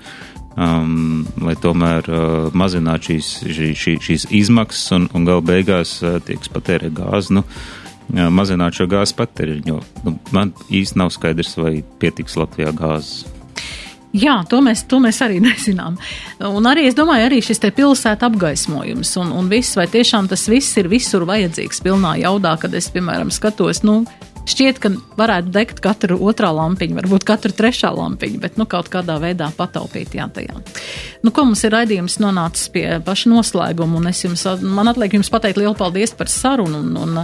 Um, 0.59 1.22
lai 1.39 1.53
tomēr 1.55 2.09
uh, 2.11 2.49
mazinātu 2.59 3.12
šīs, 3.12 3.26
šī, 3.47 3.66
šī, 3.79 3.93
šīs 4.03 4.24
izmaksas 4.41 4.97
un, 4.97 5.05
un 5.14 5.29
gal 5.29 5.45
beigās 5.47 6.01
uh, 6.03 6.16
tiek 6.26 6.43
patērē 6.51 6.91
gāzi. 6.97 7.37
Nu, 7.37 7.45
uh, 7.45 7.88
mazināt 8.09 8.79
šo 8.79 8.89
gāzes 8.91 9.17
patēriņu, 9.19 9.81
nu, 10.05 10.15
man 10.33 10.55
īsti 10.73 11.01
nav 11.01 11.13
skaidrs, 11.15 11.57
vai 11.61 11.81
pietiks 12.01 12.39
Latvijā 12.41 12.73
gāzes. 12.77 13.27
Jā, 14.17 14.39
to 14.49 14.63
mēs, 14.65 14.87
to 14.89 15.03
mēs 15.05 15.21
arī 15.25 15.37
nezinām. 15.45 15.99
Un 16.49 16.71
arī 16.71 16.87
es 16.89 16.97
domāju, 16.97 17.29
arī 17.29 17.43
šis 17.45 17.61
te 17.61 17.73
pilsēta 17.75 18.31
apgaismojums 18.31 19.13
un, 19.21 19.35
un 19.37 19.51
viss, 19.53 19.77
vai 19.77 19.89
tiešām 19.93 20.31
tas 20.31 20.49
viss 20.49 20.81
ir 20.81 20.89
visur 20.89 21.29
vajadzīgs 21.29 21.85
pilnā 21.85 22.17
jaudā, 22.23 22.57
kad 22.61 22.75
es, 22.79 22.89
piemēram, 22.95 23.33
skatos, 23.35 23.85
nu, 23.85 24.03
Šķiet, 24.49 24.79
ka 24.81 24.89
varētu 25.19 25.51
degt 25.53 25.81
katru 25.85 26.17
otrā 26.25 26.49
lampiņu, 26.57 26.97
varbūt 26.97 27.25
katru 27.29 27.53
trešā 27.53 27.91
lampiņu, 27.93 28.39
bet 28.41 28.57
nu, 28.57 28.65
kaut 28.71 28.89
kādā 28.89 29.19
veidā 29.21 29.51
pataupīt 29.53 30.15
jā, 30.17 30.25
tajā. 30.33 30.57
Nu, 31.21 31.33
ko 31.37 31.45
mums 31.51 31.67
ir 31.69 31.75
raidījums 31.77 32.17
nonācis 32.23 32.71
pie 32.73 32.87
paša 33.05 33.29
noslēguma, 33.35 33.99
un 34.01 34.09
es 34.09 34.23
jums, 34.25 34.47
man 34.65 34.89
atliek 34.89 35.19
jums 35.19 35.29
pateikt 35.35 35.61
lielu 35.61 35.75
paldies 35.77 36.17
par 36.17 36.33
sarunu. 36.33 36.81
Un, 36.81 36.97
un, 36.97 37.21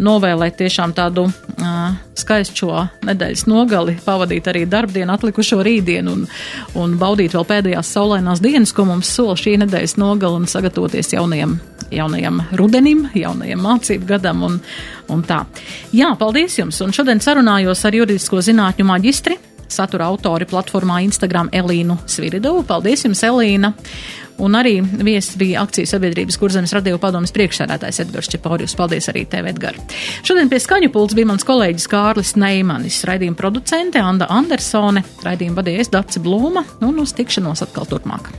novēlēt 0.00 0.56
tiešām 0.60 0.94
tādu 0.96 1.26
uh, 1.28 1.96
skaistu 2.18 2.62
šo 2.62 2.84
nedēļas 3.06 3.46
nogali, 3.50 3.96
pavadīt 4.04 4.48
arī 4.50 4.64
darbdienu, 4.70 5.12
atlikušo 5.14 5.60
rītdienu 5.66 6.14
un, 6.16 6.24
un 6.80 6.96
baudīt 7.00 7.36
vēl 7.36 7.46
pēdējās 7.48 7.92
saulainās 7.96 8.42
dienas, 8.44 8.72
ko 8.76 8.86
mums 8.88 9.10
sola 9.12 9.36
šī 9.38 9.58
nedēļas 9.64 9.96
nogali 10.00 10.40
un 10.40 10.48
sagatavoties 10.50 11.14
jaunajam, 11.14 11.58
jaunajam 11.92 12.42
rudenim, 12.58 13.06
jaunajam 13.18 13.62
mācību 13.66 14.08
gadam 14.14 14.46
un, 14.48 14.58
un 15.12 15.26
tā. 15.26 15.44
Jā, 15.96 16.14
paldies 16.20 16.58
jums! 16.60 16.80
Un 16.84 16.96
šodien 16.96 17.22
sarunājos 17.22 17.84
ar 17.86 18.00
juridisko 18.00 18.42
zinātņu 18.44 18.88
maģistri 18.88 19.38
satura 19.70 20.08
autori 20.10 20.48
platformā 20.50 21.00
Instagram 21.06 21.50
Elīnu 21.54 22.00
Sviridovu. 22.10 22.64
Paldies 22.66 23.06
jums, 23.06 23.22
Elīna! 23.26 23.72
Un 24.40 24.56
arī 24.56 24.78
viesis 24.80 25.36
bija 25.40 25.64
akcijas 25.64 25.92
sabiedrības 25.94 26.38
kurzemes 26.40 26.72
radio 26.76 26.98
padomas 27.02 27.34
priekšsēdētājs 27.36 28.02
Edgars 28.06 28.30
Čepaurjus. 28.32 28.76
Paldies 28.78 29.10
arī 29.12 29.26
tev, 29.28 29.50
Edgar. 29.50 29.76
Šodien 30.26 30.48
pie 30.52 30.60
skaņu 30.62 30.92
pults 30.94 31.16
bija 31.18 31.28
mans 31.28 31.44
kolēģis 31.48 31.88
Kārlis 31.90 32.36
Neimanis, 32.40 33.02
raidījuma 33.08 33.38
producente 33.40 34.00
Anda 34.00 34.30
Andersone, 34.32 35.04
raidījuma 35.26 35.60
vadījies 35.60 35.92
Daci 35.92 36.24
Blūma 36.24 36.64
un 36.86 37.04
uz 37.04 37.12
tikšanos 37.18 37.66
atkal 37.68 37.88
turpmāk. 37.90 38.32